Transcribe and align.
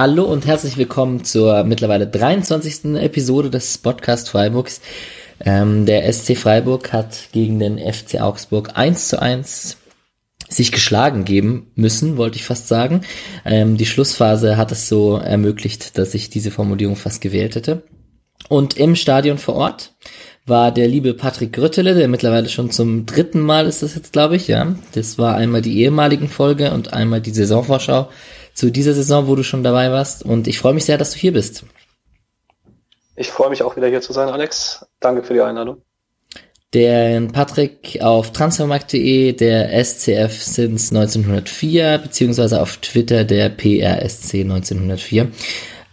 Hallo 0.00 0.24
und 0.24 0.46
herzlich 0.46 0.78
willkommen 0.78 1.24
zur 1.24 1.62
mittlerweile 1.64 2.06
23. 2.06 2.94
Episode 2.94 3.50
des 3.50 3.76
Podcast 3.76 4.30
Freiburgs. 4.30 4.80
Ähm, 5.44 5.84
der 5.84 6.10
SC 6.10 6.38
Freiburg 6.38 6.94
hat 6.94 7.28
gegen 7.32 7.58
den 7.58 7.76
FC 7.76 8.18
Augsburg 8.18 8.78
1 8.78 9.08
zu 9.08 9.20
1 9.20 9.76
sich 10.48 10.72
geschlagen 10.72 11.26
geben 11.26 11.70
müssen, 11.74 12.16
wollte 12.16 12.36
ich 12.36 12.46
fast 12.46 12.66
sagen. 12.66 13.02
Ähm, 13.44 13.76
die 13.76 13.84
Schlussphase 13.84 14.56
hat 14.56 14.72
es 14.72 14.88
so 14.88 15.18
ermöglicht, 15.18 15.98
dass 15.98 16.14
ich 16.14 16.30
diese 16.30 16.50
Formulierung 16.50 16.96
fast 16.96 17.20
gewählt 17.20 17.54
hätte. 17.54 17.82
Und 18.48 18.78
im 18.78 18.96
Stadion 18.96 19.36
vor 19.36 19.56
Ort 19.56 19.92
war 20.46 20.72
der 20.72 20.88
liebe 20.88 21.12
Patrick 21.12 21.52
Grüttele, 21.52 21.94
der 21.94 22.08
mittlerweile 22.08 22.48
schon 22.48 22.70
zum 22.70 23.04
dritten 23.04 23.40
Mal 23.40 23.66
ist 23.66 23.82
das 23.82 23.94
jetzt, 23.96 24.14
glaube 24.14 24.36
ich, 24.36 24.48
ja. 24.48 24.74
Das 24.92 25.18
war 25.18 25.36
einmal 25.36 25.60
die 25.60 25.78
ehemaligen 25.82 26.30
Folge 26.30 26.72
und 26.72 26.94
einmal 26.94 27.20
die 27.20 27.32
Saisonvorschau 27.32 28.08
zu 28.54 28.70
dieser 28.70 28.94
Saison, 28.94 29.26
wo 29.26 29.34
du 29.34 29.42
schon 29.42 29.62
dabei 29.62 29.90
warst. 29.90 30.24
Und 30.24 30.48
ich 30.48 30.58
freue 30.58 30.74
mich 30.74 30.84
sehr, 30.84 30.98
dass 30.98 31.12
du 31.12 31.18
hier 31.18 31.32
bist. 31.32 31.64
Ich 33.16 33.30
freue 33.30 33.50
mich 33.50 33.62
auch 33.62 33.76
wieder 33.76 33.88
hier 33.88 34.00
zu 34.00 34.12
sein, 34.12 34.28
Alex. 34.28 34.86
Danke 34.98 35.22
für 35.22 35.34
die 35.34 35.42
Einladung. 35.42 35.82
Der 36.72 37.20
Patrick 37.32 37.98
auf 38.00 38.32
transfermarkt.de, 38.32 39.32
der 39.32 39.84
SCF 39.84 40.40
since 40.40 40.94
1904, 40.94 41.98
beziehungsweise 41.98 42.62
auf 42.62 42.76
Twitter 42.76 43.24
der 43.24 43.48
PRSC 43.48 44.42
1904. 44.42 45.32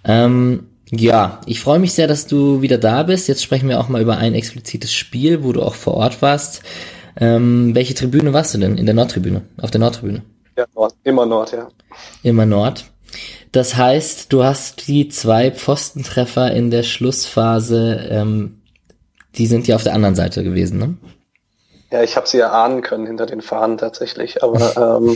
Ähm, 0.05 0.67
ja, 0.91 1.41
ich 1.47 1.59
freue 1.59 1.79
mich 1.79 1.93
sehr, 1.93 2.07
dass 2.07 2.27
du 2.27 2.61
wieder 2.61 2.77
da 2.77 3.03
bist. 3.03 3.27
Jetzt 3.27 3.43
sprechen 3.43 3.67
wir 3.67 3.79
auch 3.79 3.89
mal 3.89 4.01
über 4.01 4.17
ein 4.17 4.35
explizites 4.35 4.93
Spiel, 4.93 5.43
wo 5.43 5.51
du 5.51 5.63
auch 5.63 5.75
vor 5.75 5.95
Ort 5.95 6.21
warst. 6.21 6.61
Ähm, 7.19 7.73
welche 7.73 7.95
Tribüne 7.95 8.31
warst 8.31 8.53
du 8.53 8.59
denn? 8.59 8.77
In 8.77 8.85
der 8.85 8.95
Nordtribüne? 8.95 9.41
Auf 9.59 9.71
der 9.71 9.81
Nordtribüne? 9.81 10.21
Ja, 10.57 10.65
Nord. 10.73 10.95
immer 11.03 11.25
Nord, 11.25 11.51
ja. 11.51 11.67
Immer 12.23 12.45
Nord. 12.45 12.85
Das 13.51 13.75
heißt, 13.75 14.33
du 14.33 14.43
hast 14.43 14.87
die 14.87 15.07
zwei 15.07 15.51
Pfostentreffer 15.51 16.51
in 16.51 16.71
der 16.71 16.83
Schlussphase, 16.83 18.07
ähm, 18.09 18.61
die 19.37 19.47
sind 19.47 19.67
ja 19.67 19.75
auf 19.75 19.83
der 19.83 19.93
anderen 19.93 20.15
Seite 20.15 20.43
gewesen, 20.43 20.79
ne? 20.79 20.97
Ja, 21.91 22.03
ich 22.03 22.17
habe 22.17 22.27
sie 22.27 22.39
ja 22.39 22.51
ahnen 22.51 22.81
können 22.81 23.07
hinter 23.07 23.25
den 23.25 23.41
Fahnen 23.41 23.77
tatsächlich, 23.77 24.43
aber 24.43 24.99
ähm, 24.99 25.15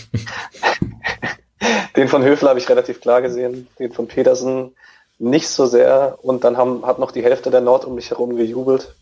den 1.96 2.08
von 2.08 2.24
Höfler 2.24 2.50
habe 2.50 2.60
ich 2.60 2.70
relativ 2.70 3.02
klar 3.02 3.22
gesehen, 3.22 3.68
den 3.80 3.92
von 3.92 4.08
Petersen 4.08 4.76
nicht 5.20 5.50
so 5.50 5.66
sehr 5.66 6.18
und 6.22 6.44
dann 6.44 6.58
haben, 6.58 6.86
hat 6.86 7.00
noch 7.00 7.12
die 7.12 7.24
Hälfte 7.24 7.52
der 7.52 7.62
Nord 7.62 7.86
um 7.86 7.96
mich 7.96 8.10
herum 8.10 8.36
gejubelt. 8.36 8.96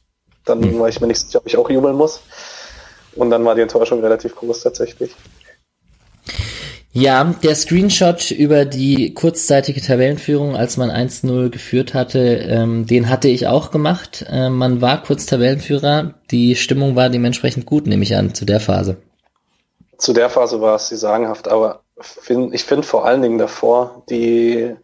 Dann 0.46 0.60
mhm. 0.60 0.80
war 0.80 0.90
ich 0.90 1.00
mir 1.00 1.08
nicht 1.08 1.20
sicher, 1.20 1.40
ob 1.40 1.48
ich 1.48 1.58
auch 1.58 1.70
jubeln 1.70 1.96
muss. 1.96 2.22
Und 3.16 3.30
dann 3.30 3.44
war 3.46 3.56
die 3.56 3.62
Enttäuschung 3.62 4.02
relativ 4.02 4.36
groß 4.36 4.62
tatsächlich. 4.62 5.16
Ja, 6.92 7.24
der 7.24 7.54
Screenshot 7.54 8.32
über 8.32 8.66
die 8.66 9.14
kurzzeitige 9.14 9.80
Tabellenführung, 9.80 10.56
als 10.56 10.76
man 10.76 10.90
1-0 10.90 11.50
geführt 11.50 11.94
hatte, 11.94 12.20
ähm, 12.20 12.88
den 12.88 13.10
hatte 13.10 13.28
ich 13.28 13.46
auch 13.46 13.70
gemacht. 13.70 14.26
Ähm, 14.28 14.58
man 14.58 14.82
war 14.82 15.04
kurz 15.04 15.28
Tabellenführer. 15.28 16.16
Die 16.32 16.56
Stimmung 16.56 16.96
war 16.96 17.10
dementsprechend 17.10 17.68
gut, 17.68 17.86
nehme 17.86 18.04
ich 18.04 18.16
an, 18.16 18.34
zu 18.34 18.44
der 18.44 18.60
Phase. 18.60 18.98
Zu 20.00 20.14
der 20.14 20.32
Phase 20.32 20.62
war 20.62 20.76
es 20.76 20.88
sie 20.88 20.96
sagenhaft, 20.96 21.48
aber 21.48 21.82
find, 22.00 22.56
ich 22.56 22.64
finde 22.64 22.88
vor 22.88 23.06
allen 23.06 23.22
Dingen 23.22 23.38
davor 23.38 24.04
die 24.10 24.76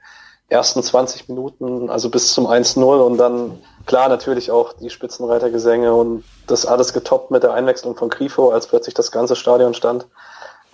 ersten 0.47 0.83
20 0.83 1.27
Minuten, 1.27 1.89
also 1.89 2.09
bis 2.09 2.33
zum 2.33 2.45
1-0 2.45 2.83
und 2.83 3.17
dann 3.17 3.59
klar 3.87 4.09
natürlich 4.09 4.51
auch 4.51 4.73
die 4.73 4.91
Spitzenreitergesänge 4.91 5.93
und 5.93 6.23
das 6.45 6.67
alles 6.67 6.93
getoppt 6.93 7.31
mit 7.31 7.41
der 7.41 7.53
Einwechslung 7.53 7.95
von 7.95 8.09
Grifo, 8.09 8.51
als 8.51 8.67
plötzlich 8.67 8.93
das 8.93 9.11
ganze 9.11 9.35
Stadion 9.35 9.73
stand. 9.73 10.05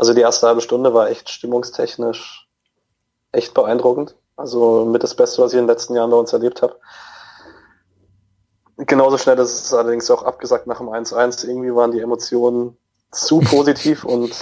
Also 0.01 0.15
die 0.15 0.21
erste 0.21 0.47
halbe 0.47 0.61
Stunde 0.61 0.95
war 0.95 1.11
echt 1.11 1.29
stimmungstechnisch 1.29 2.49
echt 3.31 3.53
beeindruckend. 3.53 4.15
Also 4.35 4.83
mit 4.83 5.03
das 5.03 5.13
Beste, 5.13 5.43
was 5.43 5.53
ich 5.53 5.59
in 5.59 5.65
den 5.65 5.69
letzten 5.69 5.93
Jahren 5.93 6.09
bei 6.09 6.17
uns 6.17 6.33
erlebt 6.33 6.63
habe. 6.63 6.75
Genauso 8.77 9.19
schnell 9.19 9.37
ist 9.37 9.63
es 9.63 9.71
allerdings 9.75 10.09
auch 10.09 10.23
abgesagt 10.23 10.65
nach 10.65 10.79
dem 10.79 10.89
1-1. 10.89 11.47
Irgendwie 11.47 11.75
waren 11.75 11.91
die 11.91 11.99
Emotionen 11.99 12.79
zu 13.11 13.39
positiv 13.51 14.03
und 14.03 14.33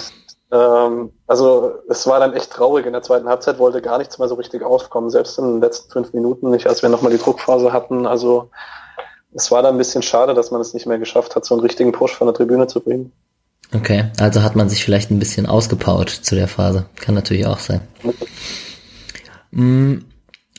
ähm, 0.50 1.12
also 1.26 1.74
es 1.90 2.06
war 2.06 2.20
dann 2.20 2.32
echt 2.32 2.52
traurig. 2.52 2.86
In 2.86 2.94
der 2.94 3.02
zweiten 3.02 3.28
Halbzeit 3.28 3.58
wollte 3.58 3.82
gar 3.82 3.98
nichts 3.98 4.18
mehr 4.18 4.28
so 4.28 4.36
richtig 4.36 4.62
aufkommen, 4.62 5.10
selbst 5.10 5.38
in 5.38 5.44
den 5.44 5.60
letzten 5.60 5.92
fünf 5.92 6.14
Minuten 6.14 6.48
nicht, 6.48 6.68
als 6.68 6.80
wir 6.80 6.88
nochmal 6.88 7.12
die 7.12 7.22
Druckphase 7.22 7.70
hatten. 7.70 8.06
Also 8.06 8.48
es 9.34 9.50
war 9.50 9.60
dann 9.60 9.74
ein 9.74 9.78
bisschen 9.78 10.00
schade, 10.00 10.32
dass 10.32 10.50
man 10.50 10.62
es 10.62 10.72
nicht 10.72 10.86
mehr 10.86 10.98
geschafft 10.98 11.36
hat, 11.36 11.44
so 11.44 11.54
einen 11.54 11.60
richtigen 11.60 11.92
Push 11.92 12.16
von 12.16 12.28
der 12.28 12.34
Tribüne 12.34 12.66
zu 12.66 12.80
bringen. 12.80 13.12
Okay, 13.72 14.06
also 14.18 14.42
hat 14.42 14.56
man 14.56 14.68
sich 14.68 14.84
vielleicht 14.84 15.10
ein 15.10 15.18
bisschen 15.18 15.46
ausgepowert 15.46 16.10
zu 16.10 16.34
der 16.34 16.48
Phase. 16.48 16.86
Kann 16.96 17.14
natürlich 17.14 17.46
auch 17.46 17.60
sein. 17.60 17.80
Mhm. 19.52 20.04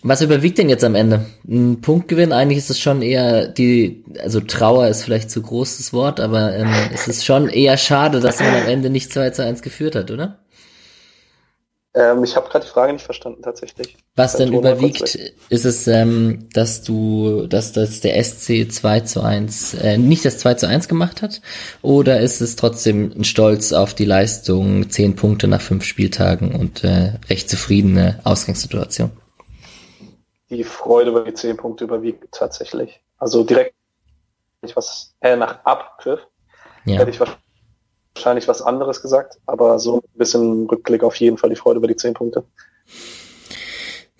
Was 0.03 0.21
überwiegt 0.21 0.57
denn 0.57 0.69
jetzt 0.69 0.83
am 0.83 0.95
Ende? 0.95 1.25
Ein 1.47 1.81
Punktgewinn? 1.81 2.33
Eigentlich 2.33 2.57
ist 2.57 2.71
es 2.71 2.79
schon 2.79 3.03
eher 3.03 3.47
die, 3.47 4.03
also 4.23 4.39
Trauer 4.39 4.87
ist 4.87 5.03
vielleicht 5.03 5.29
zu 5.29 5.43
großes 5.43 5.93
Wort, 5.93 6.19
aber 6.19 6.55
ähm, 6.55 6.73
es 6.91 7.07
ist 7.07 7.23
schon 7.23 7.49
eher 7.49 7.77
schade, 7.77 8.19
dass 8.19 8.39
man 8.39 8.55
am 8.55 8.67
Ende 8.67 8.89
nicht 8.89 9.13
2 9.13 9.29
zu 9.29 9.43
1 9.43 9.61
geführt 9.61 9.95
hat, 9.95 10.09
oder? 10.09 10.39
Ähm, 11.93 12.23
ich 12.23 12.35
habe 12.35 12.49
gerade 12.49 12.65
die 12.65 12.71
Frage 12.71 12.93
nicht 12.93 13.03
verstanden 13.03 13.41
tatsächlich. 13.41 13.97
Was 14.15 14.37
denn 14.37 14.53
überwiegt, 14.53 15.15
ist 15.49 15.65
es, 15.65 15.87
ähm, 15.87 16.47
dass 16.53 16.83
du, 16.83 17.47
dass 17.47 17.73
das 17.73 17.99
der 17.99 18.23
SC 18.23 18.71
2 18.71 19.01
zu 19.01 19.21
1, 19.21 19.73
äh, 19.73 19.97
nicht 19.97 20.23
das 20.23 20.37
2 20.37 20.53
zu 20.53 20.67
1 20.67 20.87
gemacht 20.87 21.21
hat? 21.21 21.41
Oder 21.81 22.21
ist 22.21 22.39
es 22.39 22.55
trotzdem 22.55 23.11
ein 23.17 23.23
Stolz 23.25 23.73
auf 23.73 23.93
die 23.93 24.05
Leistung, 24.05 24.89
10 24.89 25.15
Punkte 25.15 25.47
nach 25.47 25.61
5 25.61 25.83
Spieltagen 25.83 26.55
und 26.55 26.83
äh, 26.83 27.13
recht 27.29 27.49
zufriedene 27.49 28.19
Ausgangssituation? 28.23 29.11
die 30.51 30.63
Freude 30.63 31.11
über 31.11 31.23
die 31.23 31.33
zehn 31.33 31.57
Punkte 31.57 31.85
überwiegt 31.85 32.31
tatsächlich. 32.31 33.01
Also 33.17 33.43
direkt 33.43 33.73
was 34.75 35.15
äh, 35.21 35.35
nach 35.35 35.63
Abpfiff 35.65 36.19
ja. 36.85 36.99
hätte 36.99 37.09
ich 37.09 37.19
wahrscheinlich 37.19 37.43
was 38.15 38.61
anderes 38.61 39.01
gesagt, 39.01 39.39
aber 39.45 39.79
so 39.79 39.97
ein 39.97 40.17
bisschen 40.17 40.67
Rückblick 40.67 41.03
auf 41.03 41.15
jeden 41.15 41.37
Fall 41.37 41.49
die 41.49 41.55
Freude 41.55 41.77
über 41.77 41.87
die 41.87 41.95
zehn 41.95 42.13
Punkte. 42.13 42.43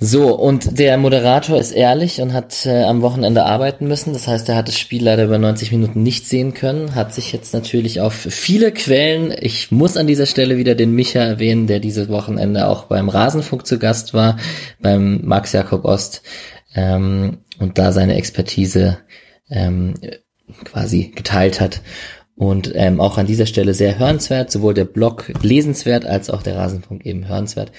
So, 0.04 0.36
und 0.36 0.80
der 0.80 0.98
Moderator 0.98 1.60
ist 1.60 1.72
ehrlich 1.72 2.22
und 2.22 2.34
hat 2.34 2.66
äh, 2.66 2.86
am 2.86 3.04
Wochenende 3.04 3.46
arbeiten 3.46 3.88
müssen. 3.88 4.14
Das 4.14 4.28
heißt, 4.28 4.50
er 4.50 4.56
hat 4.56 4.68
das 4.68 4.80
Spiel 4.80 5.04
leider 5.04 5.26
über 5.26 5.38
90 5.38 5.72
Minuten 5.72 6.02
nicht 6.02 6.28
sehen 6.28 6.56
können, 6.56 6.96
hat 6.96 7.14
sich 7.14 7.32
jetzt 7.32 7.54
natürlich 7.54 8.02
auf 8.02 8.14
viele 8.16 8.72
Quellen, 8.72 9.32
ich 9.40 9.72
muss 9.72 9.98
an 9.98 10.08
dieser 10.08 10.26
Stelle 10.26 10.58
wieder 10.58 10.74
den 10.74 10.96
Micha 10.96 11.20
erwähnen, 11.20 11.68
der 11.68 11.80
dieses 11.80 12.10
Wochenende 12.10 12.66
auch 12.68 12.86
beim 12.86 13.10
Rasenfunk 13.10 13.68
zu 13.68 13.78
Gast 13.78 14.16
war, 14.16 14.38
beim 14.80 15.22
Max 15.24 15.52
Jakob 15.52 15.86
Ost, 15.86 16.24
ähm, 16.74 17.38
und 17.60 17.78
da 17.78 17.92
seine 17.92 18.16
Expertise 18.16 18.98
ähm, 19.52 19.94
quasi 20.66 21.12
geteilt 21.16 21.62
hat. 21.62 21.82
Und 22.36 22.72
ähm, 22.76 23.00
auch 23.00 23.18
an 23.18 23.28
dieser 23.28 23.46
Stelle 23.46 23.74
sehr 23.74 24.00
hörenswert, 24.00 24.52
sowohl 24.52 24.74
der 24.74 24.86
Blog 24.86 25.32
lesenswert 25.44 26.06
als 26.06 26.30
auch 26.30 26.42
der 26.42 26.56
Rasenfunk 26.56 27.06
eben 27.06 27.28
hörenswert. 27.28 27.72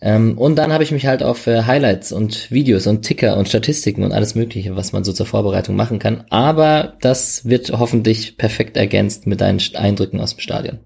Ähm, 0.00 0.38
und 0.38 0.56
dann 0.56 0.72
habe 0.72 0.82
ich 0.82 0.92
mich 0.92 1.06
halt 1.06 1.22
auf 1.22 1.46
äh, 1.46 1.62
Highlights 1.62 2.12
und 2.12 2.50
Videos 2.50 2.86
und 2.86 3.02
Ticker 3.02 3.36
und 3.36 3.48
Statistiken 3.48 4.04
und 4.04 4.12
alles 4.12 4.34
Mögliche, 4.34 4.76
was 4.76 4.92
man 4.92 5.04
so 5.04 5.12
zur 5.12 5.26
Vorbereitung 5.26 5.76
machen 5.76 5.98
kann. 5.98 6.24
Aber 6.30 6.96
das 7.00 7.44
wird 7.44 7.70
hoffentlich 7.78 8.38
perfekt 8.38 8.76
ergänzt 8.76 9.26
mit 9.26 9.40
deinen 9.40 9.60
Eindrücken 9.74 10.20
aus 10.20 10.34
dem 10.34 10.40
Stadion. 10.40 10.80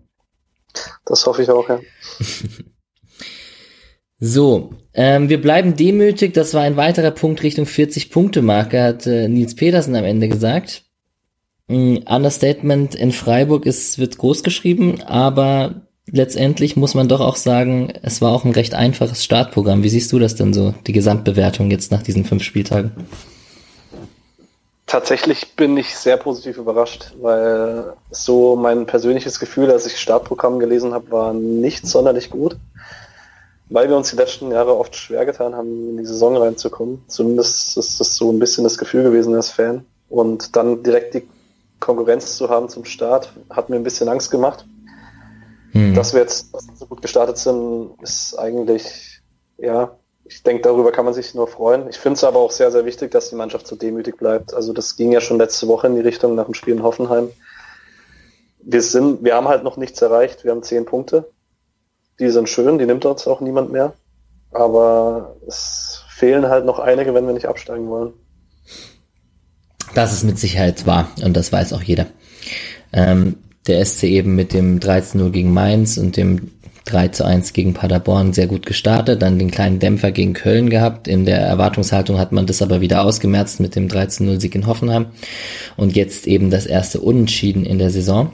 Das 1.05 1.27
hoffe 1.27 1.43
ich 1.43 1.51
auch, 1.51 1.69
ja. 1.69 1.81
so, 4.19 4.75
ähm, 4.95 5.29
wir 5.29 5.41
bleiben 5.41 5.77
demütig. 5.77 6.35
Das 6.35 6.55
war 6.55 6.63
ein 6.63 6.77
weiterer 6.77 7.11
Punkt 7.11 7.43
Richtung 7.43 7.67
40-Punkte-Marke, 7.67 8.83
hat 8.83 9.07
äh, 9.07 9.29
Nils 9.29 9.55
Petersen 9.55 9.95
am 9.95 10.05
Ende 10.05 10.29
gesagt. 10.29 10.85
Understatement 12.07 12.95
in 12.95 13.13
Freiburg 13.13 13.67
ist, 13.67 13.99
wird 13.99 14.19
groß 14.19 14.43
geschrieben, 14.43 15.01
aber 15.03 15.83
letztendlich 16.11 16.77
muss 16.77 16.95
man 16.95 17.09
doch 17.09 17.21
auch 17.21 17.37
sagen, 17.37 17.93
es 18.03 18.21
war 18.21 18.33
auch 18.33 18.45
ein 18.45 18.53
recht 18.53 18.75
einfaches 18.75 19.25
Startprogramm. 19.25 19.83
Wie 19.83 19.89
siehst 19.89 20.13
du 20.13 20.19
das 20.19 20.35
denn 20.35 20.53
so, 20.53 20.75
die 20.87 20.93
Gesamtbewertung 20.93 21.71
jetzt 21.71 21.93
nach 21.93 22.03
diesen 22.03 22.25
fünf 22.25 22.43
Spieltagen? 22.43 22.93
Tatsächlich 24.87 25.57
bin 25.57 25.77
ich 25.77 25.97
sehr 25.97 26.19
positiv 26.19 26.59
überrascht, 26.59 27.15
weil 27.21 27.95
so 28.11 28.57
mein 28.57 28.85
persönliches 28.85 29.41
Gefühl, 29.41 29.71
als 29.71 29.87
ich 29.87 29.99
Startprogramm 29.99 30.59
gelesen 30.59 30.93
habe, 30.93 31.11
war 31.11 31.33
nicht 31.33 31.87
sonderlich 31.87 32.29
gut, 32.29 32.57
weil 33.71 33.89
wir 33.89 33.97
uns 33.97 34.11
die 34.11 34.17
letzten 34.17 34.51
Jahre 34.51 34.77
oft 34.77 34.95
schwer 34.95 35.25
getan 35.25 35.55
haben, 35.55 35.91
in 35.91 35.97
die 35.97 36.05
Saison 36.05 36.37
reinzukommen. 36.37 37.03
Zumindest 37.07 37.79
ist 37.79 38.01
das 38.01 38.17
so 38.17 38.31
ein 38.31 38.39
bisschen 38.39 38.65
das 38.65 38.77
Gefühl 38.77 39.03
gewesen 39.03 39.35
als 39.35 39.51
Fan. 39.51 39.87
Und 40.11 40.57
dann 40.57 40.83
direkt 40.83 41.15
die 41.15 41.23
Konkurrenz 41.83 42.37
zu 42.37 42.49
haben 42.49 42.69
zum 42.69 42.85
Start, 42.85 43.33
hat 43.51 43.69
mir 43.69 43.77
ein 43.77 43.83
bisschen 43.83 44.09
Angst 44.09 44.31
gemacht. 44.31 44.67
Hm. 45.73 45.95
Dass 45.95 46.15
wir 46.15 46.21
jetzt 46.21 46.51
so 46.79 46.87
gut 46.87 47.03
gestartet 47.03 47.37
sind, 47.37 47.91
ist 48.01 48.39
eigentlich, 48.39 49.21
ja, 49.59 49.97
ich 50.25 50.43
denke, 50.43 50.63
darüber 50.63 50.93
kann 50.93 51.05
man 51.05 51.13
sich 51.13 51.35
nur 51.35 51.49
freuen. 51.49 51.89
Ich 51.89 51.99
finde 51.99 52.17
es 52.17 52.25
aber 52.25 52.39
auch 52.39 52.53
sehr, 52.53 52.71
sehr 52.71 52.85
wichtig, 52.85 53.11
dass 53.11 53.31
die 53.31 53.37
Mannschaft 53.37 53.67
so 53.67 53.75
demütig 53.75 54.17
bleibt. 54.17 54.55
Also 54.55 54.73
das 54.73 54.97
ging 54.97 55.13
ja 55.13 55.21
schon 55.21 55.39
letzte 55.39 55.67
Woche 55.67 55.89
in 55.89 55.97
die 55.97 56.01
Richtung 56.01 56.35
nach 56.35 56.45
dem 56.45 56.55
Spiel 56.55 56.75
in 56.75 56.83
Hoffenheim. 56.83 57.31
wir 58.63 58.83
sind, 58.83 59.25
wir 59.25 59.35
haben 59.35 59.49
halt 59.49 59.65
noch 59.65 59.77
nichts 59.77 60.01
erreicht. 60.01 60.45
Wir 60.45 60.53
haben 60.53 60.63
zehn 60.63 60.85
Punkte. 60.85 61.31
Die 62.21 62.31
sind 62.31 62.49
schön, 62.49 62.79
die 62.79 62.87
nimmt 62.87 63.05
uns 63.05 63.27
auch 63.27 63.41
niemand 63.41 63.73
mehr. 63.73 63.95
Aber 64.53 65.35
es 65.47 66.05
fehlen 66.09 66.49
halt 66.49 66.65
noch 66.65 66.79
einige, 66.79 67.13
wenn 67.15 67.27
wir 67.27 67.35
nicht 67.35 67.49
absteigen 67.49 67.89
wollen. 67.89 68.13
Das 69.95 70.13
ist 70.13 70.25
mit 70.25 70.39
Sicherheit 70.39 70.87
wahr 70.87 71.11
und 71.23 71.37
das 71.37 71.53
weiß 71.53 71.73
auch 71.73 71.83
jeder. 71.83 72.07
Ähm, 72.93 73.37
der 73.67 73.85
SC 73.85 74.05
eben 74.05 74.35
mit 74.35 74.53
dem 74.53 74.81
13-0 74.81 75.31
gegen 75.31 75.53
Mainz 75.53 75.99
und 75.99 76.17
dem 76.17 76.51
3 76.85 77.09
zu 77.09 77.25
1 77.25 77.53
gegen 77.53 77.75
Paderborn 77.75 78.33
sehr 78.33 78.49
gut 78.49 78.67
gestartet, 78.67 79.23
dann 79.23 79.39
den 79.39 79.51
kleinen 79.51 79.79
Dämpfer 79.79 80.11
gegen 80.11 80.33
Köln 80.33 80.69
gehabt. 80.69 81.07
In 81.07 81.25
der 81.25 81.39
Erwartungshaltung 81.39 82.19
hat 82.19 82.33
man 82.33 82.47
das 82.47 82.61
aber 82.61 82.81
wieder 82.81 83.05
ausgemerzt 83.05 83.61
mit 83.61 83.77
dem 83.77 83.89
13-0 83.89 84.41
Sieg 84.41 84.55
in 84.55 84.67
Hoffenheim 84.67 85.07
und 85.77 85.95
jetzt 85.95 86.27
eben 86.27 86.51
das 86.51 86.67
erste 86.67 87.01
Unentschieden 87.01 87.65
in 87.65 87.79
der 87.79 87.91
Saison. 87.91 88.33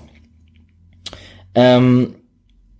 Ähm, 1.54 2.14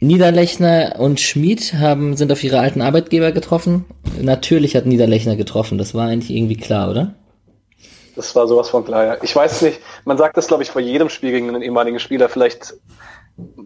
Niederlechner 0.00 0.96
und 0.98 1.20
Schmid 1.20 1.74
haben, 1.74 2.16
sind 2.16 2.30
auf 2.30 2.42
ihre 2.44 2.60
alten 2.60 2.80
Arbeitgeber 2.80 3.32
getroffen. 3.32 3.84
Natürlich 4.22 4.76
hat 4.76 4.86
Niederlechner 4.86 5.36
getroffen, 5.36 5.76
das 5.76 5.92
war 5.92 6.08
eigentlich 6.08 6.34
irgendwie 6.34 6.56
klar, 6.56 6.90
oder? 6.90 7.14
Das 8.18 8.34
war 8.34 8.48
sowas 8.48 8.68
von 8.68 8.84
klar, 8.84 9.04
ja. 9.04 9.16
Ich 9.22 9.36
weiß 9.36 9.62
nicht, 9.62 9.78
man 10.04 10.18
sagt 10.18 10.36
das, 10.36 10.48
glaube 10.48 10.64
ich, 10.64 10.70
vor 10.72 10.80
jedem 10.80 11.08
Spiel 11.08 11.30
gegen 11.30 11.48
einen 11.48 11.62
ehemaligen 11.62 12.00
Spieler. 12.00 12.28
Vielleicht 12.28 12.74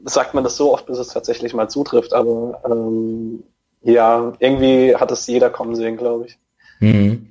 sagt 0.04 0.34
man 0.34 0.44
das 0.44 0.58
so 0.58 0.74
oft, 0.74 0.84
bis 0.84 0.98
es 0.98 1.08
tatsächlich 1.08 1.54
mal 1.54 1.70
zutrifft, 1.70 2.12
aber 2.12 2.60
ähm, 2.66 3.44
ja, 3.80 4.34
irgendwie 4.40 4.94
hat 4.94 5.10
es 5.10 5.26
jeder 5.26 5.48
kommen 5.48 5.74
sehen, 5.74 5.96
glaube 5.96 6.26
ich. 6.26 6.38
Mhm. 6.80 7.30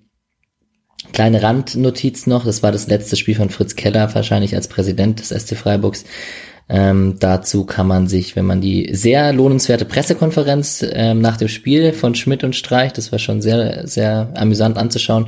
Kleine 1.13 1.43
Randnotiz 1.43 2.25
noch, 2.25 2.43
das 2.43 2.63
war 2.63 2.71
das 2.71 2.87
letzte 2.87 3.15
Spiel 3.15 3.35
von 3.35 3.51
Fritz 3.51 3.75
Keller, 3.75 4.15
wahrscheinlich 4.15 4.55
als 4.55 4.67
Präsident 4.67 5.19
des 5.19 5.29
SC 5.29 5.55
Freiburgs. 5.55 6.05
Ähm, 6.73 7.17
dazu 7.19 7.65
kann 7.65 7.85
man 7.85 8.07
sich, 8.07 8.37
wenn 8.37 8.45
man 8.45 8.61
die 8.61 8.91
sehr 8.93 9.33
lohnenswerte 9.33 9.83
Pressekonferenz 9.83 10.85
ähm, 10.89 11.19
nach 11.19 11.35
dem 11.35 11.49
Spiel 11.49 11.91
von 11.91 12.15
Schmidt 12.15 12.45
und 12.45 12.55
Streich, 12.55 12.93
das 12.93 13.11
war 13.11 13.19
schon 13.19 13.41
sehr, 13.41 13.85
sehr 13.89 14.31
amüsant 14.35 14.77
anzuschauen, 14.77 15.27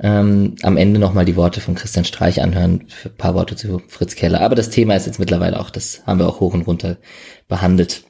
ähm, 0.00 0.56
am 0.62 0.76
Ende 0.76 0.98
nochmal 0.98 1.24
die 1.24 1.36
Worte 1.36 1.60
von 1.60 1.76
Christian 1.76 2.04
Streich 2.04 2.42
anhören, 2.42 2.88
ein 3.04 3.16
paar 3.16 3.34
Worte 3.34 3.54
zu 3.54 3.80
Fritz 3.86 4.16
Keller. 4.16 4.40
Aber 4.40 4.56
das 4.56 4.70
Thema 4.70 4.96
ist 4.96 5.06
jetzt 5.06 5.20
mittlerweile 5.20 5.60
auch, 5.60 5.70
das 5.70 6.02
haben 6.04 6.18
wir 6.18 6.28
auch 6.28 6.40
hoch 6.40 6.52
und 6.52 6.62
runter 6.62 6.96
behandelt. 7.46 8.02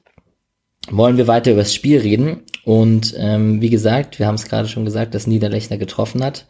Wollen 0.90 1.18
wir 1.18 1.26
weiter 1.26 1.50
über 1.50 1.60
das 1.60 1.74
Spiel 1.74 1.98
reden? 1.98 2.40
Und 2.64 3.14
ähm, 3.18 3.60
wie 3.60 3.70
gesagt, 3.70 4.18
wir 4.18 4.26
haben 4.26 4.36
es 4.36 4.48
gerade 4.48 4.68
schon 4.68 4.86
gesagt, 4.86 5.14
dass 5.14 5.26
Niederlechner 5.26 5.76
getroffen 5.76 6.24
hat. 6.24 6.46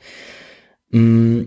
Mm, 0.91 1.47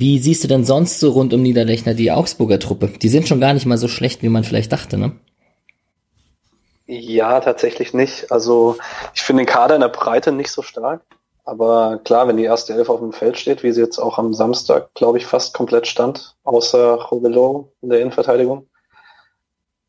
wie 0.00 0.18
siehst 0.18 0.44
du 0.44 0.48
denn 0.48 0.64
sonst 0.64 1.00
so 1.00 1.10
rund 1.10 1.32
um 1.32 1.42
Niederlechner 1.42 1.94
die 1.94 2.10
Augsburger 2.10 2.58
Truppe? 2.58 2.88
Die 2.88 3.08
sind 3.08 3.28
schon 3.28 3.40
gar 3.40 3.54
nicht 3.54 3.66
mal 3.66 3.78
so 3.78 3.88
schlecht, 3.88 4.22
wie 4.22 4.28
man 4.28 4.44
vielleicht 4.44 4.72
dachte, 4.72 4.98
ne? 4.98 5.12
Ja, 6.86 7.40
tatsächlich 7.40 7.94
nicht. 7.94 8.30
Also 8.30 8.76
ich 9.14 9.22
finde 9.22 9.42
den 9.42 9.48
Kader 9.48 9.74
in 9.74 9.80
der 9.80 9.88
Breite 9.88 10.32
nicht 10.32 10.50
so 10.50 10.62
stark. 10.62 11.02
Aber 11.44 12.00
klar, 12.04 12.26
wenn 12.26 12.38
die 12.38 12.44
erste 12.44 12.72
Elf 12.72 12.88
auf 12.88 13.00
dem 13.00 13.12
Feld 13.12 13.38
steht, 13.38 13.62
wie 13.62 13.72
sie 13.72 13.80
jetzt 13.80 13.98
auch 13.98 14.18
am 14.18 14.32
Samstag, 14.32 14.94
glaube 14.94 15.18
ich, 15.18 15.26
fast 15.26 15.54
komplett 15.54 15.86
stand, 15.86 16.36
außer 16.42 16.94
Robelo 16.94 17.72
in 17.82 17.90
der 17.90 18.00
Innenverteidigung, 18.00 18.68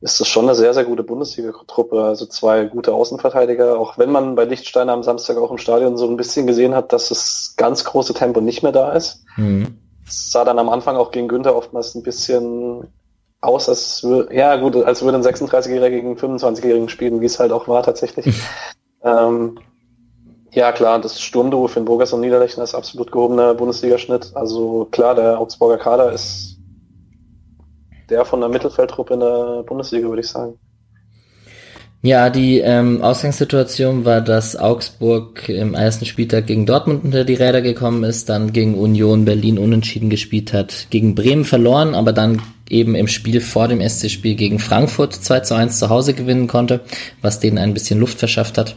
ist 0.01 0.19
das 0.19 0.27
schon 0.27 0.45
eine 0.45 0.55
sehr, 0.55 0.73
sehr 0.73 0.83
gute 0.83 1.03
Bundesliga-Truppe. 1.03 2.03
Also 2.03 2.25
zwei 2.25 2.65
gute 2.65 2.93
Außenverteidiger, 2.93 3.79
auch 3.79 3.97
wenn 3.97 4.11
man 4.11 4.35
bei 4.35 4.43
Lichtsteiner 4.43 4.91
am 4.91 5.03
Samstag 5.03 5.37
auch 5.37 5.51
im 5.51 5.57
Stadion 5.57 5.97
so 5.97 6.07
ein 6.07 6.17
bisschen 6.17 6.45
gesehen 6.45 6.75
hat, 6.75 6.91
dass 6.91 7.09
das 7.09 7.55
ganz 7.57 7.85
große 7.85 8.13
Tempo 8.13 8.41
nicht 8.41 8.61
mehr 8.61 8.73
da 8.73 8.91
ist. 8.91 9.23
Mhm. 9.37 9.79
Sah 10.07 10.43
dann 10.43 10.59
am 10.59 10.69
Anfang 10.69 10.97
auch 10.97 11.11
gegen 11.11 11.27
Günther 11.27 11.55
oftmals 11.55 11.95
ein 11.95 12.03
bisschen 12.03 12.87
aus, 13.41 13.69
als 13.69 14.03
würde, 14.03 14.35
ja 14.35 14.55
gut, 14.57 14.75
als 14.75 15.03
würde 15.03 15.17
ein 15.17 15.23
36-Jähriger 15.23 15.89
gegen 15.89 16.15
25-Jährigen 16.15 16.89
spielen, 16.89 17.21
wie 17.21 17.25
es 17.25 17.39
halt 17.39 17.51
auch 17.51 17.67
war 17.67 17.83
tatsächlich. 17.83 18.25
ähm, 19.03 19.59
ja, 20.51 20.71
klar, 20.71 20.99
das 20.99 21.21
Sturmduo 21.21 21.67
für 21.67 21.81
den 21.81 21.85
Burgers 21.85 22.13
und 22.13 22.21
Niederlechner 22.21 22.63
ist 22.63 22.75
absolut 22.75 23.11
gehobener 23.11 23.53
Bundesligaschnitt. 23.53 24.31
Also 24.35 24.87
klar, 24.91 25.13
der 25.15 25.39
Augsburger 25.39 25.77
Kader 25.77 26.11
ist 26.13 26.57
der 28.09 28.23
von 28.23 28.39
der 28.39 28.49
Mittelfeldtruppe 28.49 29.15
in 29.15 29.19
der 29.19 29.63
Bundesliga, 29.63 30.07
würde 30.07 30.21
ich 30.21 30.29
sagen. 30.29 30.57
Ja, 32.05 32.29
die 32.29 32.59
ähm, 32.59 33.01
Ausgangssituation 33.01 34.05
war, 34.05 34.21
dass 34.21 34.55
Augsburg 34.55 35.49
im 35.49 35.73
ersten 35.73 36.05
Spieltag 36.05 36.45
gegen 36.45 36.67
Dortmund 36.67 37.03
unter 37.03 37.25
die 37.25 37.33
Räder 37.33 37.63
gekommen 37.63 38.03
ist, 38.03 38.29
dann 38.29 38.53
gegen 38.53 38.75
Union 38.75 39.25
Berlin 39.25 39.57
unentschieden 39.57 40.11
gespielt 40.11 40.53
hat, 40.53 40.85
gegen 40.91 41.15
Bremen 41.15 41.45
verloren, 41.45 41.95
aber 41.95 42.13
dann 42.13 42.43
eben 42.69 42.93
im 42.93 43.07
Spiel 43.07 43.41
vor 43.41 43.67
dem 43.67 43.81
SC-Spiel 43.81 44.35
gegen 44.35 44.59
Frankfurt 44.59 45.15
2 45.15 45.39
zu 45.39 45.55
1 45.55 45.79
zu 45.79 45.89
Hause 45.89 46.13
gewinnen 46.13 46.45
konnte, 46.45 46.81
was 47.23 47.39
denen 47.39 47.57
ein 47.57 47.73
bisschen 47.73 47.99
Luft 47.99 48.19
verschafft 48.19 48.59
hat. 48.59 48.75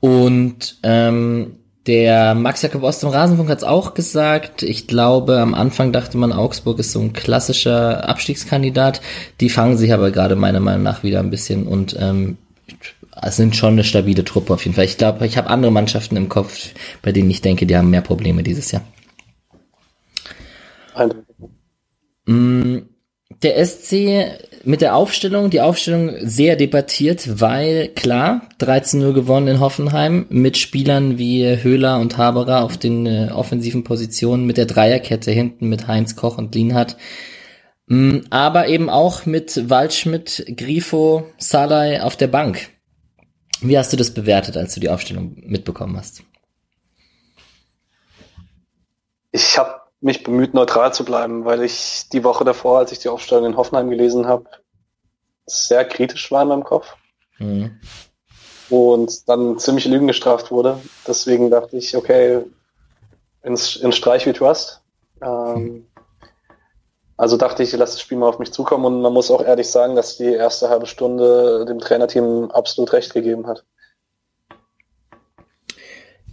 Und 0.00 0.78
ähm, 0.82 1.58
der 1.86 2.34
Max 2.34 2.62
Jakob 2.62 2.82
aus 2.82 3.00
dem 3.00 3.10
Rasenfunk 3.10 3.50
hat 3.50 3.58
es 3.58 3.64
auch 3.64 3.94
gesagt. 3.94 4.62
Ich 4.62 4.86
glaube, 4.86 5.38
am 5.38 5.54
Anfang 5.54 5.92
dachte 5.92 6.16
man, 6.16 6.32
Augsburg 6.32 6.78
ist 6.78 6.92
so 6.92 7.00
ein 7.00 7.12
klassischer 7.12 8.08
Abstiegskandidat. 8.08 9.02
Die 9.40 9.50
fangen 9.50 9.76
sich 9.76 9.92
aber 9.92 10.10
gerade 10.10 10.34
meiner 10.36 10.60
Meinung 10.60 10.82
nach 10.82 11.02
wieder 11.02 11.20
ein 11.20 11.30
bisschen 11.30 11.66
und 11.66 11.96
ähm, 12.00 12.38
es 13.20 13.36
sind 13.36 13.54
schon 13.54 13.74
eine 13.74 13.84
stabile 13.84 14.24
Truppe 14.24 14.54
auf 14.54 14.64
jeden 14.64 14.74
Fall. 14.74 14.84
Ich 14.84 14.98
glaube, 14.98 15.26
ich 15.26 15.36
habe 15.36 15.50
andere 15.50 15.72
Mannschaften 15.72 16.16
im 16.16 16.28
Kopf, 16.28 16.70
bei 17.02 17.12
denen 17.12 17.30
ich 17.30 17.42
denke, 17.42 17.66
die 17.66 17.76
haben 17.76 17.90
mehr 17.90 18.00
Probleme 18.00 18.42
dieses 18.42 18.72
Jahr. 18.72 18.82
Mm, 22.26 22.78
der 23.42 23.66
SC 23.66 24.38
mit 24.64 24.80
der 24.80 24.96
Aufstellung, 24.96 25.50
die 25.50 25.60
Aufstellung 25.60 26.14
sehr 26.20 26.56
debattiert, 26.56 27.40
weil 27.40 27.88
klar, 27.88 28.48
13-0 28.60 29.12
gewonnen 29.12 29.48
in 29.48 29.60
Hoffenheim 29.60 30.26
mit 30.28 30.56
Spielern 30.56 31.18
wie 31.18 31.62
Höhler 31.62 32.00
und 32.00 32.18
Haberer 32.18 32.62
auf 32.62 32.76
den 32.76 33.06
äh, 33.06 33.30
offensiven 33.32 33.84
Positionen, 33.84 34.46
mit 34.46 34.56
der 34.56 34.66
Dreierkette 34.66 35.30
hinten 35.30 35.68
mit 35.68 35.86
Heinz 35.86 36.16
Koch 36.16 36.38
und 36.38 36.54
Lienhardt. 36.54 36.96
Mm, 37.86 38.20
aber 38.30 38.68
eben 38.68 38.90
auch 38.90 39.26
mit 39.26 39.68
Waldschmidt, 39.68 40.44
Grifo, 40.56 41.26
Salai 41.38 42.02
auf 42.02 42.16
der 42.16 42.28
Bank. 42.28 42.70
Wie 43.60 43.78
hast 43.78 43.92
du 43.92 43.96
das 43.96 44.12
bewertet, 44.12 44.56
als 44.56 44.74
du 44.74 44.80
die 44.80 44.88
Aufstellung 44.88 45.36
mitbekommen 45.46 45.96
hast? 45.96 46.22
Ich 49.32 49.58
habe 49.58 49.83
mich 50.04 50.22
bemüht, 50.22 50.54
neutral 50.54 50.92
zu 50.92 51.04
bleiben, 51.04 51.44
weil 51.44 51.62
ich 51.62 52.08
die 52.12 52.24
Woche 52.24 52.44
davor, 52.44 52.78
als 52.78 52.92
ich 52.92 52.98
die 52.98 53.08
Aufstellung 53.08 53.46
in 53.46 53.56
Hoffenheim 53.56 53.88
gelesen 53.88 54.26
habe, 54.26 54.44
sehr 55.46 55.84
kritisch 55.84 56.30
war 56.30 56.42
in 56.42 56.48
meinem 56.48 56.64
Kopf. 56.64 56.94
Mhm. 57.38 57.80
Und 58.68 59.28
dann 59.28 59.58
ziemlich 59.58 59.86
Lügen 59.86 60.06
gestraft 60.06 60.50
wurde. 60.50 60.80
Deswegen 61.06 61.50
dachte 61.50 61.76
ich, 61.76 61.96
okay, 61.96 62.44
ins, 63.42 63.76
in 63.76 63.92
Streich 63.92 64.26
wie 64.26 64.32
Trust. 64.32 64.82
Ähm, 65.22 65.54
mhm. 65.54 65.86
Also 67.16 67.36
dachte 67.36 67.62
ich, 67.62 67.72
ich 67.72 67.78
lasse 67.78 67.92
das 67.92 68.00
Spiel 68.00 68.18
mal 68.18 68.28
auf 68.28 68.38
mich 68.38 68.52
zukommen 68.52 68.84
und 68.84 69.00
man 69.00 69.12
muss 69.12 69.30
auch 69.30 69.44
ehrlich 69.44 69.70
sagen, 69.70 69.94
dass 69.94 70.16
die 70.16 70.32
erste 70.32 70.68
halbe 70.68 70.86
Stunde 70.86 71.64
dem 71.64 71.78
Trainerteam 71.78 72.50
absolut 72.50 72.92
recht 72.92 73.14
gegeben 73.14 73.46
hat. 73.46 73.64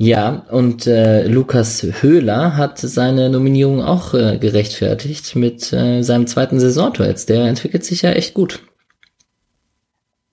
Ja, 0.03 0.47
und 0.49 0.87
äh, 0.87 1.27
Lukas 1.27 1.83
Höhler 1.83 2.57
hat 2.57 2.79
seine 2.79 3.29
Nominierung 3.29 3.83
auch 3.83 4.15
äh, 4.15 4.39
gerechtfertigt 4.39 5.35
mit 5.35 5.71
äh, 5.73 6.01
seinem 6.01 6.25
zweiten 6.25 6.59
Saisontor 6.59 7.05
jetzt. 7.05 7.29
Der 7.29 7.43
entwickelt 7.43 7.85
sich 7.85 8.01
ja 8.01 8.09
echt 8.09 8.33
gut. 8.33 8.63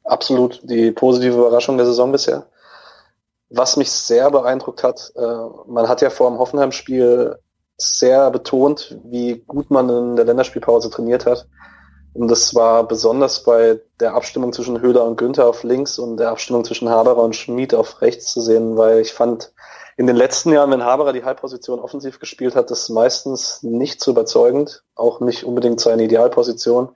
Absolut, 0.05 0.63
die 0.63 0.91
positive 0.91 1.35
Überraschung 1.35 1.77
der 1.77 1.85
Saison 1.85 2.11
bisher. 2.11 2.47
Was 3.51 3.77
mich 3.77 3.91
sehr 3.91 4.31
beeindruckt 4.31 4.83
hat, 4.83 5.13
äh, 5.15 5.21
man 5.67 5.87
hat 5.87 6.01
ja 6.01 6.09
vor 6.09 6.31
dem 6.31 6.39
Hoffenheim-Spiel 6.39 7.37
sehr 7.77 8.31
betont, 8.31 8.97
wie 9.05 9.45
gut 9.47 9.71
man 9.71 9.91
in 9.91 10.17
der 10.17 10.25
Länderspielpause 10.25 10.89
trainiert 10.89 11.27
hat. 11.27 11.47
Und 12.19 12.27
das 12.27 12.53
war 12.53 12.83
besonders 12.83 13.45
bei 13.45 13.81
der 14.01 14.15
Abstimmung 14.15 14.53
zwischen 14.53 14.81
Höhler 14.81 15.05
und 15.05 15.17
Günther 15.17 15.47
auf 15.47 15.63
links 15.63 16.01
und 16.01 16.17
der 16.17 16.31
Abstimmung 16.31 16.65
zwischen 16.65 16.89
Haberer 16.89 17.23
und 17.23 17.37
Schmid 17.37 17.77
auf 17.77 18.03
rechts 18.03 18.33
zu 18.33 18.41
sehen, 18.41 18.77
weil 18.77 18.99
ich 18.99 19.13
fand, 19.13 19.53
in 19.97 20.09
den 20.09 20.17
letzten 20.17 20.51
Jahren, 20.51 20.73
wenn 20.73 20.83
Haberer 20.83 21.13
die 21.13 21.23
Halbposition 21.23 21.79
offensiv 21.79 22.19
gespielt 22.19 22.57
hat, 22.57 22.73
das 22.73 22.89
meistens 22.89 23.63
nicht 23.63 24.03
so 24.03 24.11
überzeugend, 24.11 24.83
auch 24.97 25.21
nicht 25.21 25.45
unbedingt 25.45 25.81
seine 25.81 26.03
Idealposition. 26.03 26.89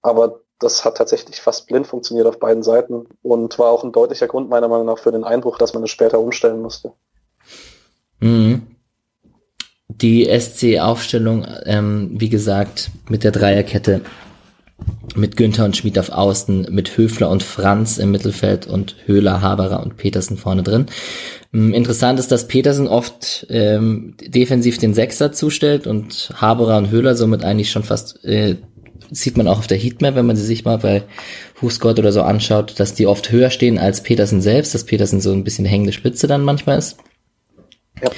Aber 0.00 0.40
das 0.58 0.86
hat 0.86 0.96
tatsächlich 0.96 1.42
fast 1.42 1.66
blind 1.66 1.86
funktioniert 1.86 2.26
auf 2.26 2.38
beiden 2.38 2.62
Seiten 2.62 3.06
und 3.20 3.58
war 3.58 3.70
auch 3.70 3.84
ein 3.84 3.92
deutlicher 3.92 4.28
Grund 4.28 4.48
meiner 4.48 4.68
Meinung 4.68 4.86
nach 4.86 4.98
für 4.98 5.12
den 5.12 5.24
Einbruch, 5.24 5.58
dass 5.58 5.74
man 5.74 5.82
es 5.82 5.90
später 5.90 6.20
umstellen 6.20 6.62
musste. 6.62 6.94
Mhm. 8.18 8.75
Die 10.02 10.26
SC-Aufstellung, 10.28 11.46
ähm, 11.64 12.10
wie 12.14 12.28
gesagt, 12.28 12.90
mit 13.08 13.24
der 13.24 13.32
Dreierkette 13.32 14.02
mit 15.14 15.36
Günther 15.36 15.64
und 15.64 15.76
Schmid 15.76 15.98
auf 15.98 16.10
Außen, 16.10 16.66
mit 16.70 16.96
Höfler 16.96 17.30
und 17.30 17.42
Franz 17.42 17.96
im 17.96 18.10
Mittelfeld 18.10 18.66
und 18.66 18.96
Höhler, 19.06 19.40
Haberer 19.40 19.82
und 19.82 19.96
Petersen 19.96 20.36
vorne 20.36 20.62
drin. 20.62 20.86
Ähm, 21.54 21.72
interessant 21.72 22.18
ist, 22.18 22.30
dass 22.30 22.48
Petersen 22.48 22.86
oft 22.86 23.46
ähm, 23.48 24.16
defensiv 24.20 24.78
den 24.78 24.92
Sechser 24.92 25.32
zustellt 25.32 25.86
und 25.86 26.30
Haberer 26.34 26.76
und 26.76 26.90
Höhler 26.90 27.14
somit 27.14 27.44
eigentlich 27.44 27.70
schon 27.70 27.84
fast, 27.84 28.22
äh, 28.24 28.56
sieht 29.10 29.36
man 29.38 29.48
auch 29.48 29.58
auf 29.58 29.66
der 29.66 29.78
Heatmap, 29.78 30.16
wenn 30.16 30.26
man 30.26 30.36
sie 30.36 30.44
sich 30.44 30.64
mal 30.64 30.78
bei 30.78 31.04
Husgott 31.62 31.98
oder 31.98 32.12
so 32.12 32.22
anschaut, 32.22 32.78
dass 32.78 32.92
die 32.92 33.06
oft 33.06 33.30
höher 33.32 33.50
stehen 33.50 33.78
als 33.78 34.02
Petersen 34.02 34.42
selbst, 34.42 34.74
dass 34.74 34.84
Petersen 34.84 35.20
so 35.20 35.32
ein 35.32 35.44
bisschen 35.44 35.64
hängende 35.64 35.92
Spitze 35.92 36.26
dann 36.26 36.42
manchmal 36.42 36.78
ist. 36.78 36.98
Ja. 38.02 38.10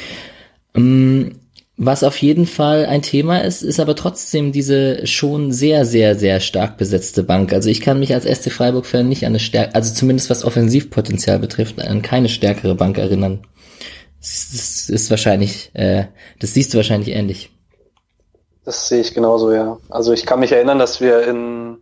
Ähm, 0.74 1.36
was 1.80 2.02
auf 2.02 2.20
jeden 2.20 2.46
Fall 2.46 2.86
ein 2.86 3.02
Thema 3.02 3.38
ist, 3.38 3.62
ist 3.62 3.78
aber 3.78 3.94
trotzdem 3.94 4.50
diese 4.50 5.06
schon 5.06 5.52
sehr, 5.52 5.86
sehr, 5.86 6.16
sehr 6.16 6.40
stark 6.40 6.76
besetzte 6.76 7.22
Bank. 7.22 7.52
Also 7.52 7.70
ich 7.70 7.80
kann 7.80 8.00
mich 8.00 8.12
als 8.12 8.24
SC 8.24 8.50
Freiburg-Fan 8.50 9.08
nicht 9.08 9.24
an 9.24 9.30
eine 9.30 9.38
stärkere, 9.38 9.76
also 9.76 9.94
zumindest 9.94 10.28
was 10.28 10.44
Offensivpotenzial 10.44 11.38
betrifft, 11.38 11.80
an 11.80 12.02
keine 12.02 12.28
stärkere 12.28 12.74
Bank 12.74 12.98
erinnern. 12.98 13.46
Das 14.20 14.88
ist, 14.88 15.08
wahrscheinlich, 15.10 15.70
äh, 15.74 16.06
das 16.40 16.52
siehst 16.52 16.74
du 16.74 16.78
wahrscheinlich 16.78 17.10
ähnlich. 17.10 17.50
Das 18.64 18.88
sehe 18.88 19.00
ich 19.00 19.14
genauso, 19.14 19.52
ja. 19.52 19.78
Also 19.88 20.12
ich 20.12 20.26
kann 20.26 20.40
mich 20.40 20.50
erinnern, 20.50 20.80
dass 20.80 21.00
wir 21.00 21.28
in 21.28 21.78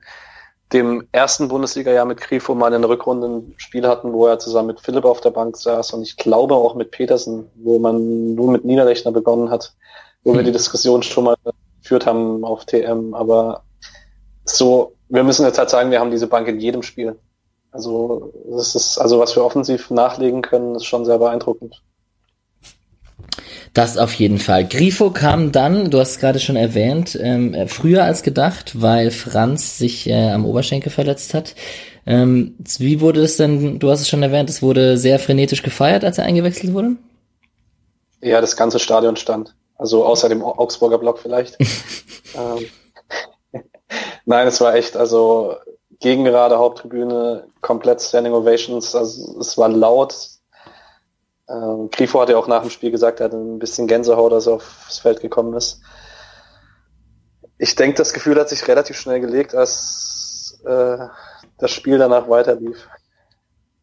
dem 0.72 1.06
ersten 1.12 1.48
Bundesliga-Jahr 1.48 2.06
mit 2.06 2.20
Grifo 2.20 2.54
mal 2.54 2.72
in 2.72 2.82
Rückrunde 2.82 3.28
ein 3.28 3.54
Spiel 3.56 3.86
hatten, 3.86 4.12
wo 4.12 4.26
er 4.26 4.38
zusammen 4.38 4.68
mit 4.68 4.80
Philipp 4.80 5.04
auf 5.04 5.20
der 5.20 5.30
Bank 5.30 5.56
saß 5.56 5.92
und 5.92 6.02
ich 6.02 6.16
glaube 6.16 6.54
auch 6.54 6.74
mit 6.74 6.90
Petersen, 6.90 7.50
wo 7.54 7.78
man 7.78 8.34
nur 8.34 8.50
mit 8.50 8.64
Niederlechner 8.64 9.12
begonnen 9.12 9.50
hat, 9.50 9.74
wo 10.24 10.30
hm. 10.30 10.38
wir 10.38 10.44
die 10.44 10.52
Diskussion 10.52 11.02
schon 11.02 11.24
mal 11.24 11.36
geführt 11.80 12.06
haben 12.06 12.44
auf 12.44 12.64
TM. 12.64 13.14
Aber 13.14 13.62
so, 14.44 14.94
wir 15.08 15.22
müssen 15.22 15.46
jetzt 15.46 15.58
halt 15.58 15.70
sagen, 15.70 15.90
wir 15.90 16.00
haben 16.00 16.10
diese 16.10 16.26
Bank 16.26 16.48
in 16.48 16.58
jedem 16.58 16.82
Spiel. 16.82 17.16
Also, 17.70 18.32
das 18.50 18.74
ist, 18.74 18.98
also 18.98 19.20
was 19.20 19.36
wir 19.36 19.44
offensiv 19.44 19.90
nachlegen 19.90 20.42
können, 20.42 20.74
ist 20.74 20.86
schon 20.86 21.04
sehr 21.04 21.18
beeindruckend. 21.18 21.82
Das 23.76 23.98
auf 23.98 24.14
jeden 24.14 24.38
Fall. 24.38 24.66
Grifo 24.66 25.10
kam 25.10 25.52
dann, 25.52 25.90
du 25.90 26.00
hast 26.00 26.12
es 26.12 26.18
gerade 26.18 26.40
schon 26.40 26.56
erwähnt, 26.56 27.18
ähm, 27.20 27.68
früher 27.68 28.04
als 28.04 28.22
gedacht, 28.22 28.80
weil 28.80 29.10
Franz 29.10 29.76
sich 29.76 30.08
äh, 30.08 30.30
am 30.30 30.46
Oberschenkel 30.46 30.90
verletzt 30.90 31.34
hat. 31.34 31.54
Ähm, 32.06 32.54
wie 32.78 33.02
wurde 33.02 33.20
es 33.20 33.36
denn, 33.36 33.78
du 33.78 33.90
hast 33.90 34.00
es 34.00 34.08
schon 34.08 34.22
erwähnt, 34.22 34.48
es 34.48 34.62
wurde 34.62 34.96
sehr 34.96 35.18
frenetisch 35.18 35.62
gefeiert, 35.62 36.04
als 36.04 36.16
er 36.16 36.24
eingewechselt 36.24 36.72
wurde? 36.72 36.96
Ja, 38.22 38.40
das 38.40 38.56
ganze 38.56 38.78
Stadion 38.78 39.16
stand. 39.16 39.54
Also 39.76 40.06
außer 40.06 40.30
dem 40.30 40.42
Augsburger 40.42 40.96
Block 40.96 41.18
vielleicht. 41.18 41.58
ähm, 42.34 42.64
Nein, 44.24 44.48
es 44.48 44.58
war 44.62 44.74
echt, 44.74 44.96
also 44.96 45.54
gegen 46.00 46.24
gerade 46.24 46.56
Haupttribüne, 46.56 47.44
komplett 47.60 48.00
Standing 48.00 48.32
Ovations, 48.32 48.94
also 48.94 49.38
es 49.38 49.58
war 49.58 49.68
laut, 49.68 50.14
ähm, 51.48 51.90
Grifo 51.90 52.20
hat 52.20 52.28
ja 52.28 52.36
auch 52.36 52.48
nach 52.48 52.62
dem 52.62 52.70
Spiel 52.70 52.90
gesagt, 52.90 53.20
er 53.20 53.26
hat 53.26 53.32
ein 53.32 53.58
bisschen 53.58 53.86
Gänsehaut, 53.86 54.32
als 54.32 54.46
er 54.46 54.54
aufs 54.54 54.98
Feld 54.98 55.20
gekommen 55.20 55.54
ist. 55.54 55.80
Ich 57.58 57.74
denke, 57.74 57.96
das 57.96 58.12
Gefühl 58.12 58.38
hat 58.38 58.48
sich 58.48 58.66
relativ 58.68 58.98
schnell 58.98 59.20
gelegt, 59.20 59.54
als 59.54 60.60
äh, 60.66 60.98
das 61.58 61.70
Spiel 61.70 61.98
danach 61.98 62.28
weiterlief. 62.28 62.88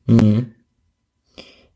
Mhm. 0.05 0.53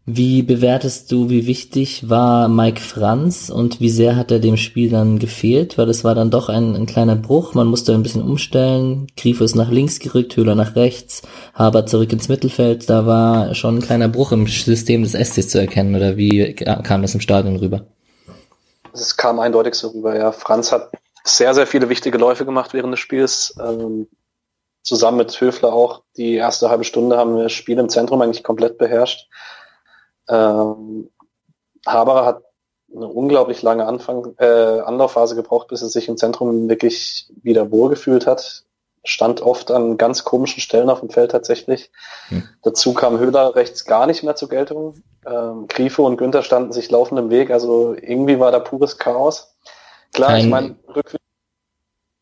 Wie 0.09 0.41
bewertest 0.41 1.11
du, 1.11 1.29
wie 1.29 1.47
wichtig 1.47 2.09
war 2.09 2.47
Mike 2.47 2.79
Franz 2.79 3.49
und 3.49 3.81
wie 3.81 3.89
sehr 3.89 4.15
hat 4.15 4.31
er 4.31 4.39
dem 4.39 4.55
Spiel 4.55 4.89
dann 4.89 5.19
gefehlt? 5.19 5.77
Weil 5.77 5.89
es 5.89 6.05
war 6.05 6.15
dann 6.15 6.31
doch 6.31 6.47
ein, 6.47 6.77
ein 6.77 6.85
kleiner 6.85 7.17
Bruch, 7.17 7.55
man 7.55 7.67
musste 7.67 7.93
ein 7.93 8.03
bisschen 8.03 8.21
umstellen. 8.21 9.07
Grifo 9.17 9.43
ist 9.43 9.55
nach 9.55 9.69
links 9.69 9.99
gerückt, 9.99 10.37
Höhler 10.37 10.55
nach 10.55 10.77
rechts, 10.77 11.23
Haber 11.53 11.85
zurück 11.85 12.13
ins 12.13 12.29
Mittelfeld. 12.29 12.89
Da 12.89 13.05
war 13.05 13.53
schon 13.53 13.79
ein 13.79 13.81
kleiner 13.81 14.07
Bruch 14.07 14.31
im 14.31 14.47
System 14.47 15.03
des 15.03 15.11
SCs 15.11 15.49
zu 15.49 15.59
erkennen 15.59 15.93
oder 15.93 16.15
wie 16.15 16.53
kam 16.53 17.01
das 17.01 17.13
im 17.13 17.19
Stadion 17.19 17.57
rüber? 17.57 17.85
Es 18.93 19.17
kam 19.17 19.41
eindeutig 19.41 19.75
so 19.75 19.89
rüber, 19.89 20.15
ja. 20.15 20.31
Franz 20.31 20.71
hat 20.71 20.89
sehr, 21.25 21.53
sehr 21.53 21.67
viele 21.67 21.89
wichtige 21.89 22.17
Läufe 22.17 22.45
gemacht 22.45 22.73
während 22.73 22.93
des 22.93 23.01
Spiels. 23.01 23.53
Ähm, 23.61 24.07
zusammen 24.83 25.17
mit 25.17 25.41
Höfler 25.41 25.73
auch. 25.73 26.03
Die 26.15 26.35
erste 26.35 26.69
halbe 26.69 26.85
Stunde 26.85 27.17
haben 27.17 27.35
wir 27.35 27.43
das 27.43 27.51
Spiel 27.51 27.77
im 27.77 27.89
Zentrum 27.89 28.21
eigentlich 28.21 28.45
komplett 28.45 28.77
beherrscht 28.77 29.27
ähm, 30.29 31.09
Haberer 31.85 32.25
hat 32.25 32.43
eine 32.95 33.07
unglaublich 33.07 33.61
lange 33.61 33.85
Anfang, 33.85 34.33
äh, 34.37 34.45
Anlaufphase 34.79 35.35
gebraucht, 35.35 35.67
bis 35.67 35.81
er 35.81 35.89
sich 35.89 36.07
im 36.07 36.17
Zentrum 36.17 36.69
wirklich 36.69 37.29
wieder 37.41 37.71
wohlgefühlt 37.71 38.27
hat. 38.27 38.63
Stand 39.03 39.41
oft 39.41 39.71
an 39.71 39.97
ganz 39.97 40.23
komischen 40.23 40.59
Stellen 40.61 40.89
auf 40.89 40.99
dem 40.99 41.09
Feld 41.09 41.31
tatsächlich. 41.31 41.91
Hm. 42.29 42.43
Dazu 42.63 42.93
kam 42.93 43.19
Höhler 43.19 43.55
rechts 43.55 43.85
gar 43.85 44.05
nicht 44.05 44.23
mehr 44.23 44.35
zur 44.35 44.49
Geltung. 44.49 45.01
Ähm, 45.25 45.67
Grifo 45.67 46.05
und 46.05 46.17
Günther 46.17 46.43
standen 46.43 46.73
sich 46.73 46.89
laufend 46.91 47.19
im 47.19 47.29
Weg. 47.29 47.51
Also 47.51 47.93
irgendwie 47.93 48.39
war 48.39 48.51
da 48.51 48.59
pures 48.59 48.97
Chaos. 48.97 49.55
Klar, 50.13 50.31
Kein, 50.31 50.39
ich 50.39 50.47
meine, 50.47 50.75
rückwärts 50.87 51.26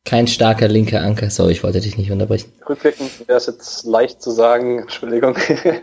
kein 0.05 0.27
starker 0.27 0.67
linker 0.67 1.01
Anker. 1.01 1.29
Sorry, 1.31 1.53
ich 1.53 1.63
wollte 1.63 1.81
dich 1.81 1.97
nicht 1.97 2.11
unterbrechen. 2.11 2.53
Rückblickend 2.69 3.27
wäre 3.27 3.37
es 3.37 3.47
jetzt 3.47 3.85
leicht 3.85 4.21
zu 4.21 4.31
sagen, 4.31 4.79
Entschuldigung, 4.83 5.35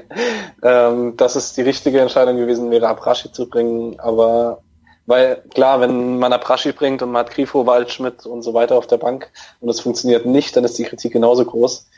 ähm, 0.63 1.17
dass 1.17 1.37
es 1.37 1.53
die 1.53 1.63
richtige 1.63 2.01
Entscheidung 2.01 2.37
gewesen 2.37 2.71
wäre, 2.71 2.89
Abrashi 2.89 3.33
zu 3.33 3.49
bringen. 3.49 3.99
Aber 3.99 4.63
weil 5.07 5.43
klar, 5.53 5.81
wenn 5.81 6.19
man 6.19 6.33
Abrashi 6.33 6.73
bringt 6.73 7.03
und 7.03 7.11
man 7.11 7.27
hat 7.27 7.35
Grifo, 7.35 7.67
Waldschmidt 7.67 8.25
und 8.25 8.43
so 8.43 8.55
weiter 8.55 8.77
auf 8.77 8.87
der 8.87 8.99
Bank 8.99 9.31
und 9.61 9.69
es 9.69 9.81
funktioniert 9.81 10.25
nicht, 10.25 10.57
dann 10.57 10.65
ist 10.65 10.79
die 10.79 10.85
Kritik 10.85 11.13
genauso 11.13 11.45
groß. 11.45 11.89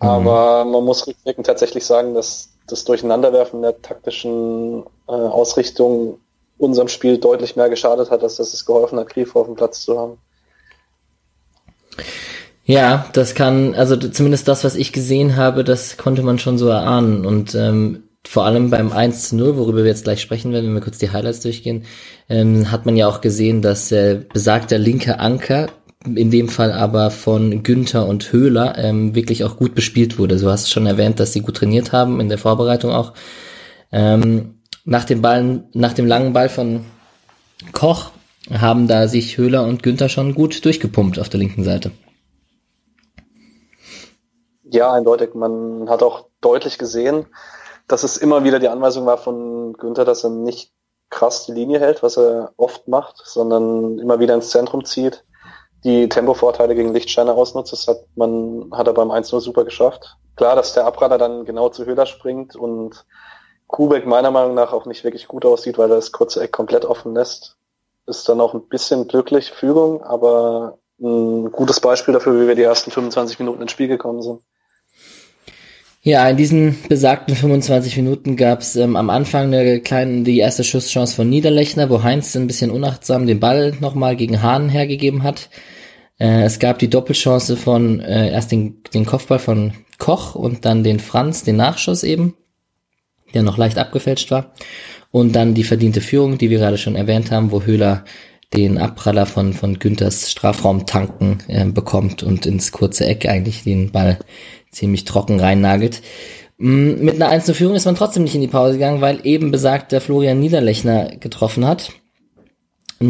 Mhm. 0.00 0.08
Aber 0.08 0.64
man 0.64 0.84
muss 0.84 1.06
rückblickend 1.06 1.46
tatsächlich 1.46 1.84
sagen, 1.84 2.14
dass 2.14 2.48
das 2.66 2.84
Durcheinanderwerfen 2.84 3.60
der 3.60 3.80
taktischen 3.82 4.84
äh, 5.06 5.12
Ausrichtung 5.12 6.18
unserem 6.56 6.88
Spiel 6.88 7.18
deutlich 7.18 7.56
mehr 7.56 7.68
geschadet 7.68 8.10
hat, 8.10 8.22
als 8.22 8.36
dass 8.36 8.54
es 8.54 8.64
geholfen 8.64 8.98
hat, 8.98 9.10
Grifo 9.10 9.40
auf 9.40 9.46
dem 9.46 9.56
Platz 9.56 9.82
zu 9.82 9.98
haben. 9.98 10.18
Ja, 12.66 13.06
das 13.12 13.34
kann, 13.34 13.74
also 13.74 13.96
zumindest 13.96 14.48
das, 14.48 14.64
was 14.64 14.74
ich 14.74 14.92
gesehen 14.92 15.36
habe, 15.36 15.64
das 15.64 15.98
konnte 15.98 16.22
man 16.22 16.38
schon 16.38 16.56
so 16.56 16.68
erahnen. 16.68 17.26
Und 17.26 17.54
ähm, 17.54 18.04
vor 18.26 18.46
allem 18.46 18.70
beim 18.70 18.90
1 18.90 19.28
zu 19.28 19.36
0, 19.36 19.56
worüber 19.58 19.78
wir 19.78 19.90
jetzt 19.90 20.04
gleich 20.04 20.22
sprechen 20.22 20.52
werden, 20.52 20.66
wenn 20.66 20.74
wir 20.74 20.80
kurz 20.80 20.98
die 20.98 21.10
Highlights 21.10 21.40
durchgehen, 21.40 21.84
ähm, 22.30 22.70
hat 22.70 22.86
man 22.86 22.96
ja 22.96 23.06
auch 23.06 23.20
gesehen, 23.20 23.60
dass 23.60 23.92
äh, 23.92 24.20
besagter 24.32 24.78
linke 24.78 25.20
Anker, 25.20 25.68
in 26.06 26.30
dem 26.30 26.48
Fall 26.48 26.72
aber 26.72 27.10
von 27.10 27.62
Günther 27.62 28.06
und 28.06 28.32
Höhler, 28.32 28.78
ähm, 28.78 29.14
wirklich 29.14 29.44
auch 29.44 29.56
gut 29.56 29.74
bespielt 29.74 30.18
wurde. 30.18 30.38
Du 30.38 30.50
hast 30.50 30.70
schon 30.70 30.86
erwähnt, 30.86 31.20
dass 31.20 31.34
sie 31.34 31.40
gut 31.40 31.56
trainiert 31.56 31.92
haben, 31.92 32.20
in 32.20 32.30
der 32.30 32.38
Vorbereitung 32.38 32.92
auch. 32.92 33.12
Ähm, 33.92 34.54
nach 34.86 35.04
dem 35.04 35.20
Ball, 35.22 35.64
nach 35.72 35.92
dem 35.92 36.06
langen 36.06 36.32
Ball 36.32 36.48
von 36.48 36.84
Koch 37.72 38.10
haben 38.50 38.88
da 38.88 39.08
sich 39.08 39.38
Höhler 39.38 39.64
und 39.64 39.82
Günther 39.82 40.08
schon 40.08 40.34
gut 40.34 40.64
durchgepumpt 40.64 41.18
auf 41.18 41.28
der 41.28 41.40
linken 41.40 41.64
Seite. 41.64 41.90
Ja, 44.64 44.92
eindeutig. 44.92 45.34
Man 45.34 45.88
hat 45.88 46.02
auch 46.02 46.26
deutlich 46.40 46.78
gesehen, 46.78 47.26
dass 47.86 48.02
es 48.02 48.16
immer 48.16 48.44
wieder 48.44 48.58
die 48.58 48.68
Anweisung 48.68 49.06
war 49.06 49.18
von 49.18 49.74
Günther, 49.74 50.04
dass 50.04 50.24
er 50.24 50.30
nicht 50.30 50.72
krass 51.10 51.46
die 51.46 51.52
Linie 51.52 51.80
hält, 51.80 52.02
was 52.02 52.16
er 52.16 52.52
oft 52.56 52.88
macht, 52.88 53.22
sondern 53.24 53.98
immer 53.98 54.18
wieder 54.18 54.34
ins 54.34 54.50
Zentrum 54.50 54.84
zieht, 54.84 55.24
die 55.84 56.08
Tempovorteile 56.08 56.74
gegen 56.74 56.92
Lichtscheine 56.92 57.32
ausnutzt. 57.32 57.72
Das 57.72 57.86
hat 57.86 58.04
man, 58.16 58.70
hat 58.72 58.86
er 58.86 58.94
beim 58.94 59.10
1-0 59.10 59.40
super 59.40 59.64
geschafft. 59.64 60.16
Klar, 60.36 60.56
dass 60.56 60.74
der 60.74 60.86
Abrader 60.86 61.18
dann 61.18 61.44
genau 61.44 61.68
zu 61.68 61.84
Höhler 61.84 62.06
springt 62.06 62.56
und 62.56 63.06
Kubek 63.68 64.06
meiner 64.06 64.30
Meinung 64.30 64.54
nach 64.54 64.72
auch 64.72 64.86
nicht 64.86 65.04
wirklich 65.04 65.28
gut 65.28 65.44
aussieht, 65.44 65.78
weil 65.78 65.90
er 65.90 65.96
das 65.96 66.10
kurze 66.10 66.42
Eck 66.42 66.52
komplett 66.52 66.84
offen 66.84 67.14
lässt 67.14 67.56
ist 68.06 68.28
dann 68.28 68.40
auch 68.40 68.54
ein 68.54 68.68
bisschen 68.68 69.08
glückliche 69.08 69.54
Fügung, 69.54 70.02
aber 70.02 70.78
ein 71.00 71.50
gutes 71.50 71.80
Beispiel 71.80 72.14
dafür, 72.14 72.40
wie 72.40 72.48
wir 72.48 72.54
die 72.54 72.62
ersten 72.62 72.90
25 72.90 73.38
Minuten 73.38 73.62
ins 73.62 73.72
Spiel 73.72 73.88
gekommen 73.88 74.22
sind. 74.22 74.40
Ja, 76.06 76.28
in 76.28 76.36
diesen 76.36 76.76
besagten 76.86 77.34
25 77.34 77.96
Minuten 77.96 78.36
gab 78.36 78.60
es 78.60 78.76
ähm, 78.76 78.94
am 78.94 79.08
Anfang 79.08 79.46
eine 79.54 79.80
kleine, 79.80 80.22
die 80.22 80.38
erste 80.38 80.62
Schusschance 80.62 81.14
von 81.14 81.30
Niederlechner, 81.30 81.88
wo 81.88 82.02
Heinz 82.02 82.36
ein 82.36 82.46
bisschen 82.46 82.70
unachtsam 82.70 83.26
den 83.26 83.40
Ball 83.40 83.72
nochmal 83.80 84.14
gegen 84.14 84.42
Hahn 84.42 84.68
hergegeben 84.68 85.22
hat. 85.22 85.48
Äh, 86.18 86.42
es 86.42 86.58
gab 86.58 86.78
die 86.78 86.90
Doppelchance 86.90 87.56
von 87.56 88.00
äh, 88.00 88.30
erst 88.30 88.52
den, 88.52 88.82
den 88.92 89.06
Kopfball 89.06 89.38
von 89.38 89.72
Koch 89.96 90.34
und 90.34 90.66
dann 90.66 90.84
den 90.84 91.00
Franz, 91.00 91.42
den 91.42 91.56
Nachschuss 91.56 92.02
eben, 92.02 92.36
der 93.32 93.42
noch 93.42 93.56
leicht 93.56 93.78
abgefälscht 93.78 94.30
war. 94.30 94.52
Und 95.14 95.36
dann 95.36 95.54
die 95.54 95.62
verdiente 95.62 96.00
Führung, 96.00 96.38
die 96.38 96.50
wir 96.50 96.58
gerade 96.58 96.76
schon 96.76 96.96
erwähnt 96.96 97.30
haben, 97.30 97.52
wo 97.52 97.62
Höhler 97.62 98.04
den 98.52 98.78
Abpraller 98.78 99.26
von, 99.26 99.52
von 99.52 99.78
Günthers 99.78 100.28
Strafraum 100.28 100.86
tanken 100.86 101.38
äh, 101.46 101.66
bekommt 101.66 102.24
und 102.24 102.46
ins 102.46 102.72
kurze 102.72 103.06
Eck 103.06 103.28
eigentlich 103.28 103.62
den 103.62 103.92
Ball 103.92 104.18
ziemlich 104.72 105.04
trocken 105.04 105.38
reinnagelt. 105.38 106.02
Mm, 106.58 107.04
mit 107.04 107.14
einer 107.14 107.28
1 107.28 107.48
Führung 107.52 107.76
ist 107.76 107.84
man 107.84 107.94
trotzdem 107.94 108.24
nicht 108.24 108.34
in 108.34 108.40
die 108.40 108.48
Pause 108.48 108.72
gegangen, 108.72 109.02
weil 109.02 109.20
eben 109.22 109.52
besagt 109.52 109.92
der 109.92 110.00
Florian 110.00 110.40
Niederlechner 110.40 111.14
getroffen 111.20 111.64
hat. 111.64 111.92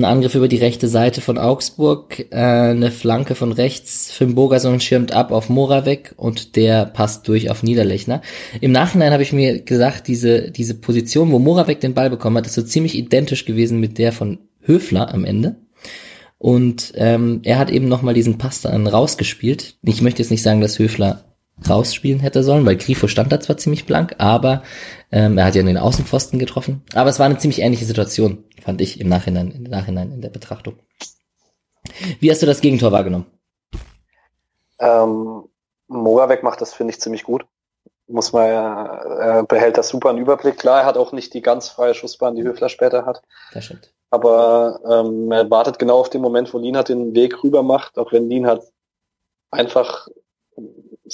Ein 0.00 0.04
Angriff 0.04 0.34
über 0.34 0.48
die 0.48 0.58
rechte 0.58 0.88
Seite 0.88 1.20
von 1.20 1.38
Augsburg, 1.38 2.26
äh, 2.30 2.36
eine 2.36 2.90
Flanke 2.90 3.34
von 3.34 3.52
rechts, 3.52 4.12
Finn 4.12 4.34
schirmt 4.80 5.12
ab 5.12 5.32
auf 5.32 5.48
Moravec 5.48 6.14
und 6.16 6.56
der 6.56 6.86
passt 6.86 7.26
durch 7.28 7.50
auf 7.50 7.62
Niederlechner. 7.62 8.22
Im 8.60 8.72
Nachhinein 8.72 9.12
habe 9.12 9.22
ich 9.22 9.32
mir 9.32 9.60
gesagt, 9.60 10.08
diese, 10.08 10.50
diese 10.50 10.74
Position, 10.74 11.30
wo 11.32 11.38
Moravec 11.38 11.80
den 11.80 11.94
Ball 11.94 12.10
bekommen 12.10 12.36
hat, 12.36 12.46
ist 12.46 12.54
so 12.54 12.62
ziemlich 12.62 12.96
identisch 12.96 13.44
gewesen 13.44 13.80
mit 13.80 13.98
der 13.98 14.12
von 14.12 14.38
Höfler 14.60 15.12
am 15.12 15.24
Ende. 15.24 15.56
Und 16.38 16.92
ähm, 16.96 17.40
er 17.44 17.58
hat 17.58 17.70
eben 17.70 17.88
nochmal 17.88 18.14
diesen 18.14 18.38
Pass 18.38 18.60
dann 18.60 18.86
rausgespielt. 18.86 19.76
Ich 19.82 20.02
möchte 20.02 20.22
jetzt 20.22 20.30
nicht 20.30 20.42
sagen, 20.42 20.60
dass 20.60 20.78
Höfler 20.78 21.24
rausspielen 21.68 22.20
hätte 22.20 22.42
sollen, 22.42 22.66
weil 22.66 22.76
Grifo 22.76 23.06
stand 23.06 23.32
da 23.32 23.40
zwar 23.40 23.56
ziemlich 23.56 23.86
blank, 23.86 24.16
aber 24.18 24.62
ähm, 25.12 25.38
er 25.38 25.46
hat 25.46 25.54
ja 25.54 25.60
in 25.60 25.66
den 25.66 25.78
Außenpfosten 25.78 26.38
getroffen. 26.38 26.82
Aber 26.94 27.10
es 27.10 27.18
war 27.18 27.26
eine 27.26 27.38
ziemlich 27.38 27.60
ähnliche 27.60 27.84
Situation, 27.84 28.44
fand 28.62 28.80
ich 28.80 29.00
im 29.00 29.08
Nachhinein, 29.08 29.50
im 29.50 29.62
Nachhinein 29.64 30.12
in 30.12 30.20
der 30.20 30.30
Betrachtung. 30.30 30.74
Wie 32.18 32.30
hast 32.30 32.42
du 32.42 32.46
das 32.46 32.60
Gegentor 32.60 32.92
wahrgenommen? 32.92 33.26
Ähm, 34.80 35.44
Moravec 35.88 36.42
macht 36.42 36.60
das, 36.60 36.74
finde 36.74 36.92
ich, 36.92 37.00
ziemlich 37.00 37.24
gut. 37.24 37.46
Muss 38.06 38.32
man, 38.32 38.46
er 38.46 39.44
behält 39.44 39.78
das 39.78 39.88
super 39.88 40.10
einen 40.10 40.18
Überblick. 40.18 40.58
Klar, 40.58 40.80
er 40.80 40.86
hat 40.86 40.98
auch 40.98 41.12
nicht 41.12 41.32
die 41.32 41.40
ganz 41.40 41.68
freie 41.68 41.94
Schussbahn, 41.94 42.34
die 42.34 42.42
Höfler 42.42 42.68
später 42.68 43.06
hat. 43.06 43.22
Das 43.52 43.64
stimmt. 43.64 43.92
Aber 44.10 44.80
ähm, 44.88 45.32
er 45.32 45.50
wartet 45.50 45.78
genau 45.78 45.98
auf 45.98 46.10
den 46.10 46.20
Moment, 46.20 46.52
wo 46.52 46.58
Lienhardt 46.58 46.90
den 46.90 47.14
Weg 47.14 47.42
rüber 47.42 47.62
macht, 47.62 47.98
auch 47.98 48.12
wenn 48.12 48.28
Lienhardt 48.28 48.62
einfach 49.50 50.08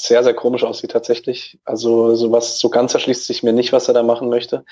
sehr, 0.02 0.24
sehr 0.24 0.34
komisch 0.34 0.64
aussieht 0.64 0.90
tatsächlich. 0.90 1.58
Also 1.64 2.14
sowas, 2.14 2.58
so 2.58 2.68
ganz 2.68 2.94
erschließt 2.94 3.26
sich 3.26 3.42
mir 3.42 3.52
nicht, 3.52 3.72
was 3.72 3.88
er 3.88 3.94
da 3.94 4.02
machen 4.02 4.28
möchte. 4.28 4.64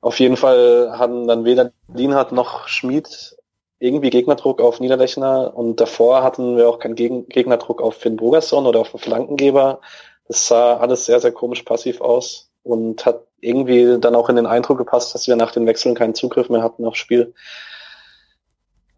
Auf 0.00 0.20
jeden 0.20 0.36
Fall 0.36 0.98
hatten 0.98 1.26
dann 1.26 1.44
weder 1.44 1.72
Lienhardt 1.92 2.32
noch 2.32 2.68
Schmid 2.68 3.36
irgendwie 3.78 4.10
Gegnerdruck 4.10 4.60
auf 4.60 4.80
Niederlechner 4.80 5.54
und 5.54 5.80
davor 5.80 6.22
hatten 6.22 6.56
wir 6.56 6.68
auch 6.68 6.78
keinen 6.78 6.94
Gegen 6.94 7.28
Gegnerdruck 7.28 7.82
auf 7.82 7.96
Finn 7.96 8.16
Bogerson 8.16 8.66
oder 8.66 8.80
auf 8.80 8.90
den 8.90 9.00
Flankengeber. 9.00 9.80
Das 10.28 10.48
sah 10.48 10.76
alles 10.78 11.04
sehr, 11.04 11.20
sehr 11.20 11.32
komisch 11.32 11.62
passiv 11.62 12.00
aus 12.00 12.50
und 12.62 13.04
hat 13.04 13.22
irgendwie 13.40 13.98
dann 14.00 14.14
auch 14.14 14.28
in 14.28 14.36
den 14.36 14.46
Eindruck 14.46 14.78
gepasst, 14.78 15.14
dass 15.14 15.26
wir 15.26 15.36
nach 15.36 15.52
den 15.52 15.66
Wechseln 15.66 15.94
keinen 15.94 16.14
Zugriff 16.14 16.48
mehr 16.48 16.62
hatten 16.62 16.86
aufs 16.86 16.98
Spiel. 16.98 17.34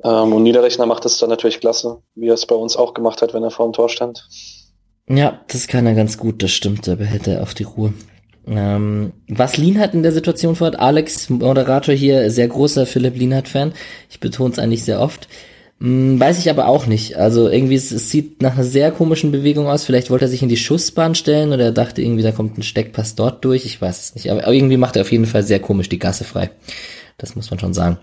Ähm, 0.04 0.32
und 0.32 0.42
Niederlechner 0.42 0.86
macht 0.86 1.04
es 1.04 1.18
dann 1.18 1.28
natürlich 1.28 1.60
klasse, 1.60 2.02
wie 2.14 2.28
er 2.28 2.34
es 2.34 2.46
bei 2.46 2.54
uns 2.54 2.76
auch 2.76 2.94
gemacht 2.94 3.20
hat, 3.20 3.34
wenn 3.34 3.42
er 3.42 3.50
vor 3.50 3.66
dem 3.66 3.72
Tor 3.72 3.88
stand. 3.88 4.28
Ja, 5.08 5.40
das 5.48 5.68
kann 5.68 5.86
er 5.86 5.94
ganz 5.94 6.18
gut, 6.18 6.42
das 6.42 6.50
stimmt, 6.50 6.86
da 6.86 6.94
behält 6.94 7.26
er 7.26 7.42
auf 7.42 7.54
die 7.54 7.62
Ruhe. 7.62 7.94
Ähm, 8.46 9.12
was 9.28 9.56
Lienhardt 9.56 9.94
in 9.94 10.02
der 10.02 10.12
Situation 10.12 10.56
vorhat, 10.56 10.78
Alex, 10.78 11.28
Moderator 11.28 11.94
hier, 11.94 12.30
sehr 12.30 12.48
großer 12.48 12.86
Philipp 12.86 13.16
Lienhardt-Fan. 13.16 13.72
Ich 14.10 14.20
betone 14.20 14.52
es 14.52 14.58
eigentlich 14.58 14.84
sehr 14.84 15.00
oft. 15.00 15.28
Hm, 15.80 16.18
weiß 16.18 16.38
ich 16.38 16.50
aber 16.50 16.66
auch 16.66 16.86
nicht. 16.86 17.16
Also 17.16 17.48
irgendwie, 17.48 17.74
es, 17.74 17.92
es, 17.92 18.10
sieht 18.10 18.42
nach 18.42 18.54
einer 18.54 18.64
sehr 18.64 18.90
komischen 18.90 19.32
Bewegung 19.32 19.68
aus. 19.68 19.84
Vielleicht 19.84 20.10
wollte 20.10 20.24
er 20.24 20.28
sich 20.28 20.42
in 20.42 20.48
die 20.48 20.56
Schussbahn 20.56 21.14
stellen 21.14 21.52
oder 21.52 21.66
er 21.66 21.72
dachte 21.72 22.02
irgendwie, 22.02 22.22
da 22.22 22.32
kommt 22.32 22.58
ein 22.58 22.62
Steckpass 22.62 23.14
dort 23.14 23.44
durch. 23.44 23.64
Ich 23.64 23.80
weiß 23.80 24.00
es 24.00 24.14
nicht. 24.14 24.30
Aber 24.30 24.46
irgendwie 24.46 24.76
macht 24.76 24.96
er 24.96 25.02
auf 25.02 25.12
jeden 25.12 25.26
Fall 25.26 25.42
sehr 25.42 25.60
komisch 25.60 25.88
die 25.88 25.98
Gasse 25.98 26.24
frei. 26.24 26.50
Das 27.16 27.36
muss 27.36 27.50
man 27.50 27.60
schon 27.60 27.74
sagen. 27.74 27.98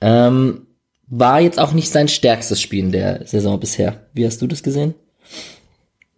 Ähm, 0.00 0.66
war 1.06 1.40
jetzt 1.40 1.58
auch 1.58 1.72
nicht 1.72 1.90
sein 1.90 2.08
stärkstes 2.08 2.60
Spiel 2.60 2.84
in 2.84 2.92
der 2.92 3.26
Saison 3.26 3.58
bisher. 3.58 4.08
Wie 4.12 4.26
hast 4.26 4.42
du 4.42 4.46
das 4.46 4.62
gesehen? 4.62 4.94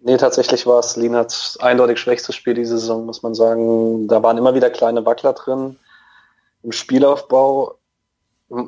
Nee, 0.02 0.16
tatsächlich 0.16 0.66
war 0.66 0.78
es 0.78 0.96
Lienhards 0.96 1.58
eindeutig 1.60 1.98
schwächstes 1.98 2.34
Spiel 2.34 2.54
diese 2.54 2.78
Saison, 2.78 3.04
muss 3.04 3.22
man 3.22 3.34
sagen. 3.34 4.08
Da 4.08 4.22
waren 4.22 4.38
immer 4.38 4.54
wieder 4.54 4.70
kleine 4.70 5.04
Wackler 5.04 5.34
drin. 5.34 5.76
Im 6.62 6.72
Spielaufbau, 6.72 7.78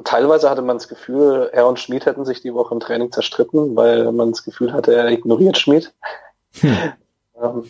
teilweise 0.05 0.51
hatte 0.51 0.62
man 0.62 0.77
das 0.77 0.89
Gefühl, 0.89 1.51
er 1.53 1.67
und 1.67 1.79
Schmid 1.79 2.07
hätten 2.07 2.25
sich 2.25 2.43
die 2.43 2.55
Woche 2.55 2.75
im 2.75 2.81
Training 2.81 3.12
zerstritten, 3.12 3.77
weil 3.77 4.12
man 4.12 4.33
das 4.33 4.45
Gefühl 4.45 4.73
hatte, 4.73 4.95
er 4.95 5.11
ignoriert 5.11 5.59
Schmid. 5.59 5.93
Hm. 6.61 6.77
Ähm, 7.41 7.65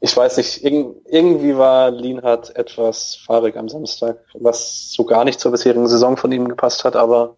ich 0.00 0.16
weiß 0.16 0.36
nicht, 0.36 0.62
irgendwie 0.62 1.56
war 1.56 1.90
Lienhardt 1.90 2.54
etwas 2.54 3.16
fahrig 3.16 3.56
am 3.56 3.68
Samstag, 3.68 4.18
was 4.34 4.92
so 4.92 5.04
gar 5.04 5.24
nicht 5.24 5.40
zur 5.40 5.50
bisherigen 5.50 5.88
Saison 5.88 6.16
von 6.16 6.30
ihm 6.30 6.48
gepasst 6.48 6.84
hat, 6.84 6.94
aber 6.94 7.36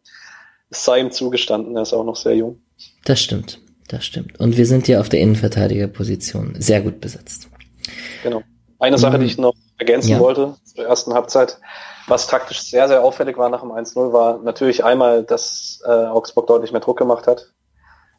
es 0.69 0.85
sei 0.85 0.99
ihm 0.99 1.13
zugestanden, 1.13 1.77
er 1.77 1.83
ist 1.83 1.95
auch 1.95 2.05
noch 2.05 2.17
sehr 2.17 2.35
jung. 2.35 2.61
Das 3.05 3.21
stimmt. 3.21 3.59
Das 3.89 4.05
stimmt. 4.05 4.41
Und 4.41 4.57
wir 4.57 4.67
sind 4.67 4.89
ja 4.89 5.01
auf 5.01 5.09
der 5.09 5.21
Innenverteidigerposition 5.21 6.57
sehr 6.59 6.81
gut 6.81 7.01
besetzt. 7.01 7.49
Genau. 8.23 8.43
Eine 8.79 8.99
Sache, 8.99 9.19
die 9.19 9.27
ich 9.27 9.39
noch 9.39 9.55
ergänzen 9.79 10.11
ja. 10.11 10.21
wollte 10.21 10.55
zur 10.65 10.87
ersten 10.87 11.15
Halbzeit, 11.15 11.59
was 12.07 12.27
taktisch 12.27 12.63
sehr, 12.63 12.89
sehr 12.89 13.03
auffällig 13.03 13.39
war 13.39 13.49
nach 13.49 13.61
dem 13.61 13.71
1-0, 13.71 14.13
war 14.13 14.39
natürlich 14.39 14.85
einmal, 14.85 15.23
dass 15.23 15.81
äh, 15.87 15.91
Augsburg 15.91 16.47
deutlich 16.47 16.73
mehr 16.73 16.81
Druck 16.81 16.99
gemacht 16.99 17.27
hat, 17.27 17.53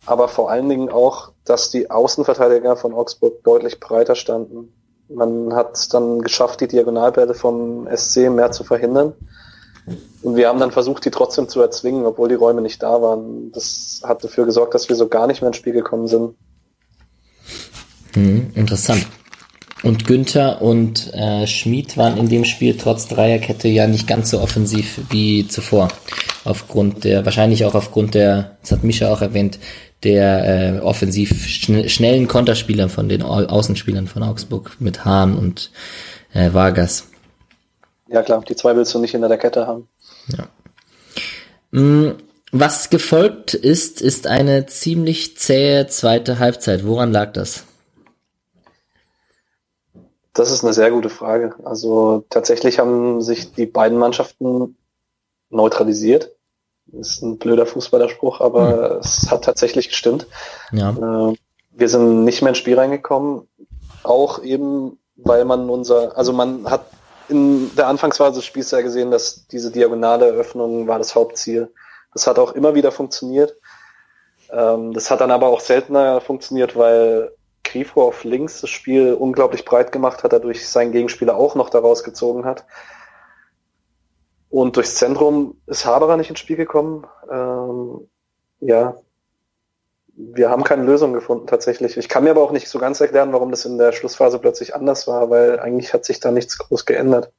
aber 0.06 0.28
vor 0.28 0.50
allen 0.50 0.70
Dingen 0.70 0.90
auch, 0.90 1.32
dass 1.46 1.70
die 1.70 1.90
Außenverteidiger 1.90 2.76
von 2.76 2.94
Augsburg 2.94 3.44
deutlich 3.44 3.80
breiter 3.80 4.16
standen. 4.16 4.74
Man 5.10 5.54
hat 5.54 5.94
dann 5.94 6.22
geschafft, 6.22 6.62
die 6.62 6.68
Diagonalbälle 6.68 7.34
vom 7.34 7.88
SC 7.94 8.30
mehr 8.30 8.52
zu 8.52 8.64
verhindern. 8.64 9.14
Und 10.22 10.36
wir 10.36 10.48
haben 10.48 10.60
dann 10.60 10.72
versucht, 10.72 11.06
die 11.06 11.12
trotzdem 11.12 11.48
zu 11.48 11.62
erzwingen, 11.62 12.06
obwohl 12.06 12.30
die 12.30 12.36
Räume 12.36 12.62
nicht 12.62 12.84
da 12.84 13.02
waren. 13.02 13.52
Das 13.54 14.02
hat 14.04 14.24
dafür 14.24 14.46
gesorgt, 14.46 14.74
dass 14.74 14.90
wir 14.90 14.96
so 14.96 15.08
gar 15.08 15.28
nicht 15.28 15.42
mehr 15.42 15.48
ins 15.48 15.58
Spiel 15.58 15.74
gekommen 15.74 16.08
sind. 16.08 16.36
Hm, 18.14 18.52
interessant. 18.54 19.08
Und 19.84 20.06
Günther 20.08 20.62
und 20.62 21.14
äh, 21.14 21.46
Schmid 21.46 21.98
waren 21.98 22.18
in 22.18 22.30
dem 22.30 22.46
Spiel 22.46 22.76
trotz 22.78 23.08
Dreierkette 23.08 23.68
ja 23.68 23.88
nicht 23.88 24.08
ganz 24.08 24.32
so 24.32 24.42
offensiv 24.42 25.00
wie 25.10 25.48
zuvor. 25.48 25.90
Aufgrund 26.44 27.04
der, 27.04 27.26
wahrscheinlich 27.26 27.64
auch 27.64 27.76
aufgrund 27.76 28.16
der, 28.16 28.58
das 28.62 28.72
hat 28.72 28.84
Mischa 28.84 29.12
auch 29.12 29.22
erwähnt, 29.22 29.60
der 30.04 30.78
äh, 30.78 30.80
offensiv 30.80 31.48
schn 31.48 31.90
schnellen 31.90 32.28
Konterspielern 32.28 32.90
von 32.90 33.08
den 33.08 33.22
Au 33.22 33.44
Außenspielern 33.46 34.08
von 34.08 34.24
Augsburg 34.24 34.78
mit 34.80 35.06
Hahn 35.06 35.38
und 35.38 35.72
äh, 36.34 36.54
Vargas. 36.54 37.08
Ja 38.08 38.24
klar, 38.24 38.44
die 38.48 38.56
zwei 38.56 38.76
willst 38.76 38.94
du 38.94 39.00
nicht 39.00 39.12
hinter 39.12 39.28
der 39.28 39.38
Kette 39.38 39.68
haben. 39.68 39.88
Ja. 40.28 40.48
Mm, 41.72 42.18
was 42.52 42.90
gefolgt 42.90 43.54
ist, 43.54 44.02
ist 44.02 44.28
eine 44.28 44.66
ziemlich 44.68 45.38
zähe 45.38 45.88
zweite 45.88 46.40
Halbzeit. 46.40 46.86
Woran 46.86 47.12
lag 47.12 47.34
das? 47.34 47.66
Das 50.34 50.52
ist 50.52 50.64
eine 50.64 50.74
sehr 50.74 50.92
gute 50.92 51.10
Frage. 51.10 51.56
Also 51.66 52.24
tatsächlich 52.30 52.80
haben 52.80 53.22
sich 53.22 53.54
die 53.54 53.66
beiden 53.66 53.98
Mannschaften 53.98 54.78
neutralisiert. 55.50 56.32
Ist 56.94 57.22
ein 57.22 57.38
blöder 57.38 57.66
Fußballerspruch, 57.66 58.40
aber 58.40 58.92
hm. 58.92 59.00
es 59.00 59.30
hat 59.30 59.44
tatsächlich 59.44 59.90
gestimmt. 59.90 60.28
Ja. 60.72 60.92
Äh, 61.32 61.36
wir 61.72 61.90
sind 61.90 62.24
nicht 62.24 62.42
mehr 62.42 62.50
ins 62.50 62.58
Spiel 62.58 62.80
reingekommen, 62.80 63.48
auch 64.04 64.42
eben, 64.42 64.98
weil 65.16 65.44
man 65.46 65.70
unser, 65.70 66.18
also 66.18 66.34
man 66.34 66.70
hat 66.70 66.86
in 67.30 67.76
der 67.76 67.88
Anfangsphase 67.88 68.36
des 68.36 68.46
Spiels 68.46 68.72
ja 68.72 68.82
gesehen, 68.82 69.12
dass 69.12 69.48
diese 69.48 69.72
diagonale 69.72 70.28
Eröffnung 70.28 70.88
war 70.88 70.98
das 70.98 71.16
Hauptziel. 71.16 71.74
Das 72.14 72.28
hat 72.28 72.40
auch 72.40 72.54
immer 72.54 72.76
wieder 72.76 72.92
funktioniert. 72.92 73.56
Ähm, 74.50 74.94
das 74.94 75.12
hat 75.12 75.22
dann 75.22 75.32
aber 75.32 75.48
auch 75.48 75.60
seltener 75.60 76.22
funktioniert, 76.22 76.76
weil 76.76 77.32
Grifo 77.64 78.08
auf 78.08 78.24
links 78.24 78.62
das 78.62 78.70
Spiel 78.70 79.14
unglaublich 79.14 79.66
breit 79.66 79.92
gemacht 79.92 80.24
hat, 80.24 80.34
dadurch 80.34 80.68
seinen 80.68 80.92
Gegenspieler 80.92 81.36
auch 81.36 81.56
noch 81.56 81.70
daraus 81.70 82.04
gezogen 82.04 82.46
hat. 82.46 82.66
Und 84.50 84.78
durchs 84.78 84.96
Zentrum 84.96 85.60
ist 85.68 85.86
Haberer 85.86 86.16
nicht 86.16 86.30
ins 86.30 86.40
Spiel 86.40 86.56
gekommen. 86.56 87.06
Ähm, 87.30 88.10
ja, 88.62 88.96
wir 90.18 90.50
haben 90.50 90.64
keine 90.64 90.84
Lösung 90.84 91.14
gefunden 91.14 91.46
tatsächlich. 91.46 91.96
Ich 91.96 92.10
kann 92.10 92.24
mir 92.24 92.32
aber 92.32 92.42
auch 92.42 92.52
nicht 92.52 92.68
so 92.68 92.80
ganz 92.80 93.00
erklären, 93.00 93.34
warum 93.34 93.52
das 93.52 93.66
in 93.66 93.78
der 93.78 93.92
Schlussphase 93.92 94.40
plötzlich 94.40 94.76
anders 94.76 95.08
war, 95.08 95.30
weil 95.30 95.60
eigentlich 95.60 95.94
hat 95.94 96.06
sich 96.06 96.20
da 96.20 96.32
nichts 96.32 96.58
groß 96.58 96.86
geändert. 96.86 97.32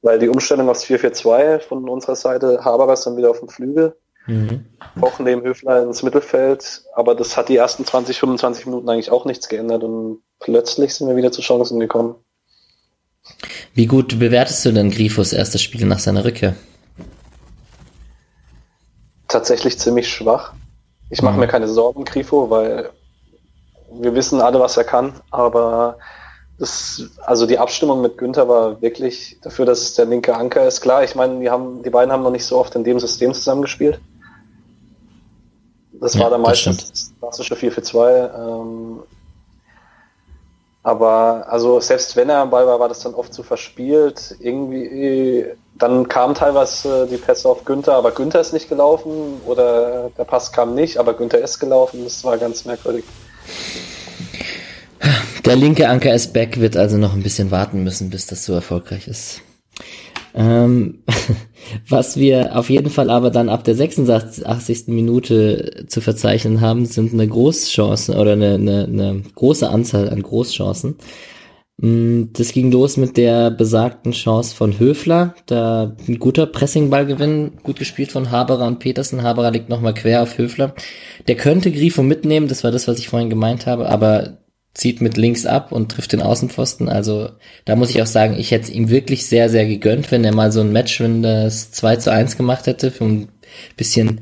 Weil 0.00 0.18
die 0.18 0.30
Umstellung 0.30 0.70
aufs 0.70 0.84
4-4-2 0.84 1.60
von 1.60 1.86
unserer 1.88 2.16
Seite, 2.16 2.64
Haberer 2.64 2.94
ist 2.94 3.04
dann 3.04 3.18
wieder 3.18 3.28
auf 3.28 3.40
dem 3.40 3.50
Flügel, 3.50 3.96
mhm. 4.26 4.64
auch 5.02 5.18
neben 5.18 5.42
Höfler 5.42 5.82
ins 5.82 6.02
Mittelfeld, 6.02 6.84
aber 6.94 7.14
das 7.14 7.36
hat 7.36 7.50
die 7.50 7.56
ersten 7.56 7.84
20, 7.84 8.18
25 8.18 8.64
Minuten 8.64 8.88
eigentlich 8.88 9.10
auch 9.10 9.26
nichts 9.26 9.50
geändert 9.50 9.84
und 9.84 10.22
plötzlich 10.38 10.94
sind 10.94 11.06
wir 11.06 11.16
wieder 11.16 11.32
zu 11.32 11.42
Chancen 11.42 11.80
gekommen. 11.80 12.14
Wie 13.74 13.86
gut 13.86 14.18
bewertest 14.18 14.64
du 14.64 14.72
denn 14.72 14.90
Grifos 14.90 15.34
erstes 15.34 15.60
Spiel 15.60 15.84
nach 15.84 15.98
seiner 15.98 16.24
Rückkehr? 16.24 16.56
Tatsächlich 19.28 19.78
ziemlich 19.78 20.08
schwach. 20.08 20.54
Ich 21.10 21.22
mache 21.22 21.34
mhm. 21.34 21.40
mir 21.40 21.48
keine 21.48 21.68
Sorgen, 21.68 22.04
Grifo, 22.04 22.48
weil 22.50 22.90
wir 23.92 24.14
wissen 24.14 24.40
alle, 24.40 24.60
was 24.60 24.76
er 24.76 24.84
kann, 24.84 25.14
aber 25.30 25.98
das, 26.58 27.10
also 27.24 27.46
die 27.46 27.58
Abstimmung 27.58 28.02
mit 28.02 28.18
Günther 28.18 28.48
war 28.48 28.80
wirklich 28.82 29.38
dafür, 29.42 29.66
dass 29.66 29.80
es 29.80 29.94
der 29.94 30.04
linke 30.04 30.36
Anker 30.36 30.66
ist. 30.66 30.80
Klar, 30.80 31.02
ich 31.02 31.14
meine, 31.14 31.40
die 31.40 31.50
haben, 31.50 31.82
die 31.82 31.90
beiden 31.90 32.12
haben 32.12 32.22
noch 32.22 32.30
nicht 32.30 32.44
so 32.44 32.58
oft 32.58 32.74
in 32.76 32.84
dem 32.84 33.00
System 33.00 33.32
zusammengespielt. 33.34 34.00
Das 35.92 36.14
ja, 36.14 36.20
war 36.20 36.30
dann 36.30 36.42
meistens 36.42 36.88
das 36.88 37.12
klassische 37.18 37.56
4 37.56 37.72
für 37.72 37.82
2. 37.82 38.30
Ähm, 38.36 39.02
Aber 40.82 41.46
also 41.48 41.78
selbst 41.80 42.16
wenn 42.16 42.30
er 42.30 42.38
am 42.38 42.50
Ball 42.50 42.66
war, 42.66 42.80
war 42.80 42.88
das 42.88 43.00
dann 43.00 43.14
oft 43.14 43.34
zu 43.34 43.42
verspielt. 43.42 44.36
Irgendwie, 44.40 45.44
dann 45.78 46.08
kamen 46.08 46.34
teilweise 46.34 47.06
die 47.10 47.18
Pässe 47.18 47.48
auf 47.48 47.64
Günther, 47.64 47.94
aber 47.94 48.12
Günther 48.12 48.40
ist 48.40 48.52
nicht 48.52 48.68
gelaufen 48.68 49.40
oder 49.46 50.10
der 50.16 50.24
Pass 50.24 50.52
kam 50.52 50.74
nicht, 50.74 50.96
aber 50.96 51.14
Günther 51.14 51.38
ist 51.38 51.58
gelaufen. 51.58 52.04
Das 52.04 52.24
war 52.24 52.38
ganz 52.38 52.64
merkwürdig. 52.64 53.04
Der 55.44 55.56
linke 55.56 55.88
Anker 55.88 56.14
ist 56.14 56.32
back, 56.32 56.60
wird 56.60 56.76
also 56.76 56.96
noch 56.96 57.14
ein 57.14 57.22
bisschen 57.22 57.50
warten 57.50 57.82
müssen, 57.82 58.10
bis 58.10 58.26
das 58.26 58.44
so 58.44 58.54
erfolgreich 58.54 59.08
ist. 59.08 59.40
Ähm, 60.34 61.02
was 61.88 62.16
wir 62.16 62.56
auf 62.56 62.70
jeden 62.70 62.90
Fall 62.90 63.10
aber 63.10 63.30
dann 63.30 63.48
ab 63.48 63.64
der 63.64 63.74
86. 63.74 64.88
Minute 64.88 65.86
zu 65.88 66.00
verzeichnen 66.00 66.60
haben, 66.60 66.86
sind 66.86 67.12
eine 67.12 67.26
Großchance 67.28 68.16
oder 68.16 68.32
eine, 68.32 68.54
eine, 68.54 68.84
eine 68.84 69.22
große 69.34 69.68
Anzahl 69.68 70.08
an 70.10 70.22
Großchancen. 70.22 70.96
Mm, 71.80 72.24
das 72.34 72.52
ging 72.52 72.70
los 72.70 72.96
mit 72.98 73.16
der 73.16 73.50
besagten 73.50 74.12
Chance 74.12 74.54
von 74.54 74.78
Höfler, 74.78 75.34
da 75.46 75.96
ein 76.06 76.18
guter 76.18 76.46
Pressingballgewinn, 76.46 77.52
gut 77.62 77.78
gespielt 77.78 78.12
von 78.12 78.30
Haberer 78.30 78.66
und 78.66 78.80
Petersen. 78.80 79.22
Haberer 79.22 79.50
liegt 79.50 79.70
nochmal 79.70 79.94
quer 79.94 80.22
auf 80.22 80.36
Höfler. 80.36 80.74
Der 81.26 81.36
könnte 81.36 81.72
Grifo 81.72 82.02
mitnehmen, 82.02 82.48
das 82.48 82.64
war 82.64 82.70
das, 82.70 82.86
was 82.86 82.98
ich 82.98 83.08
vorhin 83.08 83.30
gemeint 83.30 83.66
habe, 83.66 83.88
aber 83.88 84.39
zieht 84.74 85.00
mit 85.00 85.16
links 85.16 85.46
ab 85.46 85.72
und 85.72 85.90
trifft 85.90 86.12
den 86.12 86.22
Außenpfosten. 86.22 86.88
Also 86.88 87.30
da 87.64 87.76
muss 87.76 87.90
ich 87.90 88.00
auch 88.02 88.06
sagen, 88.06 88.36
ich 88.38 88.50
hätte 88.50 88.64
es 88.64 88.70
ihm 88.70 88.88
wirklich 88.88 89.26
sehr, 89.26 89.48
sehr 89.48 89.66
gegönnt, 89.66 90.10
wenn 90.10 90.24
er 90.24 90.34
mal 90.34 90.52
so 90.52 90.60
ein 90.60 90.72
Match, 90.72 91.00
wenn 91.00 91.22
das 91.22 91.72
2 91.72 91.96
zu 91.96 92.12
1 92.12 92.36
gemacht 92.36 92.66
hätte, 92.66 92.90
für 92.90 93.04
ein 93.04 93.28
bisschen, 93.76 94.20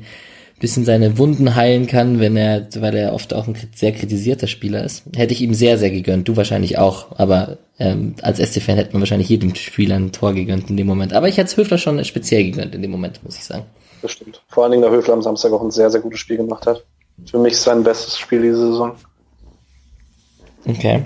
bisschen 0.59 0.85
seine 0.85 1.19
Wunden 1.19 1.55
heilen 1.55 1.85
kann, 1.85 2.19
wenn 2.19 2.35
er, 2.35 2.67
weil 2.79 2.95
er 2.95 3.13
oft 3.13 3.33
auch 3.33 3.47
ein 3.47 3.55
sehr 3.75 3.91
kritisierter 3.91 4.47
Spieler 4.47 4.83
ist. 4.83 5.03
Hätte 5.15 5.33
ich 5.33 5.41
ihm 5.41 5.53
sehr, 5.53 5.77
sehr 5.77 5.91
gegönnt. 5.91 6.27
Du 6.27 6.35
wahrscheinlich 6.35 6.79
auch. 6.79 7.19
Aber 7.19 7.59
ähm, 7.77 8.15
als 8.23 8.39
SC-Fan 8.39 8.75
hätte 8.75 8.93
man 8.93 9.01
wahrscheinlich 9.01 9.29
jedem 9.29 9.53
Spieler 9.53 9.97
ein 9.97 10.11
Tor 10.11 10.33
gegönnt 10.33 10.71
in 10.71 10.77
dem 10.77 10.87
Moment. 10.87 11.13
Aber 11.13 11.27
ich 11.27 11.37
hätte 11.37 11.47
es 11.47 11.57
Höfler 11.57 11.77
schon 11.77 12.03
speziell 12.05 12.43
gegönnt 12.43 12.73
in 12.73 12.81
dem 12.81 12.91
Moment, 12.91 13.23
muss 13.23 13.37
ich 13.37 13.43
sagen. 13.43 13.65
Das 14.01 14.13
stimmt. 14.13 14.41
Vor 14.47 14.63
allen 14.63 14.71
Dingen 14.71 14.83
der 14.83 14.91
Höfler 14.91 15.13
am 15.13 15.21
Samstag 15.21 15.51
auch 15.51 15.61
ein 15.61 15.71
sehr, 15.71 15.91
sehr 15.91 16.01
gutes 16.01 16.19
Spiel 16.19 16.37
gemacht 16.37 16.65
hat. 16.65 16.83
Für 17.25 17.37
mich 17.37 17.57
sein 17.57 17.83
bestes 17.83 18.17
Spiel 18.17 18.41
diese 18.41 18.71
Saison. 18.71 18.95
Okay. 20.65 21.03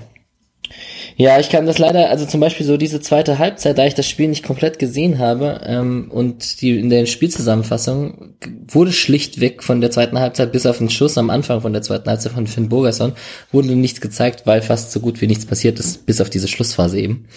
Ja, 1.15 1.39
ich 1.39 1.49
kann 1.49 1.67
das 1.67 1.77
leider, 1.77 2.09
also 2.09 2.25
zum 2.25 2.39
Beispiel 2.39 2.65
so 2.65 2.77
diese 2.77 2.99
zweite 2.99 3.37
Halbzeit, 3.37 3.77
da 3.77 3.85
ich 3.85 3.93
das 3.93 4.07
Spiel 4.07 4.29
nicht 4.29 4.43
komplett 4.43 4.79
gesehen 4.79 5.19
habe 5.19 5.61
ähm, 5.65 6.09
und 6.09 6.61
die 6.61 6.79
in 6.79 6.89
der 6.89 7.05
Spielzusammenfassung 7.05 8.35
wurde 8.67 8.91
schlichtweg 8.91 9.61
von 9.63 9.79
der 9.79 9.91
zweiten 9.91 10.19
Halbzeit 10.19 10.51
bis 10.51 10.65
auf 10.65 10.79
den 10.79 10.89
Schuss 10.89 11.17
am 11.17 11.29
Anfang 11.29 11.61
von 11.61 11.73
der 11.73 11.83
zweiten 11.83 12.09
Halbzeit 12.09 12.31
von 12.31 12.47
Finn 12.47 12.69
Bogerson 12.69 13.13
wurde 13.51 13.75
nichts 13.75 14.01
gezeigt, 14.01 14.47
weil 14.47 14.63
fast 14.63 14.91
so 14.91 14.99
gut 14.99 15.21
wie 15.21 15.27
nichts 15.27 15.45
passiert 15.45 15.79
ist, 15.79 16.05
bis 16.07 16.19
auf 16.19 16.31
diese 16.31 16.47
Schlussphase 16.47 16.99
eben. 16.99 17.27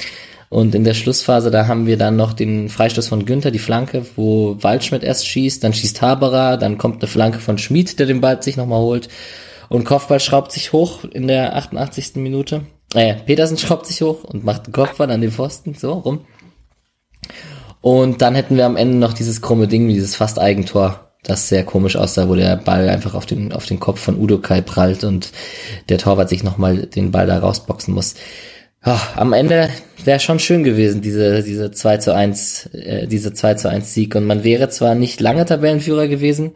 Und 0.49 0.75
in 0.75 0.85
der 0.85 0.95
Schlussphase, 0.95 1.51
da 1.51 1.67
haben 1.67 1.87
wir 1.87 1.99
dann 1.99 2.17
noch 2.17 2.33
den 2.33 2.69
Freistoß 2.69 3.09
von 3.09 3.27
Günther, 3.27 3.51
die 3.51 3.59
Flanke, 3.59 4.07
wo 4.15 4.57
Waldschmidt 4.63 5.03
erst 5.03 5.27
schießt, 5.27 5.63
dann 5.63 5.75
schießt 5.75 6.01
Haberer, 6.01 6.57
dann 6.57 6.79
kommt 6.79 7.03
eine 7.03 7.09
Flanke 7.09 7.41
von 7.41 7.59
Schmid, 7.59 7.99
der 7.99 8.07
den 8.07 8.21
Ball 8.21 8.43
sich 8.43 8.57
nochmal 8.57 8.81
holt 8.81 9.09
und 9.69 9.85
Kopfball 9.85 10.21
schraubt 10.21 10.53
sich 10.53 10.73
hoch 10.73 11.05
in 11.05 11.27
der 11.27 11.57
88. 11.57 12.17
Minute. 12.17 12.63
Äh, 12.95 13.15
Petersen 13.15 13.59
schraubt 13.59 13.87
sich 13.87 14.03
hoch 14.03 14.25
und 14.25 14.45
macht 14.45 14.67
einen 14.67 14.73
Kopfball 14.73 15.11
an 15.11 15.21
den 15.21 15.33
Pfosten, 15.33 15.75
so 15.75 15.93
rum. 15.93 16.21
Und 17.81 18.23
dann 18.23 18.35
hätten 18.35 18.57
wir 18.57 18.67
am 18.67 18.77
Ende 18.77 18.97
noch 18.97 19.13
dieses 19.13 19.43
krumme 19.43 19.69
Ding, 19.69 19.89
dieses 19.89 20.17
fast 20.17 20.39
Eigentor, 20.39 21.13
das 21.23 21.49
sehr 21.49 21.65
komisch 21.65 21.97
aussah, 21.97 22.29
wo 22.29 22.35
der 22.35 22.57
Ball 22.57 22.89
einfach 22.89 23.15
auf 23.15 23.27
den, 23.27 23.53
auf 23.53 23.67
den 23.67 23.81
Kopf 23.81 24.01
von 24.01 24.19
Udo 24.19 24.39
Kai 24.39 24.61
prallt 24.61 25.05
und 25.05 25.31
der 25.89 25.99
Torwart 25.99 26.29
sich 26.29 26.43
nochmal 26.43 26.87
den 26.87 27.11
Ball 27.11 27.27
da 27.27 27.39
rausboxen 27.39 27.95
muss. 27.95 28.15
Ja, 28.85 29.01
am 29.17 29.33
Ende 29.33 29.69
wäre 30.05 30.21
schon 30.21 30.39
schön 30.39 30.63
gewesen, 30.63 31.01
diese, 31.01 31.43
diese 31.43 31.73
2 31.73 31.97
zu 31.99 32.15
1, 32.15 32.67
äh, 32.73 33.07
diese 33.09 33.33
2 33.33 33.55
zu 33.55 33.69
1 33.69 33.93
Sieg. 33.93 34.15
Und 34.15 34.27
man 34.27 34.45
wäre 34.45 34.69
zwar 34.69 34.95
nicht 34.95 35.21
lange 35.21 35.45
Tabellenführer 35.45 36.07
gewesen, 36.07 36.53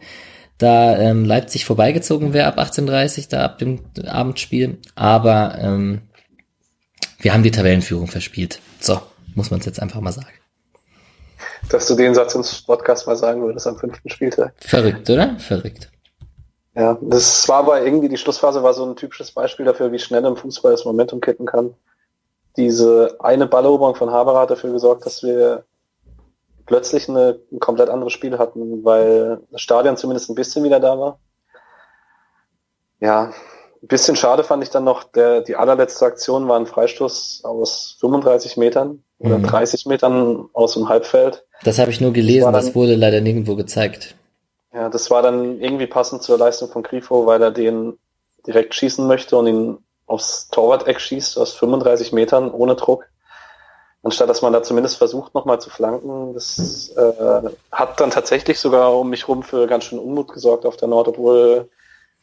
da 0.61 0.97
ähm, 0.97 1.25
Leipzig 1.25 1.65
vorbeigezogen 1.65 2.33
wäre 2.33 2.47
ab 2.47 2.59
18.30 2.59 3.29
da 3.29 3.43
ab 3.43 3.57
dem 3.57 3.79
Abendspiel. 4.05 4.77
Aber 4.95 5.57
ähm, 5.59 6.01
wir 7.19 7.33
haben 7.33 7.43
die 7.43 7.51
Tabellenführung 7.51 8.07
verspielt. 8.07 8.59
So, 8.79 8.99
muss 9.35 9.51
man 9.51 9.59
es 9.59 9.65
jetzt 9.65 9.81
einfach 9.81 10.01
mal 10.01 10.11
sagen. 10.11 10.27
Dass 11.69 11.87
du 11.87 11.95
den 11.95 12.13
Satz 12.13 12.35
ins 12.35 12.61
Podcast 12.61 13.07
mal 13.07 13.15
sagen 13.15 13.41
würdest 13.41 13.67
am 13.67 13.77
fünften 13.77 14.09
Spieltag. 14.09 14.53
Verrückt, 14.59 15.09
oder? 15.09 15.37
Verrückt. 15.39 15.89
Ja, 16.75 16.97
das 17.01 17.47
war 17.49 17.57
aber 17.57 17.83
irgendwie, 17.83 18.09
die 18.09 18.17
Schlussphase 18.17 18.63
war 18.63 18.73
so 18.73 18.85
ein 18.85 18.95
typisches 18.95 19.31
Beispiel 19.31 19.65
dafür, 19.65 19.91
wie 19.91 19.99
schnell 19.99 20.25
im 20.25 20.37
Fußball 20.37 20.71
das 20.71 20.85
Momentum 20.85 21.21
kippen 21.21 21.45
kann. 21.45 21.73
Diese 22.55 23.17
eine 23.19 23.47
Balleroberung 23.47 23.95
von 23.95 24.11
Haber 24.11 24.39
hat 24.39 24.51
dafür 24.51 24.71
gesorgt, 24.71 25.05
dass 25.05 25.23
wir 25.23 25.65
plötzlich 26.65 27.09
eine, 27.09 27.39
ein 27.51 27.59
komplett 27.59 27.89
anderes 27.89 28.13
Spiel 28.13 28.37
hatten, 28.37 28.83
weil 28.83 29.41
das 29.51 29.61
Stadion 29.61 29.97
zumindest 29.97 30.29
ein 30.29 30.35
bisschen 30.35 30.63
wieder 30.63 30.79
da 30.79 30.99
war. 30.99 31.19
Ja, 32.99 33.31
ein 33.81 33.87
bisschen 33.87 34.15
schade 34.15 34.43
fand 34.43 34.63
ich 34.63 34.69
dann 34.69 34.83
noch, 34.83 35.03
der, 35.03 35.41
die 35.41 35.55
allerletzte 35.55 36.05
Aktion 36.05 36.47
war 36.47 36.59
ein 36.59 36.67
Freistoß 36.67 37.41
aus 37.43 37.97
35 37.99 38.57
Metern 38.57 39.03
oder 39.17 39.39
mhm. 39.39 39.47
30 39.47 39.87
Metern 39.87 40.49
aus 40.53 40.73
dem 40.73 40.87
Halbfeld. 40.87 41.45
Das 41.63 41.79
habe 41.79 41.91
ich 41.91 41.99
nur 41.99 42.13
gelesen, 42.13 42.51
das, 42.51 42.53
dann, 42.53 42.65
das 42.65 42.75
wurde 42.75 42.95
leider 42.95 43.21
nirgendwo 43.21 43.55
gezeigt. 43.55 44.15
Ja, 44.73 44.89
das 44.89 45.09
war 45.09 45.21
dann 45.21 45.59
irgendwie 45.59 45.87
passend 45.87 46.23
zur 46.23 46.37
Leistung 46.37 46.69
von 46.69 46.83
Grifo, 46.83 47.25
weil 47.25 47.41
er 47.41 47.51
den 47.51 47.97
direkt 48.45 48.73
schießen 48.75 49.05
möchte 49.05 49.35
und 49.35 49.47
ihn 49.47 49.77
aufs 50.05 50.49
Torwart-Eck 50.49 50.99
schießt 50.99 51.37
aus 51.37 51.53
35 51.53 52.11
Metern 52.13 52.51
ohne 52.51 52.75
Druck 52.75 53.07
anstatt 54.03 54.29
dass 54.29 54.41
man 54.41 54.53
da 54.53 54.63
zumindest 54.63 54.97
versucht, 54.97 55.33
nochmal 55.33 55.61
zu 55.61 55.69
flanken. 55.69 56.33
Das 56.33 56.91
äh, 56.95 57.49
hat 57.71 57.99
dann 57.99 58.11
tatsächlich 58.11 58.59
sogar 58.59 58.97
um 58.97 59.09
mich 59.09 59.27
rum 59.27 59.43
für 59.43 59.67
ganz 59.67 59.85
schön 59.85 59.99
Unmut 59.99 60.33
gesorgt 60.33 60.65
auf 60.65 60.77
der 60.77 60.87
Nord, 60.87 61.07
obwohl 61.07 61.69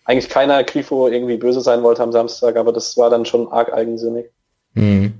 eigentlich 0.05 0.29
keiner 0.29 0.64
Grifo 0.64 1.09
irgendwie 1.09 1.37
böse 1.37 1.61
sein 1.61 1.83
wollte 1.83 2.03
am 2.03 2.12
Samstag, 2.12 2.57
aber 2.57 2.73
das 2.73 2.97
war 2.97 3.11
dann 3.11 3.27
schon 3.27 3.53
arg 3.53 3.73
eigensinnig. 3.73 4.31
Mhm. 4.75 5.12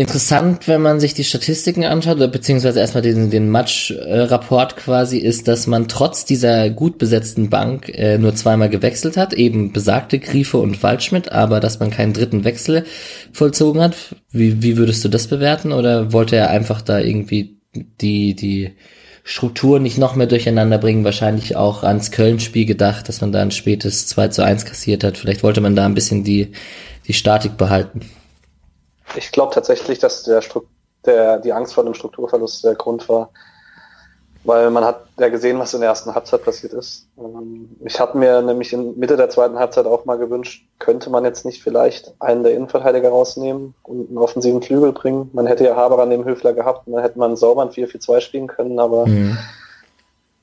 Interessant, 0.00 0.66
wenn 0.66 0.80
man 0.80 0.98
sich 0.98 1.12
die 1.12 1.24
Statistiken 1.24 1.84
anschaut, 1.84 2.16
beziehungsweise 2.32 2.80
erstmal 2.80 3.02
den, 3.02 3.28
den 3.28 3.50
Match-Rapport 3.50 4.76
quasi, 4.76 5.18
ist, 5.18 5.46
dass 5.46 5.66
man 5.66 5.88
trotz 5.88 6.24
dieser 6.24 6.70
gut 6.70 6.96
besetzten 6.96 7.50
Bank 7.50 7.90
äh, 7.90 8.16
nur 8.16 8.34
zweimal 8.34 8.70
gewechselt 8.70 9.18
hat, 9.18 9.34
eben 9.34 9.74
besagte 9.74 10.18
Griefe 10.18 10.56
und 10.56 10.82
Waldschmidt, 10.82 11.32
aber 11.32 11.60
dass 11.60 11.80
man 11.80 11.90
keinen 11.90 12.14
dritten 12.14 12.44
Wechsel 12.44 12.86
vollzogen 13.30 13.82
hat. 13.82 13.94
Wie, 14.32 14.62
wie 14.62 14.78
würdest 14.78 15.04
du 15.04 15.10
das 15.10 15.26
bewerten? 15.26 15.70
Oder 15.70 16.14
wollte 16.14 16.36
er 16.36 16.48
einfach 16.48 16.80
da 16.80 16.98
irgendwie 16.98 17.58
die, 18.00 18.34
die 18.34 18.70
Struktur 19.22 19.80
nicht 19.80 19.98
noch 19.98 20.16
mehr 20.16 20.28
durcheinander 20.28 20.78
bringen? 20.78 21.04
Wahrscheinlich 21.04 21.56
auch 21.56 21.82
ans 21.82 22.10
Köln-Spiel 22.10 22.64
gedacht, 22.64 23.06
dass 23.10 23.20
man 23.20 23.32
da 23.32 23.42
ein 23.42 23.50
spätes 23.50 24.06
2 24.06 24.28
zu 24.28 24.42
1 24.42 24.64
kassiert 24.64 25.04
hat. 25.04 25.18
Vielleicht 25.18 25.42
wollte 25.42 25.60
man 25.60 25.76
da 25.76 25.84
ein 25.84 25.92
bisschen 25.92 26.24
die, 26.24 26.52
die 27.06 27.12
Statik 27.12 27.58
behalten. 27.58 28.00
Ich 29.16 29.32
glaube 29.32 29.54
tatsächlich, 29.54 29.98
dass 29.98 30.22
der, 30.24 30.42
der, 31.04 31.38
die 31.38 31.52
Angst 31.52 31.74
vor 31.74 31.84
dem 31.84 31.94
Strukturverlust 31.94 32.64
der 32.64 32.74
Grund 32.74 33.08
war, 33.08 33.30
weil 34.44 34.70
man 34.70 34.84
hat 34.84 35.04
ja 35.18 35.28
gesehen, 35.28 35.58
was 35.58 35.74
in 35.74 35.80
der 35.80 35.90
ersten 35.90 36.14
Halbzeit 36.14 36.44
passiert 36.44 36.72
ist. 36.72 37.06
Ähm, 37.18 37.76
ich 37.84 38.00
hatte 38.00 38.16
mir 38.16 38.40
nämlich 38.40 38.72
in 38.72 38.98
Mitte 38.98 39.16
der 39.16 39.28
zweiten 39.28 39.58
Halbzeit 39.58 39.86
auch 39.86 40.06
mal 40.06 40.16
gewünscht, 40.16 40.66
könnte 40.78 41.10
man 41.10 41.24
jetzt 41.24 41.44
nicht 41.44 41.62
vielleicht 41.62 42.14
einen 42.20 42.42
der 42.42 42.54
Innenverteidiger 42.54 43.10
rausnehmen 43.10 43.74
und 43.82 44.08
einen 44.08 44.18
offensiven 44.18 44.62
Flügel 44.62 44.92
bringen. 44.92 45.30
Man 45.32 45.46
hätte 45.46 45.64
ja 45.64 45.76
Haber 45.76 46.02
an 46.02 46.10
dem 46.10 46.24
Höfler 46.24 46.54
gehabt 46.54 46.86
und 46.86 46.94
dann 46.94 47.02
hätte 47.02 47.18
man 47.18 47.36
sauber 47.36 47.62
ein 47.62 47.70
4-4-2 47.70 48.20
spielen 48.20 48.46
können, 48.46 48.78
aber 48.78 49.06
mhm. 49.06 49.36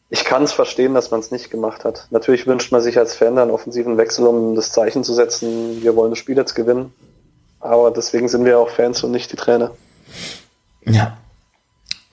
ich 0.10 0.24
kann 0.26 0.44
es 0.44 0.52
verstehen, 0.52 0.94
dass 0.94 1.10
man 1.10 1.22
es 1.22 1.32
nicht 1.32 1.50
gemacht 1.50 1.84
hat. 1.84 2.08
Natürlich 2.12 2.46
wünscht 2.46 2.72
man 2.72 2.82
sich 2.82 3.00
als 3.00 3.16
Fan 3.16 3.38
einen 3.40 3.52
offensiven 3.52 3.98
Wechsel, 3.98 4.28
um 4.28 4.56
das 4.56 4.72
Zeichen 4.72 5.04
zu 5.04 5.14
setzen, 5.14 5.82
wir 5.82 5.96
wollen 5.96 6.12
das 6.12 6.20
Spiel 6.20 6.38
jetzt 6.38 6.54
gewinnen. 6.54 6.94
Aber 7.60 7.92
deswegen 7.92 8.28
sind 8.28 8.46
wir 8.46 8.60
auch 8.60 8.70
Fans 8.70 9.04
und 9.04 9.12
nicht 9.12 9.32
die 9.32 9.36
Trainer. 9.36 9.72
Ja. 10.86 11.18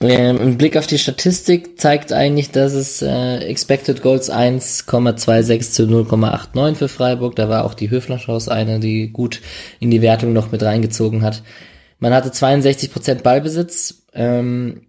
Ähm, 0.01 0.39
Ein 0.41 0.57
Blick 0.57 0.75
auf 0.77 0.87
die 0.87 0.97
Statistik 0.97 1.79
zeigt 1.79 2.11
eigentlich, 2.11 2.51
dass 2.51 2.73
es 2.73 3.01
äh, 3.01 3.37
Expected 3.37 4.01
Goals 4.01 4.31
1,26 4.31 5.71
zu 5.71 5.83
0,89 5.83 6.75
für 6.75 6.87
Freiburg. 6.89 7.35
Da 7.35 7.47
war 7.47 7.63
auch 7.63 7.73
die 7.73 7.89
Höfler-Chance 7.89 8.51
eine, 8.51 8.79
die 8.79 9.09
gut 9.09 9.41
in 9.79 9.91
die 9.91 10.01
Wertung 10.01 10.33
noch 10.33 10.51
mit 10.51 10.63
reingezogen 10.63 11.21
hat. 11.23 11.43
Man 11.99 12.13
hatte 12.13 12.29
62% 12.29 13.21
Ballbesitz. 13.21 14.03
Ähm, 14.13 14.81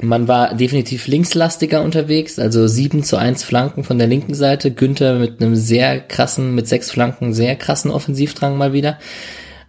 man 0.00 0.26
war 0.26 0.54
definitiv 0.54 1.06
linkslastiger 1.06 1.82
unterwegs, 1.82 2.38
also 2.38 2.66
7 2.66 3.04
zu 3.04 3.16
1 3.18 3.44
Flanken 3.44 3.84
von 3.84 3.98
der 3.98 4.06
linken 4.06 4.34
Seite. 4.34 4.72
Günther 4.72 5.18
mit 5.18 5.40
einem 5.40 5.54
sehr 5.54 6.00
krassen, 6.00 6.54
mit 6.54 6.66
sechs 6.66 6.90
Flanken, 6.90 7.34
sehr 7.34 7.56
krassen 7.56 7.90
Offensivdrang 7.90 8.56
mal 8.56 8.72
wieder. 8.72 8.98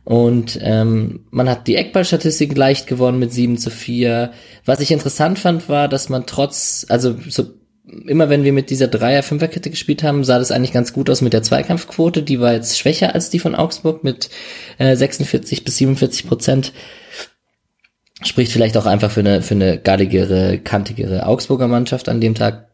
Und 0.05 0.59
ähm, 0.61 1.25
man 1.31 1.49
hat 1.49 1.67
die 1.67 1.75
Eckballstatistik 1.75 2.57
leicht 2.57 2.87
gewonnen 2.87 3.19
mit 3.19 3.31
7 3.31 3.57
zu 3.57 3.69
4. 3.69 4.31
Was 4.65 4.81
ich 4.81 4.91
interessant 4.91 5.39
fand, 5.39 5.69
war, 5.69 5.87
dass 5.87 6.09
man 6.09 6.25
trotz, 6.25 6.85
also 6.89 7.15
so 7.29 7.45
immer 7.85 8.29
wenn 8.29 8.43
wir 8.43 8.53
mit 8.53 8.69
dieser 8.69 8.87
Dreier-Fünfer-Kette 8.87 9.69
gespielt 9.69 10.03
haben, 10.03 10.23
sah 10.23 10.39
das 10.39 10.51
eigentlich 10.51 10.73
ganz 10.73 10.93
gut 10.93 11.09
aus 11.09 11.21
mit 11.21 11.33
der 11.33 11.43
Zweikampfquote. 11.43 12.23
Die 12.23 12.39
war 12.39 12.53
jetzt 12.53 12.77
schwächer 12.77 13.13
als 13.13 13.29
die 13.29 13.39
von 13.39 13.55
Augsburg 13.55 14.03
mit 14.03 14.29
äh, 14.77 14.95
46 14.95 15.63
bis 15.63 15.77
47 15.77 16.27
Prozent. 16.27 16.73
Spricht 18.23 18.51
vielleicht 18.51 18.77
auch 18.77 18.85
einfach 18.85 19.11
für 19.11 19.19
eine, 19.19 19.41
für 19.41 19.55
eine 19.55 19.77
galligere, 19.79 20.59
kantigere 20.59 21.25
Augsburger 21.25 21.67
Mannschaft 21.67 22.09
an 22.09 22.21
dem 22.21 22.35
Tag. 22.35 22.72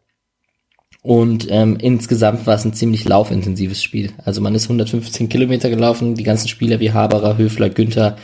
Und 1.02 1.48
ähm, 1.50 1.78
insgesamt 1.80 2.46
war 2.46 2.56
es 2.56 2.66
ein 2.66 2.74
ziemlich 2.74 3.08
laufintensives 3.08 3.82
Spiel. 3.82 4.12
Also 4.26 4.42
man 4.42 4.54
ist 4.56 4.66
115 4.66 5.30
Kilometer 5.30 5.70
gelaufen. 5.70 6.16
Die 6.16 6.24
ganzen 6.24 6.50
Spieler 6.50 6.80
wie 6.80 6.92
Haberer, 6.92 7.38
Höfler, 7.38 7.70
Günther, 7.70 8.18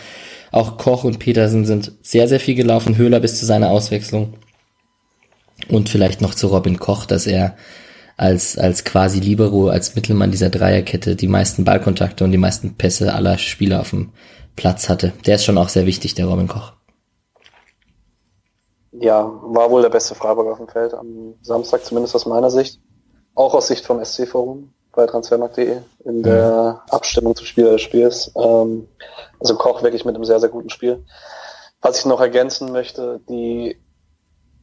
auch 0.52 0.78
Koch 0.78 1.04
und 1.04 1.20
Petersen 1.20 1.66
sind 1.66 1.94
sehr, 2.02 2.28
sehr 2.28 2.40
viel 2.40 2.56
gelaufen. 2.56 2.98
Höhler 2.98 3.20
bis 3.20 3.40
zu 3.40 3.46
seiner 3.46 3.70
Auswechslung. 3.70 4.34
Und 5.70 5.90
vielleicht 5.90 6.22
noch 6.22 6.36
zu 6.36 6.48
Robin 6.48 6.78
Koch, 6.78 7.06
dass 7.06 7.28
er 7.28 7.56
als, 8.18 8.58
als 8.58 8.84
quasi 8.84 9.20
Libero, 9.20 9.70
als 9.70 9.96
Mittelmann 9.96 10.32
dieser 10.32 10.50
Dreierkette 10.50 11.16
die 11.16 11.28
meisten 11.28 11.64
Ballkontakte 11.64 12.24
und 12.24 12.32
die 12.32 12.38
meisten 12.38 12.76
Pässe 12.76 13.14
aller 13.14 13.38
Spieler 13.38 13.82
auf 13.82 13.90
dem 13.92 14.10
Platz 14.56 14.90
hatte. 14.90 15.14
Der 15.26 15.36
ist 15.36 15.46
schon 15.46 15.58
auch 15.58 15.70
sehr 15.70 15.86
wichtig, 15.86 16.14
der 16.16 16.26
Robin 16.26 16.48
Koch. 16.48 16.74
Ja, 19.00 19.32
war 19.44 19.70
wohl 19.72 19.82
der 19.82 19.90
beste 19.90 20.16
Freiburg 20.16 20.48
auf 20.48 20.58
dem 20.58 20.68
Feld 20.68 20.94
am 20.94 21.36
Samstag, 21.42 21.84
zumindest 21.84 22.16
aus 22.16 22.26
meiner 22.26 22.50
Sicht. 22.50 22.80
Auch 23.34 23.54
aus 23.54 23.68
Sicht 23.68 23.86
vom 23.86 24.04
SC-Forum 24.04 24.74
bei 24.94 25.06
transfermarkt.de 25.06 25.82
in 26.06 26.24
der 26.24 26.82
mhm. 26.86 26.92
Abstimmung 26.94 27.36
zum 27.36 27.46
Spieler 27.46 27.72
des 27.72 27.82
Spiels. 27.82 28.32
Ähm, 28.36 28.88
also 29.40 29.56
Koch 29.56 29.84
wirklich 29.84 30.06
mit 30.06 30.16
einem 30.16 30.26
sehr, 30.26 30.40
sehr 30.40 30.50
guten 30.50 30.70
Spiel. 30.70 31.04
Was 31.82 32.00
ich 32.00 32.06
noch 32.06 32.22
ergänzen 32.22 32.72
möchte, 32.72 33.20
die 33.30 33.80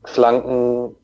Flanken, 0.05 0.97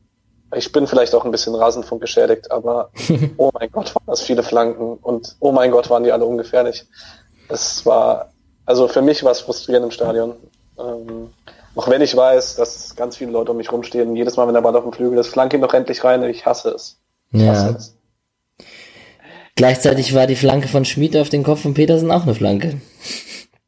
ich 0.53 0.71
bin 0.71 0.87
vielleicht 0.87 1.15
auch 1.15 1.23
ein 1.23 1.31
bisschen 1.31 1.55
Rasenfunk 1.55 2.01
geschädigt, 2.01 2.51
aber 2.51 2.91
oh 3.37 3.51
mein 3.53 3.71
Gott, 3.71 3.95
waren 3.95 4.07
das 4.07 4.21
viele 4.21 4.43
Flanken 4.43 4.97
und 4.97 5.37
oh 5.39 5.51
mein 5.51 5.71
Gott, 5.71 5.89
waren 5.89 6.03
die 6.03 6.11
alle 6.11 6.25
ungefährlich. 6.25 6.87
Es 7.47 7.85
war, 7.85 8.33
also 8.65 8.87
für 8.87 9.01
mich 9.01 9.23
war 9.23 9.31
es 9.31 9.41
frustrierend 9.41 9.85
im 9.85 9.91
Stadion. 9.91 10.35
Ähm, 10.77 11.29
auch 11.79 11.87
wenn 11.87 12.01
ich 12.01 12.13
weiß, 12.13 12.57
dass 12.57 12.93
ganz 12.97 13.15
viele 13.15 13.31
Leute 13.31 13.51
um 13.51 13.57
mich 13.57 13.71
rumstehen, 13.71 14.13
jedes 14.13 14.35
Mal, 14.35 14.45
wenn 14.47 14.53
der 14.53 14.59
Ball 14.59 14.75
auf 14.75 14.83
dem 14.83 14.91
Flügel 14.91 15.17
ist, 15.17 15.29
flank 15.29 15.53
ihn 15.53 15.61
doch 15.61 15.73
endlich 15.73 16.03
rein, 16.03 16.21
ich 16.23 16.45
hasse 16.45 16.71
es. 16.71 16.99
Ich 17.31 17.41
ja. 17.41 17.53
hasse 17.53 17.75
es. 17.77 17.97
Gleichzeitig 19.55 20.13
war 20.13 20.27
die 20.27 20.35
Flanke 20.35 20.67
von 20.67 20.83
Schmid 20.83 21.15
auf 21.15 21.29
den 21.29 21.43
Kopf 21.43 21.61
von 21.61 21.73
Petersen 21.73 22.11
auch 22.11 22.23
eine 22.23 22.35
Flanke. 22.35 22.81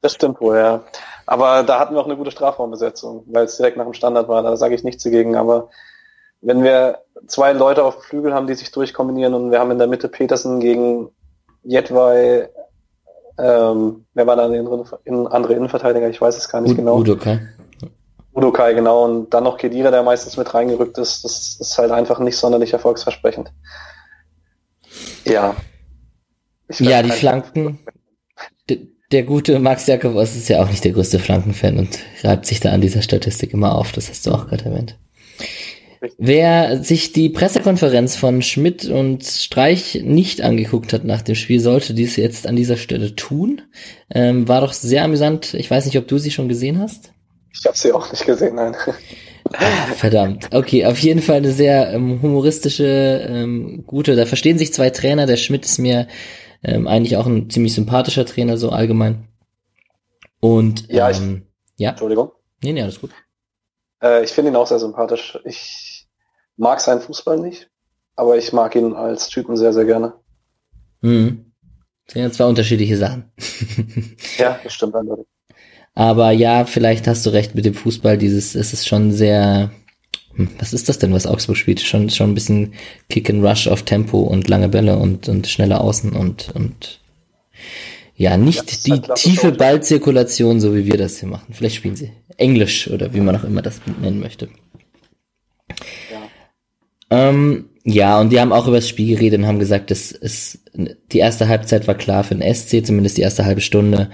Das 0.02 0.14
stimmt 0.14 0.42
wohl, 0.42 0.58
ja. 0.58 0.84
Aber 1.26 1.64
da 1.64 1.80
hatten 1.80 1.96
wir 1.96 2.02
auch 2.02 2.06
eine 2.06 2.18
gute 2.18 2.32
Strafraumbesetzung, 2.32 3.24
weil 3.28 3.46
es 3.46 3.56
direkt 3.56 3.78
nach 3.78 3.86
dem 3.86 3.94
Standard 3.94 4.28
war. 4.28 4.44
Da 4.44 4.58
sage 4.58 4.76
ich 4.76 4.84
nichts 4.84 5.04
dagegen. 5.04 5.38
Aber 5.38 5.70
wenn 6.42 6.64
wir 6.64 6.98
zwei 7.28 7.54
Leute 7.54 7.86
auf 7.86 7.96
dem 7.96 8.04
Flügel 8.04 8.34
haben, 8.34 8.48
die 8.48 8.56
sich 8.56 8.72
durchkombinieren 8.72 9.34
und 9.36 9.52
wir 9.52 9.60
haben 9.60 9.72
in 9.72 9.78
der 9.78 9.88
Mitte 9.88 10.10
Petersen 10.10 10.60
gegen 10.60 11.08
Jedwai, 11.64 12.50
ähm, 13.38 14.04
wer 14.14 14.28
war 14.28 14.36
da 14.36 14.48
in 15.06 15.28
andere 15.28 15.54
Innenverteidiger? 15.54 16.10
Ich 16.10 16.20
weiß 16.20 16.36
es 16.36 16.50
gar 16.50 16.60
nicht 16.60 16.74
U 16.74 16.76
genau. 16.76 16.98
Udokai. 16.98 17.40
Udokai, 18.34 18.74
genau. 18.74 19.06
Und 19.06 19.34
dann 19.34 19.44
noch 19.44 19.58
Kedira, 19.58 19.92
der 19.92 20.04
meistens 20.04 20.38
mit 20.38 20.54
reingerückt 20.54 20.98
ist. 20.98 21.24
Das 21.24 21.58
ist 21.60 21.78
halt 21.78 21.92
einfach 21.92 22.20
nicht 22.20 22.38
sonderlich 22.38 22.74
erfolgsversprechend. 22.74 23.52
Ja. 25.26 25.56
Ja, 26.80 27.04
die 27.04 27.12
Flanken 27.12 27.80
der 29.12 29.24
gute 29.24 29.60
Max 29.60 29.88
Jakobs 29.88 30.36
ist 30.36 30.50
ja 30.50 30.62
auch 30.62 30.70
nicht 30.70 30.84
der 30.84 30.94
größte 30.94 31.20
Flankenfan 31.20 31.78
und 31.78 32.00
reibt 32.24 32.46
sich 32.46 32.60
da 32.60 32.72
an 32.72 32.82
dieser 32.82 33.02
Statistik 33.02 33.54
immer 33.54 33.76
auf. 33.76 33.92
Das 33.92 34.10
hast 34.10 34.26
du 34.26 34.32
auch 34.32 34.48
gerade 34.48 34.66
erwähnt. 34.66 34.98
Wer 36.18 36.84
sich 36.84 37.14
die 37.14 37.30
Pressekonferenz 37.30 38.16
von 38.16 38.42
Schmidt 38.42 38.86
und 38.86 39.24
Streich 39.24 40.02
nicht 40.04 40.42
angeguckt 40.42 40.94
hat 40.94 41.04
nach 41.04 41.22
dem 41.22 41.36
Spiel, 41.36 41.60
sollte 41.60 41.94
dies 41.94 42.16
jetzt 42.16 42.48
an 42.48 42.56
dieser 42.56 42.78
Stelle 42.78 43.16
tun. 43.16 43.62
Ähm, 44.10 44.48
war 44.48 44.62
doch 44.62 44.74
sehr 44.74 45.04
amüsant. 45.04 45.54
Ich 45.54 45.70
weiß 45.70 45.86
nicht, 45.86 45.98
ob 46.00 46.08
du 46.08 46.18
sie 46.18 46.32
schon 46.32 46.50
gesehen 46.50 46.80
hast. 46.80 47.14
Ich 47.54 47.66
habe 47.66 47.78
sie 47.78 47.92
auch 47.92 48.12
nicht 48.12 48.26
gesehen, 48.26 48.56
nein. 48.56 48.76
Ah, 49.54 49.88
verdammt. 49.96 50.50
Okay, 50.54 50.86
auf 50.86 51.00
jeden 51.00 51.22
Fall 51.22 51.38
eine 51.38 51.52
sehr 51.52 51.92
ähm, 51.92 52.22
humoristische, 52.22 53.26
ähm, 53.28 53.84
gute. 53.86 54.16
Da 54.16 54.26
verstehen 54.26 54.58
sich 54.58 54.74
zwei 54.74 54.90
Trainer. 54.90 55.26
Der 55.26 55.38
Schmidt 55.38 55.66
ist 55.66 55.78
mir 55.78 56.08
ähm, 56.64 56.88
eigentlich 56.88 57.18
auch 57.18 57.26
ein 57.26 57.50
ziemlich 57.50 57.74
sympathischer 57.74 58.26
Trainer, 58.26 58.58
so 58.58 58.70
allgemein. 58.70 59.28
Und 60.40 60.88
ja, 60.90 61.10
ähm, 61.10 61.48
ich, 61.76 61.82
ja. 61.82 61.90
Entschuldigung. 61.92 62.32
Nee, 62.64 62.74
nee, 62.74 62.82
alles 62.82 63.02
gut. 63.02 63.12
Äh, 64.02 64.24
ich 64.24 64.32
finde 64.32 64.52
ihn 64.52 64.56
auch 64.56 64.68
sehr 64.68 64.80
sympathisch. 64.80 65.38
Ich 65.46 66.08
mag 66.58 66.80
seinen 66.80 67.02
Fußball 67.02 67.40
nicht, 67.40 67.70
aber 68.16 68.38
ich 68.38 68.54
mag 68.54 68.76
ihn 68.76 68.94
als 68.94 69.28
Typen 69.28 69.58
sehr, 69.58 69.74
sehr 69.74 69.86
gerne. 69.86 70.14
Mhm. 71.02 71.52
Das 72.06 72.14
sind 72.14 72.22
ja 72.24 72.32
zwei 72.32 72.46
unterschiedliche 72.46 72.98
Sachen. 72.98 73.32
ja, 74.38 74.60
das 74.64 74.74
stimmt 74.74 74.96
eindeutig. 74.96 75.26
Aber 75.94 76.32
ja, 76.32 76.66
vielleicht 76.66 77.08
hast 77.08 77.26
du 77.26 77.32
recht 77.32 77.56
mit 77.56 77.66
dem 77.66 77.74
Fußball. 77.74 78.18
Dieses, 78.18 78.56
es 78.56 78.74
ist 78.74 78.88
schon 78.88 79.12
sehr, 79.12 79.72
hm, 80.36 80.50
was 80.60 80.74
ist 80.74 80.90
das 80.90 81.00
denn, 81.00 81.14
was 81.14 81.28
Augsburg 81.28 81.58
spielt? 81.58 81.82
Schon, 81.82 82.10
schon 82.10 82.32
ein 82.32 82.36
bisschen 82.36 82.74
Kick 83.10 83.30
and 83.30 83.44
Rush 83.44 83.68
auf 83.68 83.84
Tempo 83.84 84.20
und 84.20 84.48
lange 84.48 84.70
Bälle 84.70 84.98
und, 84.98 85.28
und 85.28 85.48
schnelle 85.48 85.82
Außen 85.82 86.14
und, 86.14 86.52
und 86.56 87.00
ja, 88.16 88.38
nicht 88.38 88.86
die 88.86 88.92
halt 88.92 89.16
tiefe 89.16 89.52
Ballzirkulation, 89.52 90.62
so 90.62 90.76
wie 90.76 90.86
wir 90.86 90.98
das 90.98 91.20
hier 91.20 91.28
machen. 91.28 91.54
Vielleicht 91.54 91.76
spielen 91.76 91.96
sie 91.96 92.12
Englisch 92.38 92.88
oder 92.90 93.14
wie 93.14 93.20
man 93.20 93.36
auch 93.36 93.44
immer 93.44 93.62
das 93.62 93.82
nennen 94.00 94.20
möchte. 94.20 94.50
Ja. 96.12 96.22
Ähm, 97.10 97.66
ja, 97.84 98.20
und 98.20 98.30
die 98.30 98.40
haben 98.40 98.54
auch 98.54 98.68
über 98.68 98.78
das 98.78 98.88
Spiel 98.88 99.16
geredet 99.16 99.40
und 99.40 99.48
haben 99.48 99.60
gesagt, 99.60 99.90
dass 99.92 100.12
es 100.12 100.60
die 100.74 101.18
erste 101.18 101.48
Halbzeit 101.48 101.88
war 101.88 101.96
klar 101.96 102.24
für 102.24 102.36
den 102.36 102.54
SC, 102.54 102.86
zumindest 102.86 103.18
die 103.18 103.24
erste 103.24 103.44
halbe 103.44 103.62
Stunde. 103.62 104.10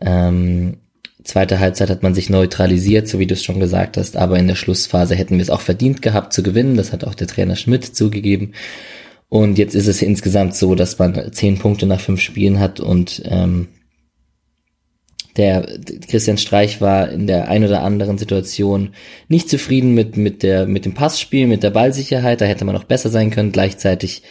Ähm, 0.00 0.78
Zweite 1.24 1.58
Halbzeit 1.58 1.88
hat 1.88 2.02
man 2.02 2.14
sich 2.14 2.28
neutralisiert, 2.28 3.08
so 3.08 3.18
wie 3.18 3.26
du 3.26 3.32
es 3.32 3.42
schon 3.42 3.58
gesagt 3.58 3.96
hast, 3.96 4.16
aber 4.16 4.38
in 4.38 4.46
der 4.46 4.56
Schlussphase 4.56 5.14
hätten 5.14 5.36
wir 5.36 5.42
es 5.42 5.50
auch 5.50 5.62
verdient 5.62 6.02
gehabt 6.02 6.34
zu 6.34 6.42
gewinnen. 6.42 6.76
Das 6.76 6.92
hat 6.92 7.02
auch 7.04 7.14
der 7.14 7.26
Trainer 7.26 7.56
Schmidt 7.56 7.96
zugegeben. 7.96 8.52
Und 9.30 9.56
jetzt 9.56 9.74
ist 9.74 9.86
es 9.86 10.02
insgesamt 10.02 10.54
so, 10.54 10.74
dass 10.74 10.98
man 10.98 11.32
zehn 11.32 11.58
Punkte 11.58 11.86
nach 11.86 12.00
fünf 12.00 12.20
Spielen 12.20 12.60
hat 12.60 12.78
und 12.78 13.22
ähm, 13.24 13.68
der 15.36 15.66
Christian 16.08 16.38
Streich 16.38 16.80
war 16.80 17.10
in 17.10 17.26
der 17.26 17.48
ein 17.48 17.64
oder 17.64 17.82
anderen 17.82 18.18
Situation 18.18 18.90
nicht 19.26 19.48
zufrieden 19.48 19.92
mit 19.92 20.16
mit 20.16 20.42
der 20.44 20.66
mit 20.66 20.84
dem 20.84 20.94
Passspiel, 20.94 21.48
mit 21.48 21.62
der 21.62 21.70
Ballsicherheit. 21.70 22.40
Da 22.40 22.44
hätte 22.44 22.64
man 22.64 22.74
noch 22.74 22.84
besser 22.84 23.08
sein 23.08 23.30
können. 23.30 23.50
Gleichzeitig 23.50 24.22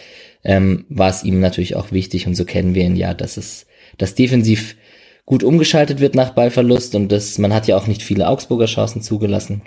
ähm, 0.43 0.86
war 0.89 1.10
es 1.10 1.23
ihm 1.23 1.39
natürlich 1.41 1.75
auch 1.75 1.91
wichtig 1.91 2.27
und 2.27 2.36
so 2.36 2.45
kennen 2.45 2.75
wir 2.75 2.86
ihn 2.86 2.95
ja, 2.95 3.13
dass 3.13 3.36
es 3.36 3.65
dass 3.97 4.15
defensiv 4.15 4.77
gut 5.25 5.43
umgeschaltet 5.43 5.99
wird 5.99 6.15
nach 6.15 6.31
Ballverlust 6.31 6.95
und 6.95 7.12
das, 7.12 7.38
man 7.38 7.53
hat 7.53 7.67
ja 7.67 7.77
auch 7.77 7.88
nicht 7.88 8.03
viele 8.03 8.27
Augsburger 8.27 8.65
Chancen 8.65 9.01
zugelassen, 9.01 9.62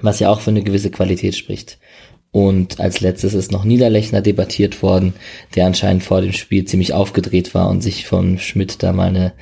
was 0.00 0.20
ja 0.20 0.30
auch 0.30 0.40
für 0.40 0.50
eine 0.50 0.62
gewisse 0.62 0.90
Qualität 0.90 1.36
spricht. 1.36 1.78
Und 2.32 2.80
als 2.80 3.00
letztes 3.00 3.32
ist 3.32 3.50
noch 3.50 3.64
Niederlechner 3.64 4.20
debattiert 4.20 4.82
worden, 4.82 5.14
der 5.54 5.66
anscheinend 5.66 6.02
vor 6.02 6.20
dem 6.20 6.32
Spiel 6.32 6.64
ziemlich 6.66 6.92
aufgedreht 6.92 7.54
war 7.54 7.70
und 7.70 7.80
sich 7.80 8.06
von 8.06 8.38
Schmidt 8.38 8.82
da 8.82 8.92
mal 8.92 9.08
eine, 9.08 9.32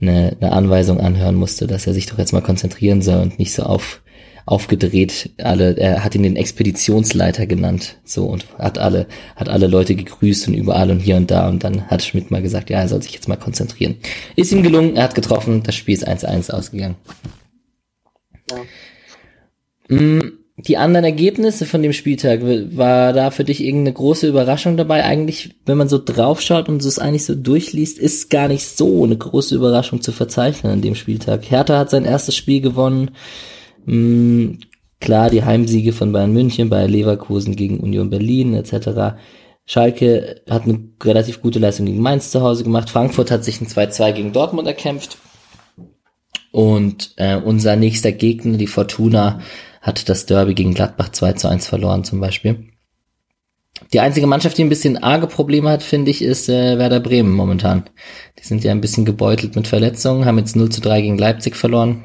eine, 0.00 0.36
eine 0.40 0.52
Anweisung 0.52 0.98
anhören 0.98 1.36
musste, 1.36 1.66
dass 1.66 1.86
er 1.86 1.92
sich 1.92 2.06
doch 2.06 2.18
jetzt 2.18 2.32
mal 2.32 2.40
konzentrieren 2.40 3.02
soll 3.02 3.20
und 3.20 3.38
nicht 3.38 3.52
so 3.52 3.62
auf 3.62 4.02
aufgedreht. 4.46 5.30
Alle, 5.38 5.76
er 5.76 6.04
hat 6.04 6.14
ihn 6.14 6.22
den 6.22 6.36
Expeditionsleiter 6.36 7.46
genannt, 7.46 7.98
so 8.04 8.26
und 8.26 8.46
hat 8.58 8.78
alle, 8.78 9.06
hat 9.36 9.48
alle 9.48 9.66
Leute 9.66 9.94
gegrüßt 9.94 10.48
und 10.48 10.54
überall 10.54 10.90
und 10.90 11.00
hier 11.00 11.16
und 11.16 11.30
da 11.30 11.48
und 11.48 11.64
dann 11.64 11.86
hat 11.88 12.02
Schmidt 12.02 12.30
mal 12.30 12.42
gesagt, 12.42 12.70
ja, 12.70 12.80
er 12.80 12.88
soll 12.88 13.02
sich 13.02 13.12
jetzt 13.14 13.28
mal 13.28 13.36
konzentrieren. 13.36 13.96
Ist 14.36 14.52
ihm 14.52 14.62
gelungen, 14.62 14.96
er 14.96 15.04
hat 15.04 15.14
getroffen, 15.14 15.62
das 15.62 15.74
Spiel 15.74 15.94
ist 15.94 16.06
1-1 16.06 16.50
ausgegangen. 16.50 16.96
Ja. 18.50 19.96
Mm, 19.96 20.38
die 20.56 20.76
anderen 20.76 21.04
Ergebnisse 21.04 21.64
von 21.64 21.82
dem 21.82 21.92
Spieltag, 21.92 22.40
war 22.42 23.12
da 23.12 23.30
für 23.30 23.44
dich 23.44 23.64
irgendeine 23.64 23.94
große 23.94 24.28
Überraschung 24.28 24.76
dabei? 24.76 25.02
Eigentlich, 25.02 25.56
wenn 25.64 25.78
man 25.78 25.88
so 25.88 25.98
draufschaut 26.02 26.68
und 26.68 26.84
es 26.84 26.98
eigentlich 26.98 27.24
so 27.24 27.34
durchliest, 27.34 27.98
ist 27.98 28.30
gar 28.30 28.48
nicht 28.48 28.66
so 28.66 29.04
eine 29.04 29.16
große 29.16 29.54
Überraschung 29.54 30.02
zu 30.02 30.12
verzeichnen 30.12 30.72
an 30.72 30.82
dem 30.82 30.94
Spieltag. 30.94 31.50
Hertha 31.50 31.78
hat 31.78 31.90
sein 31.90 32.04
erstes 32.04 32.36
Spiel 32.36 32.60
gewonnen. 32.60 33.12
Mh, 33.84 33.94
hm, 33.94 34.58
klar, 35.00 35.30
die 35.30 35.44
Heimsiege 35.44 35.92
von 35.92 36.12
Bayern 36.12 36.32
München, 36.32 36.68
bei 36.70 36.86
Leverkusen 36.86 37.56
gegen 37.56 37.80
Union 37.80 38.10
Berlin 38.10 38.54
etc. 38.54 39.16
Schalke 39.64 40.42
hat 40.48 40.64
eine 40.64 40.80
relativ 41.02 41.40
gute 41.40 41.58
Leistung 41.58 41.86
gegen 41.86 42.00
Mainz 42.00 42.30
zu 42.30 42.42
Hause 42.42 42.64
gemacht. 42.64 42.90
Frankfurt 42.90 43.30
hat 43.30 43.44
sich 43.44 43.60
ein 43.60 43.66
2-2 43.66 44.12
gegen 44.12 44.32
Dortmund 44.32 44.66
erkämpft. 44.66 45.18
Und 46.50 47.14
äh, 47.16 47.36
unser 47.36 47.76
nächster 47.76 48.12
Gegner, 48.12 48.58
die 48.58 48.66
Fortuna, 48.66 49.40
hat 49.80 50.08
das 50.08 50.26
Derby 50.26 50.54
gegen 50.54 50.74
Gladbach 50.74 51.10
2 51.10 51.32
zu 51.34 51.48
1 51.48 51.66
verloren 51.66 52.04
zum 52.04 52.20
Beispiel. 52.20 52.68
Die 53.92 54.00
einzige 54.00 54.26
Mannschaft, 54.26 54.58
die 54.58 54.62
ein 54.62 54.68
bisschen 54.68 55.02
arge 55.02 55.26
Probleme 55.26 55.70
hat, 55.70 55.82
finde 55.82 56.10
ich, 56.10 56.22
ist 56.22 56.48
äh, 56.48 56.78
Werder 56.78 57.00
Bremen 57.00 57.32
momentan. 57.32 57.84
Die 58.38 58.44
sind 58.44 58.62
ja 58.64 58.70
ein 58.70 58.80
bisschen 58.80 59.04
gebeutelt 59.04 59.56
mit 59.56 59.66
Verletzungen, 59.66 60.24
haben 60.24 60.38
jetzt 60.38 60.56
0 60.56 60.68
zu 60.70 60.80
3 60.80 61.02
gegen 61.02 61.18
Leipzig 61.18 61.56
verloren. 61.56 62.04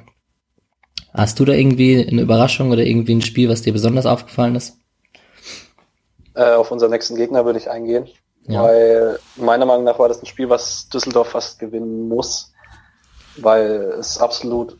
Hast 1.17 1.39
du 1.39 1.45
da 1.45 1.53
irgendwie 1.53 2.08
eine 2.08 2.21
Überraschung 2.21 2.71
oder 2.71 2.84
irgendwie 2.84 3.15
ein 3.15 3.21
Spiel, 3.21 3.49
was 3.49 3.63
dir 3.63 3.73
besonders 3.73 4.06
aufgefallen 4.06 4.56
ist? 4.56 4.77
Äh, 6.36 6.53
auf 6.53 6.71
unseren 6.71 6.91
nächsten 6.91 7.15
Gegner 7.15 7.43
würde 7.43 7.58
ich 7.58 7.71
eingehen. 7.71 8.08
Ja. 8.47 8.63
Weil 8.63 9.19
meiner 9.36 9.65
Meinung 9.65 9.84
nach 9.84 9.97
war 9.97 10.08
das 10.08 10.21
ein 10.21 10.27
Spiel, 10.27 10.49
was 10.49 10.88
Düsseldorf 10.89 11.30
fast 11.30 11.58
gewinnen 11.58 12.08
muss. 12.08 12.53
Weil 13.38 13.95
es 13.99 14.19
absolut, 14.19 14.77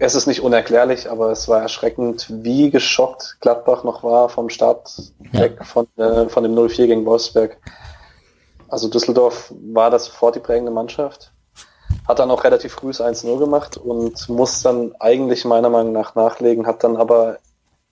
es 0.00 0.16
ist 0.16 0.26
nicht 0.26 0.42
unerklärlich, 0.42 1.08
aber 1.08 1.30
es 1.30 1.48
war 1.48 1.62
erschreckend, 1.62 2.26
wie 2.28 2.70
geschockt 2.70 3.36
Gladbach 3.40 3.84
noch 3.84 4.02
war 4.02 4.28
vom 4.28 4.48
Start 4.48 4.92
ja. 5.32 5.40
weg 5.40 5.64
von, 5.64 5.86
äh, 5.96 6.28
von 6.28 6.42
dem 6.42 6.54
0-4 6.54 6.86
gegen 6.86 7.06
Wolfsberg. 7.06 7.56
Also 8.68 8.88
Düsseldorf 8.88 9.52
war 9.72 9.90
das 9.90 10.06
sofort 10.06 10.34
die 10.34 10.40
prägende 10.40 10.72
Mannschaft. 10.72 11.31
Hat 12.06 12.18
dann 12.18 12.30
auch 12.30 12.44
relativ 12.44 12.72
früh 12.72 12.90
1-0 12.90 13.38
gemacht 13.38 13.76
und 13.76 14.28
muss 14.28 14.62
dann 14.62 14.94
eigentlich 14.98 15.44
meiner 15.44 15.70
Meinung 15.70 15.92
nach 15.92 16.14
nachlegen, 16.14 16.66
hat 16.66 16.84
dann 16.84 16.96
aber 16.96 17.38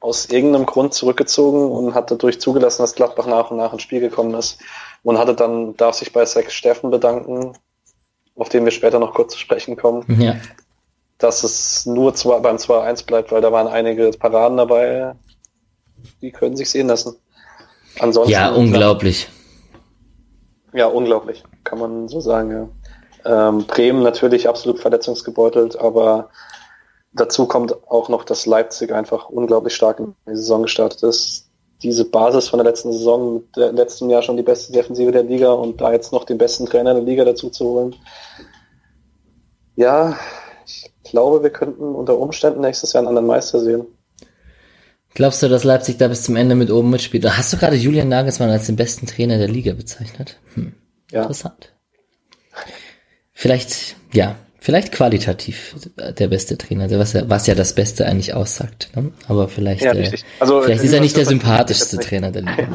aus 0.00 0.26
irgendeinem 0.26 0.66
Grund 0.66 0.94
zurückgezogen 0.94 1.70
und 1.70 1.94
hat 1.94 2.10
dadurch 2.10 2.40
zugelassen, 2.40 2.82
dass 2.82 2.94
Gladbach 2.94 3.26
nach 3.26 3.50
und 3.50 3.58
nach 3.58 3.72
ins 3.72 3.82
Spiel 3.82 4.00
gekommen 4.00 4.34
ist 4.34 4.58
und 5.02 5.18
hatte 5.18 5.34
dann, 5.34 5.76
darf 5.76 5.94
sich 5.96 6.12
bei 6.12 6.24
Sex 6.24 6.54
Steffen 6.54 6.90
bedanken, 6.90 7.52
auf 8.34 8.48
den 8.48 8.64
wir 8.64 8.72
später 8.72 8.98
noch 8.98 9.14
kurz 9.14 9.34
zu 9.34 9.38
sprechen 9.38 9.76
kommen, 9.76 10.04
ja. 10.20 10.36
dass 11.18 11.44
es 11.44 11.84
nur 11.84 12.14
zwei, 12.14 12.38
beim 12.38 12.56
2-1 12.56 13.04
bleibt, 13.04 13.30
weil 13.30 13.42
da 13.42 13.52
waren 13.52 13.68
einige 13.68 14.10
Paraden 14.10 14.56
dabei, 14.56 15.14
die 16.22 16.30
können 16.30 16.56
sich 16.56 16.70
sehen 16.70 16.88
lassen. 16.88 17.16
Ansonsten. 17.98 18.32
Ja, 18.32 18.50
unglaublich. 18.50 19.28
Ja, 20.72 20.86
unglaublich, 20.86 21.42
kann 21.64 21.78
man 21.78 22.08
so 22.08 22.20
sagen, 22.20 22.50
ja. 22.50 22.68
Ähm, 23.24 23.66
Bremen 23.66 24.02
natürlich 24.02 24.48
absolut 24.48 24.80
verletzungsgebeutelt, 24.80 25.76
aber 25.76 26.30
dazu 27.12 27.46
kommt 27.46 27.74
auch 27.88 28.08
noch, 28.08 28.24
dass 28.24 28.46
Leipzig 28.46 28.92
einfach 28.92 29.28
unglaublich 29.28 29.74
stark 29.74 29.98
in 30.00 30.14
die 30.26 30.36
Saison 30.36 30.62
gestartet 30.62 31.02
ist. 31.02 31.46
Diese 31.82 32.04
Basis 32.04 32.48
von 32.48 32.58
der 32.58 32.66
letzten 32.66 32.92
Saison, 32.92 33.34
mit 33.34 33.56
der 33.56 33.72
letzten 33.72 34.10
Jahr 34.10 34.22
schon 34.22 34.36
die 34.36 34.42
beste 34.42 34.72
Defensive 34.72 35.12
der 35.12 35.22
Liga 35.22 35.50
und 35.52 35.80
da 35.80 35.92
jetzt 35.92 36.12
noch 36.12 36.24
den 36.24 36.38
besten 36.38 36.66
Trainer 36.66 36.94
der 36.94 37.02
Liga 37.02 37.24
dazu 37.24 37.48
zu 37.48 37.64
holen. 37.64 37.96
Ja, 39.76 40.16
ich 40.66 40.92
glaube, 41.04 41.42
wir 41.42 41.50
könnten 41.50 41.94
unter 41.94 42.18
Umständen 42.18 42.60
nächstes 42.60 42.92
Jahr 42.92 43.00
einen 43.00 43.08
anderen 43.08 43.26
Meister 43.26 43.60
sehen. 43.60 43.86
Glaubst 45.14 45.42
du, 45.42 45.48
dass 45.48 45.64
Leipzig 45.64 45.96
da 45.96 46.08
bis 46.08 46.22
zum 46.22 46.36
Ende 46.36 46.54
mit 46.54 46.70
oben 46.70 46.90
mitspielt? 46.90 47.24
Hast 47.24 47.52
du 47.52 47.56
gerade 47.56 47.76
Julian 47.76 48.08
Nagelsmann 48.08 48.50
als 48.50 48.66
den 48.66 48.76
besten 48.76 49.06
Trainer 49.06 49.38
der 49.38 49.48
Liga 49.48 49.72
bezeichnet? 49.72 50.38
Hm. 50.54 50.74
Ja. 51.10 51.22
Interessant. 51.22 51.72
Vielleicht, 53.40 53.96
ja, 54.12 54.36
vielleicht 54.58 54.92
qualitativ 54.92 55.74
der 55.96 56.28
beste 56.28 56.58
Trainer, 56.58 56.90
was, 56.98 57.14
was 57.14 57.46
ja 57.46 57.54
das 57.54 57.74
Beste 57.74 58.04
eigentlich 58.04 58.34
aussagt. 58.34 58.90
Ne? 58.94 59.12
Aber 59.28 59.48
vielleicht, 59.48 59.80
ja, 59.80 59.94
äh, 59.94 60.12
also, 60.40 60.60
vielleicht 60.60 60.84
ist 60.84 60.92
er 60.92 61.00
nicht 61.00 61.16
der 61.16 61.24
sympathischste 61.24 61.96
Trainer 61.96 62.30
der 62.32 62.42
Liga. 62.42 62.68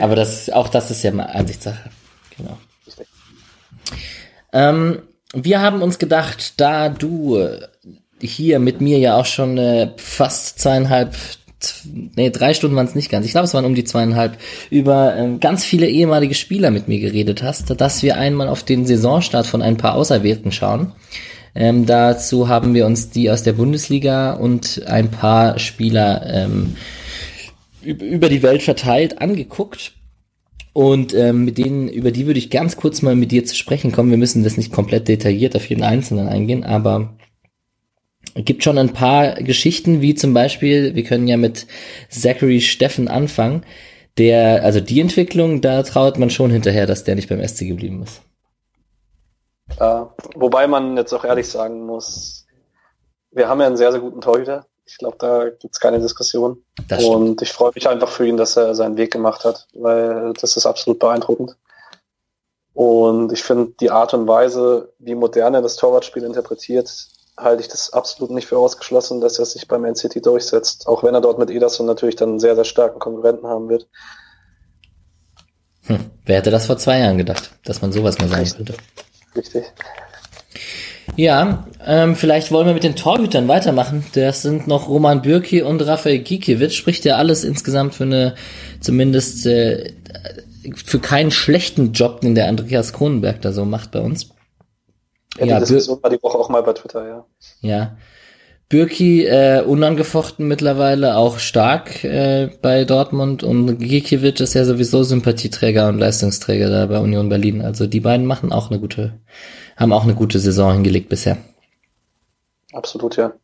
Aber 0.00 0.16
das, 0.16 0.48
auch 0.48 0.70
das 0.70 0.90
ist 0.90 1.02
ja 1.02 1.10
mal 1.10 1.24
Ansichtssache. 1.24 1.90
Genau. 2.38 2.56
Ähm, 4.54 5.02
wir 5.34 5.60
haben 5.60 5.82
uns 5.82 5.98
gedacht, 5.98 6.54
da 6.58 6.88
du 6.88 7.46
hier 8.22 8.58
mit 8.58 8.80
mir 8.80 8.98
ja 8.98 9.16
auch 9.16 9.26
schon 9.26 9.58
äh, 9.58 9.90
fast 9.98 10.60
zweieinhalb 10.60 11.14
nee, 12.16 12.30
drei 12.30 12.54
Stunden 12.54 12.76
waren 12.76 12.86
es 12.86 12.94
nicht 12.94 13.10
ganz, 13.10 13.26
ich 13.26 13.32
glaube, 13.32 13.46
es 13.46 13.54
waren 13.54 13.64
um 13.64 13.74
die 13.74 13.84
zweieinhalb, 13.84 14.38
über 14.70 15.16
ähm, 15.16 15.40
ganz 15.40 15.64
viele 15.64 15.88
ehemalige 15.88 16.34
Spieler 16.34 16.70
mit 16.70 16.88
mir 16.88 17.00
geredet 17.00 17.42
hast, 17.42 17.70
dass 17.80 18.02
wir 18.02 18.16
einmal 18.16 18.48
auf 18.48 18.62
den 18.62 18.86
Saisonstart 18.86 19.46
von 19.46 19.62
ein 19.62 19.76
paar 19.76 19.94
Auserwählten 19.94 20.52
schauen. 20.52 20.92
Ähm, 21.54 21.84
dazu 21.86 22.48
haben 22.48 22.74
wir 22.74 22.86
uns 22.86 23.10
die 23.10 23.30
aus 23.30 23.42
der 23.42 23.52
Bundesliga 23.52 24.32
und 24.32 24.82
ein 24.86 25.10
paar 25.10 25.58
Spieler 25.58 26.22
ähm, 26.26 26.76
über 27.82 28.28
die 28.28 28.42
Welt 28.42 28.62
verteilt 28.62 29.20
angeguckt. 29.20 29.92
Und 30.72 31.12
ähm, 31.12 31.44
mit 31.44 31.58
denen, 31.58 31.88
über 31.88 32.12
die 32.12 32.26
würde 32.26 32.38
ich 32.38 32.48
ganz 32.48 32.76
kurz 32.76 33.02
mal 33.02 33.14
mit 33.14 33.30
dir 33.30 33.44
zu 33.44 33.54
sprechen 33.54 33.92
kommen. 33.92 34.10
Wir 34.10 34.16
müssen 34.16 34.42
das 34.42 34.56
nicht 34.56 34.72
komplett 34.72 35.06
detailliert 35.06 35.54
auf 35.54 35.68
jeden 35.68 35.82
Einzelnen 35.82 36.28
eingehen, 36.28 36.64
aber 36.64 37.14
gibt 38.34 38.64
schon 38.64 38.78
ein 38.78 38.92
paar 38.92 39.34
Geschichten, 39.34 40.00
wie 40.00 40.14
zum 40.14 40.32
Beispiel, 40.34 40.94
wir 40.94 41.04
können 41.04 41.28
ja 41.28 41.36
mit 41.36 41.66
Zachary 42.08 42.60
Steffen 42.60 43.08
anfangen, 43.08 43.64
der, 44.18 44.62
also 44.62 44.80
die 44.80 45.00
Entwicklung, 45.00 45.60
da 45.60 45.82
traut 45.82 46.18
man 46.18 46.30
schon 46.30 46.50
hinterher, 46.50 46.86
dass 46.86 47.04
der 47.04 47.14
nicht 47.14 47.28
beim 47.28 47.46
SC 47.46 47.60
geblieben 47.60 48.02
ist. 48.02 48.20
Äh, 49.78 50.04
wobei 50.34 50.66
man 50.66 50.96
jetzt 50.96 51.12
auch 51.12 51.24
ehrlich 51.24 51.48
sagen 51.48 51.86
muss, 51.86 52.46
wir 53.30 53.48
haben 53.48 53.60
ja 53.60 53.66
einen 53.66 53.76
sehr, 53.76 53.92
sehr 53.92 54.00
guten 54.00 54.20
Torhüter. 54.20 54.66
Ich 54.84 54.98
glaube, 54.98 55.16
da 55.18 55.48
gibt's 55.48 55.80
keine 55.80 56.00
Diskussion. 56.00 56.62
Und 57.06 57.40
ich 57.40 57.52
freue 57.52 57.72
mich 57.74 57.88
einfach 57.88 58.10
für 58.10 58.26
ihn, 58.26 58.36
dass 58.36 58.56
er 58.56 58.74
seinen 58.74 58.96
Weg 58.98 59.12
gemacht 59.12 59.44
hat, 59.44 59.66
weil 59.72 60.34
das 60.34 60.56
ist 60.56 60.66
absolut 60.66 60.98
beeindruckend. 60.98 61.56
Und 62.74 63.32
ich 63.32 63.42
finde 63.42 63.72
die 63.80 63.90
Art 63.90 64.12
und 64.12 64.26
Weise, 64.26 64.92
wie 64.98 65.14
modern 65.14 65.54
er 65.54 65.62
das 65.62 65.76
Torwartspiel 65.76 66.24
interpretiert, 66.24 67.08
halte 67.36 67.62
ich 67.62 67.68
das 67.68 67.92
absolut 67.92 68.30
nicht 68.30 68.46
für 68.46 68.58
ausgeschlossen, 68.58 69.20
dass 69.20 69.38
er 69.38 69.46
sich 69.46 69.68
beim 69.68 69.84
NCT 69.84 70.24
durchsetzt, 70.24 70.86
auch 70.86 71.02
wenn 71.02 71.14
er 71.14 71.20
dort 71.20 71.38
mit 71.38 71.50
Ederson 71.50 71.86
natürlich 71.86 72.16
dann 72.16 72.30
einen 72.30 72.40
sehr, 72.40 72.54
sehr 72.54 72.64
starken 72.64 72.98
Konkurrenten 72.98 73.46
haben 73.46 73.68
wird. 73.68 73.88
Hm. 75.86 76.10
Wer 76.24 76.36
hätte 76.36 76.50
das 76.50 76.66
vor 76.66 76.78
zwei 76.78 77.00
Jahren 77.00 77.18
gedacht, 77.18 77.50
dass 77.64 77.82
man 77.82 77.92
sowas 77.92 78.18
mal 78.18 78.28
sagen 78.28 78.42
Richtig. 78.42 78.66
könnte? 78.66 78.74
Richtig. 79.34 79.64
Ja, 81.16 81.66
ähm, 81.84 82.16
vielleicht 82.16 82.52
wollen 82.52 82.66
wir 82.66 82.74
mit 82.74 82.84
den 82.84 82.96
Torhütern 82.96 83.48
weitermachen. 83.48 84.04
Das 84.14 84.42
sind 84.42 84.66
noch 84.66 84.88
Roman 84.88 85.20
Bürki 85.20 85.60
und 85.62 85.82
Rafael 85.82 86.20
Gikiewicz. 86.20 86.74
Spricht 86.74 87.04
ja 87.04 87.16
alles 87.16 87.44
insgesamt 87.44 87.94
für 87.94 88.04
eine, 88.04 88.34
zumindest 88.80 89.44
äh, 89.46 89.92
für 90.74 91.00
keinen 91.00 91.30
schlechten 91.30 91.92
Job, 91.92 92.20
den 92.20 92.34
der 92.34 92.48
Andreas 92.48 92.92
Kronenberg 92.92 93.42
da 93.42 93.52
so 93.52 93.64
macht 93.64 93.90
bei 93.90 94.00
uns. 94.00 94.31
Ja, 95.38 95.46
ja 95.46 95.54
die 95.54 95.66
Diskussion 95.66 96.02
war 96.02 96.10
die 96.10 96.22
Woche 96.22 96.38
auch 96.38 96.48
mal 96.48 96.62
bei 96.62 96.72
Twitter, 96.72 97.06
ja. 97.06 97.24
Ja. 97.60 97.96
Bürki 98.68 99.26
äh, 99.26 99.62
unangefochten 99.62 100.48
mittlerweile, 100.48 101.16
auch 101.16 101.38
stark 101.38 102.04
äh, 102.04 102.48
bei 102.62 102.84
Dortmund 102.84 103.42
und 103.42 103.78
Gikiewicz 103.78 104.40
ist 104.40 104.54
ja 104.54 104.64
sowieso 104.64 105.02
Sympathieträger 105.02 105.88
und 105.88 105.98
Leistungsträger 105.98 106.70
da 106.70 106.86
bei 106.86 106.98
Union 106.98 107.28
Berlin. 107.28 107.60
Also 107.60 107.86
die 107.86 108.00
beiden 108.00 108.24
machen 108.24 108.50
auch 108.50 108.70
eine 108.70 108.80
gute, 108.80 109.20
haben 109.76 109.92
auch 109.92 110.04
eine 110.04 110.14
gute 110.14 110.38
Saison 110.38 110.72
hingelegt 110.72 111.10
bisher. 111.10 111.36
Absolut, 112.72 113.16
ja. 113.16 113.34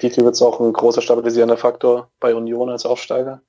Gikiewicz 0.00 0.42
auch 0.42 0.58
ein 0.58 0.72
großer 0.72 1.02
stabilisierender 1.02 1.56
Faktor 1.56 2.10
bei 2.18 2.34
Union 2.34 2.68
als 2.68 2.84
Aufsteiger. 2.84 3.42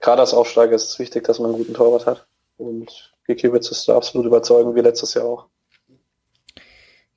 Gerade 0.00 0.22
als 0.22 0.32
Aufsteiger 0.32 0.74
ist 0.74 0.88
es 0.88 0.98
wichtig, 0.98 1.24
dass 1.24 1.38
man 1.38 1.50
einen 1.50 1.58
guten 1.58 1.74
Torwart 1.74 2.06
hat. 2.06 2.26
Und 2.56 3.12
Gikiewicz 3.26 3.70
ist 3.70 3.86
da 3.86 3.96
absolut 3.96 4.26
überzeugend, 4.26 4.74
wie 4.74 4.80
letztes 4.80 5.12
Jahr 5.12 5.26
auch. 5.26 5.46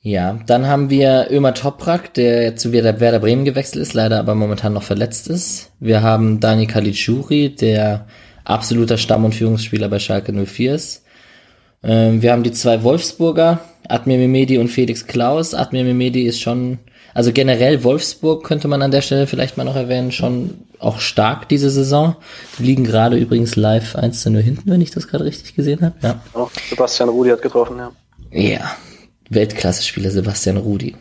Ja, 0.07 0.39
dann 0.45 0.67
haben 0.67 0.89
wir 0.89 1.27
Ömer 1.31 1.53
Toprak, 1.53 2.13
der 2.13 2.55
zu 2.55 2.71
Werder 2.71 3.19
Bremen 3.19 3.43
gewechselt 3.43 3.81
ist, 3.81 3.93
leider 3.93 4.19
aber 4.19 4.35
momentan 4.35 4.71
noch 4.71 4.83
verletzt 4.83 5.27
ist. 5.27 5.71
Wir 5.81 6.01
haben 6.01 6.39
Dani 6.39 6.65
Caligiuri, 6.65 7.53
der 7.53 8.07
absoluter 8.45 8.97
Stamm- 8.97 9.25
und 9.25 9.35
Führungsspieler 9.35 9.89
bei 9.89 9.99
Schalke 9.99 10.31
04 10.31 10.75
ist. 10.75 11.03
Ähm, 11.83 12.21
wir 12.21 12.31
haben 12.31 12.43
die 12.43 12.53
zwei 12.53 12.83
Wolfsburger, 12.83 13.59
Admir 13.89 14.17
Mimedi 14.17 14.57
und 14.59 14.69
Felix 14.69 15.07
Klaus. 15.07 15.53
Admir 15.53 15.83
Mimedi 15.83 16.23
ist 16.23 16.39
schon, 16.39 16.79
also 17.13 17.33
generell 17.33 17.83
Wolfsburg 17.83 18.45
könnte 18.45 18.69
man 18.69 18.81
an 18.81 18.91
der 18.91 19.01
Stelle 19.01 19.27
vielleicht 19.27 19.57
mal 19.57 19.65
noch 19.65 19.75
erwähnen, 19.75 20.13
schon 20.13 20.53
auch 20.79 21.01
stark 21.01 21.49
diese 21.49 21.69
Saison. 21.69 22.15
Die 22.57 22.63
liegen 22.63 22.85
gerade 22.85 23.17
übrigens 23.17 23.57
live 23.57 23.97
1 23.97 24.21
zu 24.21 24.31
0 24.31 24.41
hinten, 24.41 24.71
wenn 24.71 24.79
ich 24.79 24.91
das 24.91 25.09
gerade 25.09 25.25
richtig 25.25 25.53
gesehen 25.53 25.81
habe. 25.81 25.95
Ja. 26.01 26.21
Oh, 26.33 26.47
Sebastian 26.69 27.09
Rudi 27.09 27.31
hat 27.31 27.41
getroffen, 27.41 27.77
ja. 27.77 27.91
Ja, 28.31 28.71
Weltklasse-Spieler 29.29 30.11
Sebastian 30.11 30.57
Rudi. 30.57 30.95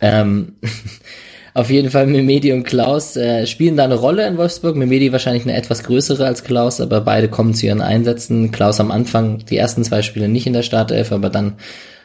Ähm, 0.00 0.56
auf 1.54 1.70
jeden 1.70 1.90
Fall 1.90 2.06
Memedi 2.06 2.52
und 2.52 2.64
Klaus 2.64 3.16
äh, 3.16 3.46
spielen 3.46 3.76
da 3.76 3.84
eine 3.84 3.94
Rolle 3.94 4.26
in 4.26 4.36
Wolfsburg. 4.36 4.76
Memedi 4.76 5.12
wahrscheinlich 5.12 5.44
eine 5.44 5.56
etwas 5.56 5.84
größere 5.84 6.26
als 6.26 6.44
Klaus, 6.44 6.80
aber 6.80 7.00
beide 7.00 7.28
kommen 7.28 7.54
zu 7.54 7.66
ihren 7.66 7.80
Einsätzen. 7.80 8.50
Klaus 8.50 8.80
am 8.80 8.90
Anfang 8.90 9.38
die 9.38 9.56
ersten 9.56 9.84
zwei 9.84 10.02
Spiele 10.02 10.28
nicht 10.28 10.46
in 10.46 10.52
der 10.52 10.62
Startelf, 10.62 11.12
aber 11.12 11.30
dann 11.30 11.56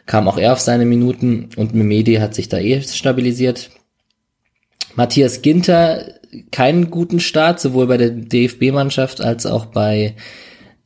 kam 0.05 0.27
auch 0.27 0.37
er 0.37 0.53
auf 0.53 0.59
seine 0.59 0.85
Minuten 0.85 1.49
und 1.55 1.75
Memedi 1.75 2.15
hat 2.15 2.33
sich 2.33 2.49
da 2.49 2.57
eh 2.57 2.81
stabilisiert. 2.81 3.69
Matthias 4.95 5.41
Ginter 5.41 6.19
keinen 6.51 6.89
guten 6.89 7.19
Start, 7.19 7.59
sowohl 7.59 7.87
bei 7.87 7.97
der 7.97 8.09
DFB-Mannschaft 8.11 9.21
als 9.21 9.45
auch 9.45 9.67
bei 9.67 10.15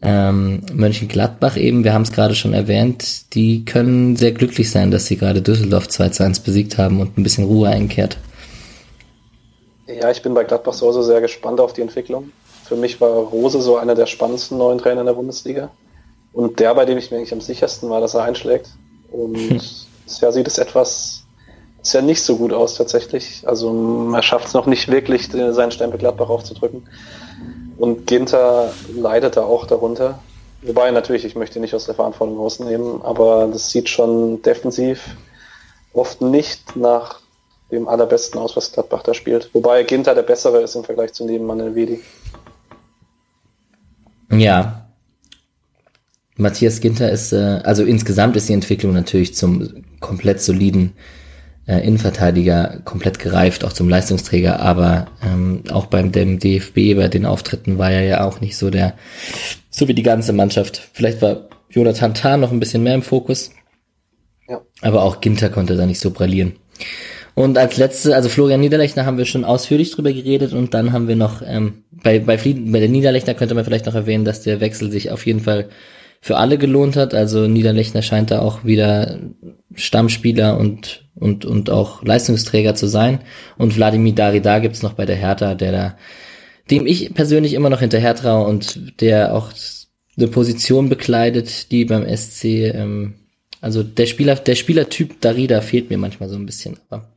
ähm, 0.04 0.62
Mönchengladbach 0.74 1.58
eben, 1.58 1.84
wir 1.84 1.94
haben 1.94 2.02
es 2.02 2.12
gerade 2.12 2.36
schon 2.36 2.54
erwähnt, 2.54 3.34
die 3.34 3.66
können 3.66 4.16
sehr 4.16 4.32
glücklich 4.32 4.70
sein, 4.70 4.92
dass 4.92 5.06
sie 5.06 5.18
gerade 5.18 5.42
Düsseldorf 5.42 5.88
2 5.88 6.10
zu 6.10 6.24
1 6.24 6.42
besiegt 6.42 6.78
haben 6.78 7.00
und 7.00 7.18
ein 7.18 7.24
bisschen 7.24 7.46
Ruhe 7.46 7.70
einkehrt. 7.70 8.18
Ja, 9.88 10.12
ich 10.12 10.22
bin 10.22 10.34
bei 10.34 10.44
Gladbach 10.44 10.74
so 10.74 11.02
sehr 11.02 11.22
gespannt 11.22 11.60
auf 11.60 11.74
die 11.74 11.82
Entwicklung. 11.82 12.32
Für 12.66 12.76
mich 12.76 13.00
war 13.02 13.10
Rose 13.10 13.62
so 13.62 13.78
einer 13.78 13.96
der 13.96 14.06
spannendsten 14.06 14.58
neuen 14.58 14.78
Trainer 14.78 15.02
in 15.02 15.08
der 15.08 15.14
Bundesliga. 15.14 15.72
Und 16.32 16.60
der, 16.60 16.74
bei 16.74 16.86
dem 16.86 16.98
ich 16.98 17.12
mir 17.12 17.18
eigentlich 17.18 17.34
am 17.34 17.42
sichersten 17.42 17.90
war, 17.90 18.02
dass 18.02 18.14
er 18.14 18.24
einschlägt. 18.24 18.70
Und 19.12 19.36
hm. 19.36 19.62
ja, 20.22 20.32
sieht 20.32 20.48
es 20.48 20.58
etwas, 20.58 21.24
ist 21.82 21.94
ja 21.94 22.02
nicht 22.02 22.24
so 22.24 22.38
gut 22.38 22.54
aus 22.54 22.76
tatsächlich. 22.76 23.44
Also 23.46 24.12
er 24.14 24.24
schafft 24.24 24.48
es 24.48 24.54
noch 24.54 24.66
nicht 24.66 24.90
wirklich, 24.90 25.30
seinen 25.30 25.72
Stempel 25.72 26.00
Gladbach 26.00 26.30
aufzudrücken. 26.30 26.88
Und 27.84 28.08
Ginter 28.08 28.72
leidet 28.96 29.36
da 29.36 29.42
auch 29.42 29.68
darunter. 29.68 30.18
Wobei 30.62 30.90
natürlich, 30.92 31.26
ich 31.26 31.36
möchte 31.36 31.60
nicht 31.60 31.76
aus 31.76 31.84
der 31.84 31.96
Verantwortung 31.96 32.38
rausnehmen, 32.38 33.02
aber 33.02 33.50
das 33.52 33.72
sieht 33.72 33.90
schon 33.90 34.42
defensiv 34.42 35.18
oft 35.92 36.22
nicht 36.22 36.78
nach 36.78 37.20
dem 37.72 37.90
allerbesten 37.90 38.40
aus, 38.40 38.56
was 38.56 38.72
Gladbach 38.72 39.04
da 39.04 39.14
spielt. 39.14 39.50
Wobei 39.54 39.84
Ginter 39.84 40.16
der 40.16 40.22
bessere 40.22 40.62
ist 40.62 40.76
im 40.76 40.86
Vergleich 40.86 41.12
zu 41.12 41.26
Nebenmann 41.26 41.60
Elvedi. 41.60 42.00
Ja. 44.32 44.88
Matthias 46.38 46.80
Ginter 46.80 47.12
ist, 47.12 47.34
äh, 47.34 47.60
also 47.66 47.84
insgesamt 47.84 48.38
ist 48.38 48.48
die 48.48 48.54
Entwicklung 48.54 48.94
natürlich 48.94 49.36
zum 49.36 49.84
komplett 50.00 50.42
soliden 50.42 50.96
äh, 51.66 51.80
Innenverteidiger 51.80 52.82
komplett 52.84 53.20
gereift, 53.20 53.64
auch 53.64 53.74
zum 53.74 53.90
Leistungsträger, 53.90 54.60
aber 54.60 55.08
ähm, 55.24 55.64
auch 55.72 55.86
beim 55.86 56.12
dem 56.12 56.40
DFB, 56.40 56.96
bei 56.96 57.08
den 57.08 57.26
Auftritten 57.26 57.78
war 57.78 57.92
er 57.92 58.04
ja 58.04 58.24
auch 58.26 58.42
nicht 58.42 58.58
so 58.58 58.70
der, 58.70 58.96
so 59.70 59.88
wie 59.88 59.94
die 59.94 60.04
ganze 60.04 60.34
Mannschaft. 60.34 60.90
Vielleicht 60.94 61.22
war 61.22 61.48
Jonathan 61.70 62.14
Tah 62.14 62.38
noch 62.38 62.52
ein 62.52 62.60
bisschen 62.60 62.84
mehr 62.84 62.96
im 62.96 63.02
Fokus, 63.02 63.52
ja. 64.48 64.62
aber 64.82 65.04
auch 65.04 65.22
Ginter 65.22 65.50
konnte 65.50 65.76
da 65.76 65.86
nicht 65.86 66.00
so 66.00 66.12
brillieren. 66.12 66.54
Und 67.36 67.58
als 67.58 67.78
letzte, 67.78 68.16
also 68.16 68.30
Florian 68.30 68.62
Niederlechner 68.62 69.06
haben 69.06 69.18
wir 69.18 69.26
schon 69.26 69.44
ausführlich 69.44 69.92
drüber 69.92 70.14
geredet 70.14 70.54
und 70.54 70.74
dann 70.74 70.94
haben 70.94 71.08
wir 71.08 71.16
noch, 71.16 71.42
ähm, 71.44 71.84
bei, 71.92 72.20
bei, 72.20 72.38
Flieden, 72.38 72.72
bei 72.72 72.80
der 72.80 72.90
Niederlechner 72.90 73.34
könnte 73.34 73.56
man 73.56 73.66
vielleicht 73.66 73.88
noch 73.88 73.96
erwähnen, 73.96 74.26
dass 74.26 74.44
der 74.44 74.60
Wechsel 74.60 74.92
sich 74.92 75.10
auf 75.10 75.26
jeden 75.26 75.40
Fall 75.40 75.70
für 76.22 76.38
alle 76.38 76.58
gelohnt 76.58 76.96
hat. 76.96 77.14
Also 77.14 77.48
Niederlechner 77.48 78.02
scheint 78.02 78.30
da 78.30 78.40
auch 78.40 78.64
wieder 78.64 79.20
Stammspieler 79.74 80.58
und, 80.58 81.03
und, 81.24 81.46
und 81.46 81.70
auch 81.70 82.04
Leistungsträger 82.04 82.76
zu 82.76 82.88
sein. 82.88 83.22
Und 83.58 83.76
Wladimir 83.76 84.14
Darida 84.14 84.60
gibt's 84.60 84.84
noch 84.84 84.94
bei 84.94 85.06
der 85.06 85.16
Hertha, 85.16 85.56
der 85.56 85.72
da, 85.72 85.98
dem 86.70 86.86
ich 86.86 87.14
persönlich 87.14 87.54
immer 87.54 87.70
noch 87.70 87.80
hinterher 87.80 88.16
traue 88.16 88.46
und 88.46 89.02
der 89.02 89.34
auch 89.34 89.50
eine 90.18 90.28
Position 90.28 90.90
bekleidet, 90.90 91.72
die 91.72 91.86
beim 91.86 92.06
SC, 92.06 92.44
ähm, 92.74 93.16
also 93.62 93.82
der 93.82 94.06
Spieler, 94.06 94.36
der 94.36 94.56
Spielertyp 94.56 95.22
Darida 95.22 95.62
fehlt 95.62 95.90
mir 95.90 95.98
manchmal 95.98 96.30
so 96.30 96.36
ein 96.36 96.46
bisschen, 96.46 96.78
aber 96.90 97.08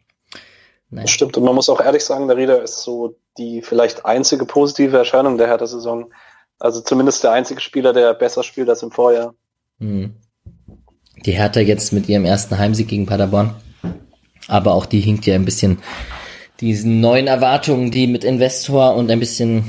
Nein. 0.89 1.09
Stimmt, 1.09 1.37
und 1.37 1.45
man 1.45 1.55
muss 1.55 1.69
auch 1.69 1.81
ehrlich 1.81 2.05
sagen, 2.05 2.31
Rieder 2.31 2.63
ist 2.63 2.83
so 2.83 3.17
die 3.39 3.61
vielleicht 3.63 4.07
einzige 4.07 4.47
positive 4.47 4.97
Erscheinung 4.97 5.37
der 5.37 5.49
Hertha-Saison. 5.49 6.13
Also 6.59 6.81
zumindest 6.81 7.25
der 7.25 7.33
einzige 7.33 7.61
Spieler, 7.61 7.93
der 7.93 8.15
besser 8.15 8.43
spielt 8.43 8.69
als 8.69 8.83
im 8.83 8.93
Vorjahr. 8.93 9.35
Mhm. 9.79 10.15
Die 11.25 11.33
Hertha 11.33 11.61
jetzt 11.61 11.93
mit 11.93 12.09
ihrem 12.09 12.25
ersten 12.25 12.57
Heimsieg 12.57 12.89
gegen 12.89 13.05
Paderborn. 13.05 13.57
Aber 14.49 14.75
auch 14.75 14.87
die 14.87 15.01
hinkt 15.01 15.27
ja 15.27 15.35
ein 15.35 15.45
bisschen 15.45 15.79
diesen 16.61 17.01
neuen 17.01 17.27
Erwartungen, 17.27 17.91
die 17.91 18.07
mit 18.07 18.25
Investor 18.25 18.95
und 18.95 19.11
ein 19.11 19.21
bisschen 19.21 19.65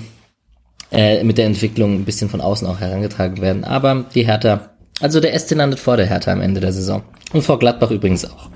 äh, 0.92 1.24
mit 1.24 1.38
der 1.38 1.46
Entwicklung 1.46 1.96
ein 1.96 2.06
bisschen 2.06 2.30
von 2.30 2.42
außen 2.42 2.68
auch 2.68 2.80
herangetragen 2.80 3.42
werden. 3.42 3.64
Aber 3.64 4.06
die 4.14 4.26
Hertha, 4.26 4.72
also 5.02 5.20
der 5.20 5.38
SC 5.38 5.52
landet 5.52 5.80
vor 5.80 5.98
der 5.98 6.06
Hertha 6.06 6.32
am 6.32 6.42
Ende 6.42 6.62
der 6.62 6.72
Saison. 6.72 7.04
Und 7.34 7.42
vor 7.42 7.60
Gladbach 7.60 7.92
übrigens 7.92 8.24
auch. 8.26 8.50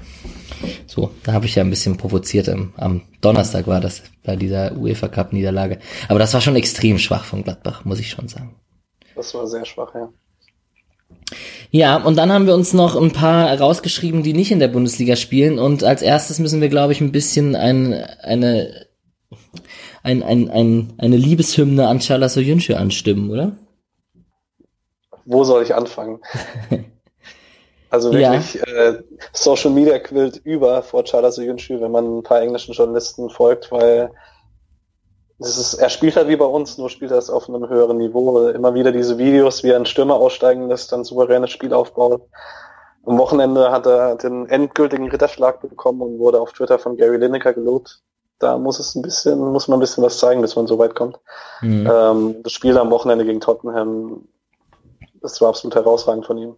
So, 0.87 1.11
da 1.23 1.33
habe 1.33 1.45
ich 1.45 1.55
ja 1.55 1.63
ein 1.63 1.69
bisschen 1.69 1.97
provoziert. 1.97 2.47
Am, 2.47 2.73
am 2.77 3.01
Donnerstag 3.21 3.67
war 3.67 3.81
das 3.81 4.03
bei 4.23 4.35
dieser 4.35 4.77
UEFA 4.77 5.07
Cup 5.07 5.33
Niederlage. 5.33 5.79
Aber 6.07 6.19
das 6.19 6.33
war 6.33 6.41
schon 6.41 6.55
extrem 6.55 6.97
schwach 6.99 7.25
von 7.25 7.43
Gladbach, 7.43 7.83
muss 7.85 7.99
ich 7.99 8.09
schon 8.09 8.27
sagen. 8.27 8.55
Das 9.15 9.33
war 9.33 9.47
sehr 9.47 9.65
schwach, 9.65 9.93
ja. 9.95 10.09
Ja, 11.69 11.97
und 11.97 12.17
dann 12.17 12.31
haben 12.31 12.47
wir 12.47 12.53
uns 12.53 12.73
noch 12.73 12.95
ein 12.95 13.11
paar 13.11 13.57
rausgeschrieben, 13.59 14.23
die 14.23 14.33
nicht 14.33 14.51
in 14.51 14.59
der 14.59 14.67
Bundesliga 14.67 15.15
spielen. 15.15 15.59
Und 15.59 15.83
als 15.83 16.01
erstes 16.01 16.39
müssen 16.39 16.61
wir, 16.61 16.69
glaube 16.69 16.93
ich, 16.93 17.01
ein 17.01 17.11
bisschen 17.11 17.55
ein, 17.55 17.93
eine, 18.21 18.87
ein, 20.03 20.23
ein, 20.23 20.49
ein, 20.49 20.93
eine 20.97 21.17
Liebeshymne 21.17 21.87
an 21.87 21.99
Charles 21.99 22.33
Soyuncu 22.33 22.73
anstimmen, 22.73 23.29
oder? 23.29 23.53
Wo 25.25 25.43
soll 25.43 25.63
ich 25.63 25.73
anfangen? 25.73 26.19
Also 27.91 28.13
wirklich, 28.13 28.53
ja. 28.53 28.61
äh, 28.73 29.03
Social 29.33 29.69
Media 29.69 29.99
quillt 29.99 30.37
über 30.45 30.81
vor 30.81 31.03
Charles 31.03 31.35
Soyuncu, 31.35 31.81
wenn 31.81 31.91
man 31.91 32.19
ein 32.19 32.23
paar 32.23 32.41
englischen 32.41 32.73
Journalisten 32.73 33.29
folgt, 33.29 33.69
weil 33.69 34.11
ist, 35.57 35.73
er 35.75 35.89
spielt 35.89 36.15
halt 36.15 36.27
wie 36.27 36.35
bei 36.35 36.45
uns, 36.45 36.77
nur 36.77 36.89
spielt 36.89 37.11
er 37.11 37.17
es 37.17 37.29
auf 37.29 37.49
einem 37.49 37.67
höheren 37.67 37.97
Niveau. 37.97 38.47
Immer 38.49 38.73
wieder 38.73 38.91
diese 38.91 39.17
Videos, 39.17 39.63
wie 39.63 39.69
er 39.69 39.75
einen 39.75 39.85
Stürmer 39.85 40.15
aussteigen 40.15 40.67
lässt, 40.67 40.91
dann 40.91 41.03
souveränes 41.03 41.51
Spiel 41.51 41.73
aufbaut. 41.73 42.27
Am 43.05 43.17
Wochenende 43.17 43.71
hat 43.71 43.87
er 43.87 44.15
den 44.15 44.47
endgültigen 44.47 45.09
Ritterschlag 45.09 45.61
bekommen 45.61 46.01
und 46.01 46.19
wurde 46.19 46.39
auf 46.39 46.53
Twitter 46.53 46.77
von 46.77 46.97
Gary 46.97 47.17
Lineker 47.17 47.53
gelobt. 47.53 48.01
Da 48.37 48.57
muss 48.57 48.79
es 48.79 48.95
ein 48.95 49.01
bisschen, 49.01 49.39
muss 49.39 49.67
man 49.67 49.77
ein 49.77 49.81
bisschen 49.81 50.03
was 50.03 50.19
zeigen, 50.19 50.41
bis 50.41 50.55
man 50.55 50.67
so 50.67 50.77
weit 50.77 50.95
kommt. 50.95 51.19
Mhm. 51.61 51.89
Ähm, 51.91 52.35
das 52.43 52.53
Spiel 52.53 52.77
am 52.77 52.91
Wochenende 52.91 53.25
gegen 53.25 53.39
Tottenham, 53.39 54.27
das 55.21 55.41
war 55.41 55.49
absolut 55.49 55.75
herausragend 55.75 56.25
von 56.25 56.37
ihm. 56.37 56.55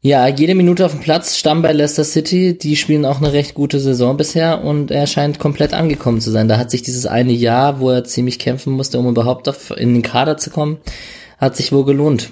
Ja, 0.00 0.28
jede 0.28 0.54
Minute 0.54 0.86
auf 0.86 0.92
dem 0.92 1.00
Platz, 1.00 1.36
Stamm 1.36 1.60
bei 1.60 1.72
Leicester 1.72 2.04
City, 2.04 2.56
die 2.56 2.76
spielen 2.76 3.04
auch 3.04 3.18
eine 3.18 3.32
recht 3.32 3.54
gute 3.54 3.80
Saison 3.80 4.16
bisher 4.16 4.62
und 4.62 4.92
er 4.92 5.08
scheint 5.08 5.40
komplett 5.40 5.74
angekommen 5.74 6.20
zu 6.20 6.30
sein. 6.30 6.46
Da 6.46 6.56
hat 6.56 6.70
sich 6.70 6.82
dieses 6.82 7.06
eine 7.06 7.32
Jahr, 7.32 7.80
wo 7.80 7.90
er 7.90 8.04
ziemlich 8.04 8.38
kämpfen 8.38 8.74
musste, 8.74 9.00
um 9.00 9.08
überhaupt 9.08 9.48
in 9.72 9.94
den 9.94 10.02
Kader 10.02 10.36
zu 10.36 10.50
kommen, 10.50 10.80
hat 11.38 11.56
sich 11.56 11.72
wohl 11.72 11.84
gelohnt. 11.84 12.30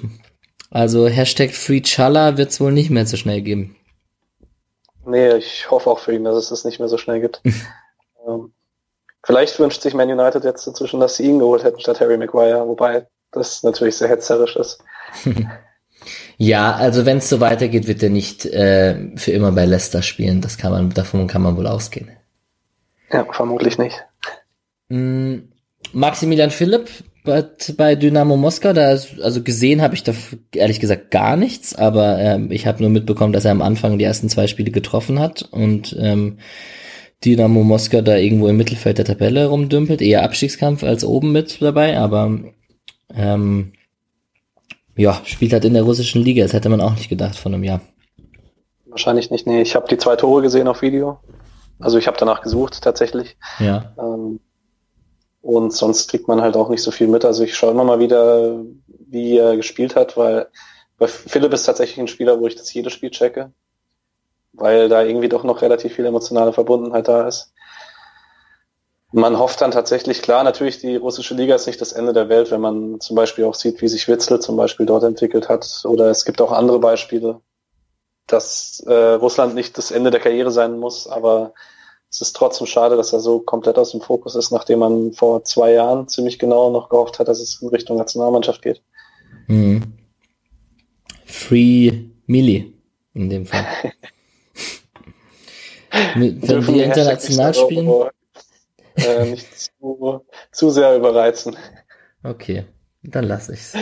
Also 0.71 1.09
Hashtag 1.09 1.51
Free 1.51 1.81
Challa 1.81 2.37
wird 2.37 2.51
es 2.51 2.61
wohl 2.61 2.71
nicht 2.71 2.91
mehr 2.91 3.05
so 3.05 3.17
schnell 3.17 3.43
geben. 3.43 3.75
Nee, 5.05 5.35
ich 5.35 5.69
hoffe 5.69 5.91
auch 5.91 5.99
für 5.99 6.15
ihn, 6.15 6.23
dass 6.23 6.37
es 6.37 6.51
das 6.51 6.65
nicht 6.65 6.79
mehr 6.79 6.89
so 6.89 6.99
schnell 6.99 7.21
gibt. 7.21 7.43
ähm, 8.29 8.53
vielleicht 9.25 9.59
wünscht 9.59 9.83
sich 9.83 9.95
Man 9.95 10.11
United 10.11 10.45
jetzt 10.45 10.69
inzwischen, 10.69 11.01
dass 11.01 11.17
sie 11.17 11.25
ihn 11.25 11.41
geholt 11.41 11.65
hätten 11.65 11.81
statt 11.81 11.99
Harry 11.99 12.17
Maguire, 12.17 12.69
wobei 12.69 13.09
das 13.33 13.65
natürlich 13.65 13.97
sehr 13.97 14.09
hetzerisch 14.09 14.55
ist. 14.55 14.79
Ja, 16.37 16.75
also 16.75 17.07
wenn 17.07 17.19
es 17.19 17.29
so 17.29 17.41
weitergeht, 17.41 17.87
wird 17.87 18.03
er 18.03 18.11
nicht 18.11 18.47
äh, 18.47 19.17
für 19.17 19.33
immer 19.33 19.53
bei 19.53 19.65
Leicester 19.65 20.03
spielen. 20.03 20.41
Das 20.41 20.59
kann 20.59 20.73
man, 20.73 20.91
davon 20.91 21.27
kann 21.27 21.43
man 21.43 21.57
wohl 21.57 21.67
ausgehen. 21.67 22.11
Ja, 23.13 23.27
vermutlich 23.31 23.79
nicht. 23.79 24.05
Mm, 24.89 25.37
Maximilian 25.93 26.51
Philipp 26.51 26.89
bei, 27.77 27.97
Dynamo 27.97 28.37
Moskau, 28.37 28.73
da 28.73 28.89
also 28.89 29.43
gesehen 29.43 29.83
habe 29.83 29.95
ich 29.95 30.05
da 30.05 30.13
ehrlich 30.55 30.81
gesagt 30.81 31.11
gar 31.11 31.37
nichts, 31.37 31.75
aber 31.75 32.19
ähm, 32.19 32.51
ich 32.53 32.67
habe 32.67 32.81
nur 32.83 32.91
mitbekommen, 32.91 33.33
dass 33.33 33.45
er 33.45 33.51
am 33.51 33.63
Anfang 33.63 33.99
die 33.99 34.05
ersten 34.05 34.29
zwei 34.29 34.47
Spiele 34.47 34.71
getroffen 34.71 35.19
hat 35.19 35.43
und 35.43 35.97
ähm, 35.99 36.39
Dynamo 37.25 37.65
Moskau 37.65 38.01
da 38.01 38.17
irgendwo 38.17 38.49
im 38.49 38.57
Mittelfeld 38.57 38.99
der 38.99 39.05
Tabelle 39.05 39.47
rumdümpelt, 39.47 40.03
eher 40.03 40.23
Abstiegskampf 40.23 40.85
als 40.85 41.05
oben 41.05 41.33
mit 41.33 41.61
dabei, 41.61 41.99
aber 41.99 42.39
ähm, 43.15 43.73
ja, 44.97 45.21
spielt 45.25 45.53
halt 45.53 45.65
in 45.65 45.75
der 45.75 45.83
russischen 45.83 46.23
Liga. 46.23 46.43
Das 46.43 46.53
hätte 46.53 46.69
man 46.69 46.81
auch 46.81 46.95
nicht 46.95 47.09
gedacht 47.09 47.37
von 47.37 47.55
einem 47.55 47.65
Jahr. 47.65 47.81
Wahrscheinlich 48.87 49.31
nicht. 49.31 49.47
Nee, 49.47 49.63
ich 49.63 49.77
habe 49.77 49.89
die 49.89 49.99
zwei 49.99 50.17
Tore 50.17 50.43
gesehen 50.43 50.69
auf 50.69 50.83
Video. 50.83 51.21
Also 51.79 51.99
ich 51.99 52.07
habe 52.07 52.17
danach 52.19 52.41
gesucht 52.41 52.81
tatsächlich. 52.83 53.37
Ja. 53.59 53.93
Ähm, 53.99 54.41
und 55.43 55.73
sonst 55.73 56.11
kriegt 56.11 56.29
man 56.29 56.41
halt 56.41 56.57
auch 56.57 56.71
nicht 56.71 56.83
so 56.83 56.91
viel 56.91 57.09
mit. 57.09 57.25
Also 57.25 57.45
ich 57.45 57.55
schaue 57.55 57.73
immer 57.73 57.85
mal 57.85 58.01
wieder, 58.01 58.65
wie 58.89 59.37
er 59.37 59.57
gespielt 59.57 59.95
hat, 59.95 60.17
weil 60.17 60.49
bei 60.99 61.07
Philipp 61.07 61.53
ist 61.53 61.65
tatsächlich 61.65 61.99
ein 61.99 62.09
Spieler, 62.09 62.41
wo 62.41 62.47
ich 62.47 62.57
das 62.57 62.73
jedes 62.73 62.95
Spiel 62.95 63.11
checke, 63.11 63.53
weil 64.55 64.89
da 64.89 65.03
irgendwie 65.03 65.29
doch 65.29 65.45
noch 65.45 65.61
relativ 65.61 65.95
viel 65.95 66.07
emotionale 66.07 66.55
Verbundenheit 66.55 67.07
da 67.07 67.29
ist 67.29 67.53
man 69.13 69.39
hofft 69.39 69.61
dann 69.61 69.71
tatsächlich, 69.71 70.21
klar, 70.23 70.43
natürlich, 70.45 70.79
die 70.79 70.97
russische 70.97 71.35
Liga 71.35 71.55
ist 71.55 71.67
nicht 71.67 71.81
das 71.81 71.93
Ende 71.93 72.13
der 72.13 72.29
Welt, 72.29 72.51
wenn 72.51 72.61
man 72.61 73.01
zum 73.01 73.17
Beispiel 73.17 73.45
auch 73.45 73.55
sieht, 73.55 73.81
wie 73.81 73.89
sich 73.89 74.09
Witzel 74.09 74.41
zum 74.41 74.57
Beispiel 74.57 74.87
dort 74.87 75.05
entwickelt 75.05 75.49
hat. 75.49 75.83
Oder 75.85 76.11
es 76.11 76.25
gibt 76.25 76.41
auch 76.41 76.53
andere 76.53 76.81
Beispiele, 76.81 77.41
dass 78.27 78.81
äh, 78.87 78.93
Russland 78.93 79.55
nicht 79.55 79.79
das 79.79 79.91
Ende 79.91 80.11
der 80.11 80.21
Karriere 80.21 80.51
sein 80.51 80.79
muss, 80.79 81.07
aber 81.07 81.55
es 82.11 82.21
ist 82.21 82.35
trotzdem 82.35 82.67
schade, 82.67 82.97
dass 82.97 83.13
er 83.13 83.21
so 83.21 83.41
komplett 83.41 83.79
aus 83.79 83.93
dem 83.93 84.01
Fokus 84.01 84.35
ist, 84.35 84.51
nachdem 84.51 84.81
man 84.81 85.13
vor 85.13 85.45
zwei 85.45 85.73
Jahren 85.73 86.09
ziemlich 86.09 86.39
genau 86.39 86.71
noch 86.71 86.89
gehofft 86.89 87.19
hat, 87.19 87.29
dass 87.29 87.41
es 87.41 87.61
in 87.63 87.69
Richtung 87.69 87.97
Nationalmannschaft 87.97 88.63
geht. 88.63 88.83
Mhm. 89.47 89.83
Free 91.25 91.93
Milli 92.27 92.75
in 93.15 93.31
dem 93.31 93.47
Fall. 93.47 93.67
wenn 96.15 96.67
wir 96.67 96.85
international 96.85 97.55
spielen, 97.55 98.11
äh, 98.97 99.25
nicht 99.31 99.47
zu, 99.79 100.25
zu 100.53 100.71
sehr 100.71 100.97
überreizen. 100.97 101.57
Okay, 102.23 102.65
dann 103.03 103.25
lasse 103.25 103.55
ich's. 103.55 103.75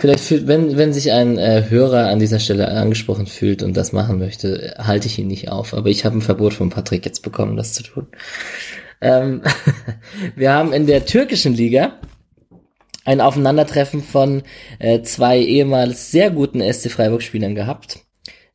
Vielleicht, 0.00 0.24
fühlt, 0.24 0.46
wenn, 0.46 0.76
wenn 0.78 0.92
sich 0.92 1.12
ein 1.12 1.36
äh, 1.36 1.64
Hörer 1.68 2.08
an 2.08 2.18
dieser 2.18 2.40
Stelle 2.40 2.68
angesprochen 2.68 3.26
fühlt 3.26 3.62
und 3.62 3.76
das 3.76 3.92
machen 3.92 4.18
möchte, 4.18 4.74
halte 4.78 5.06
ich 5.06 5.18
ihn 5.18 5.26
nicht 5.26 5.50
auf. 5.50 5.74
Aber 5.74 5.88
ich 5.88 6.04
habe 6.04 6.16
ein 6.16 6.22
Verbot 6.22 6.54
von 6.54 6.70
Patrick 6.70 7.04
jetzt 7.04 7.22
bekommen, 7.22 7.56
das 7.56 7.74
zu 7.74 7.82
tun. 7.82 8.08
Ähm, 9.00 9.42
wir 10.34 10.52
haben 10.52 10.72
in 10.72 10.86
der 10.86 11.04
türkischen 11.04 11.54
Liga 11.54 11.98
ein 13.04 13.20
Aufeinandertreffen 13.20 14.02
von 14.02 14.42
äh, 14.78 15.02
zwei 15.02 15.38
ehemals 15.38 16.10
sehr 16.10 16.30
guten 16.30 16.60
SC 16.60 16.90
Freiburg-Spielern 16.90 17.54
gehabt. 17.54 18.00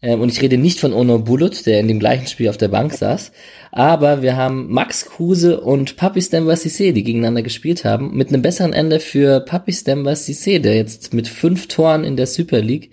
Ähm, 0.06 0.22
und 0.22 0.32
ich 0.32 0.42
rede 0.42 0.58
nicht 0.58 0.80
von 0.80 0.94
Ono 0.94 1.18
Bulut, 1.18 1.66
der 1.66 1.80
in 1.80 1.88
dem 1.88 2.00
gleichen 2.00 2.28
Spiel 2.28 2.50
auf 2.50 2.58
der 2.58 2.68
Bank 2.68 2.94
saß. 2.94 3.32
Aber 3.72 4.22
wir 4.22 4.38
haben 4.38 4.72
Max 4.72 5.06
Kruse 5.06 5.60
und 5.60 5.98
Papi 5.98 6.22
Stemba 6.22 6.54
Cissé, 6.54 6.94
die 6.94 7.04
gegeneinander 7.04 7.42
gespielt 7.42 7.84
haben, 7.84 8.16
mit 8.16 8.30
einem 8.30 8.44
besseren 8.44 8.72
Ende 8.72 9.00
für 9.00 9.40
Papi 9.40 9.74
Stemba 9.74 10.12
Cissé, 10.12 10.60
der 10.60 10.76
jetzt 10.76 11.14
mit 11.14 11.28
fünf 11.28 11.68
Toren 11.68 12.04
in 12.04 12.16
der 12.18 12.28
Super 12.28 12.60
League 12.60 12.92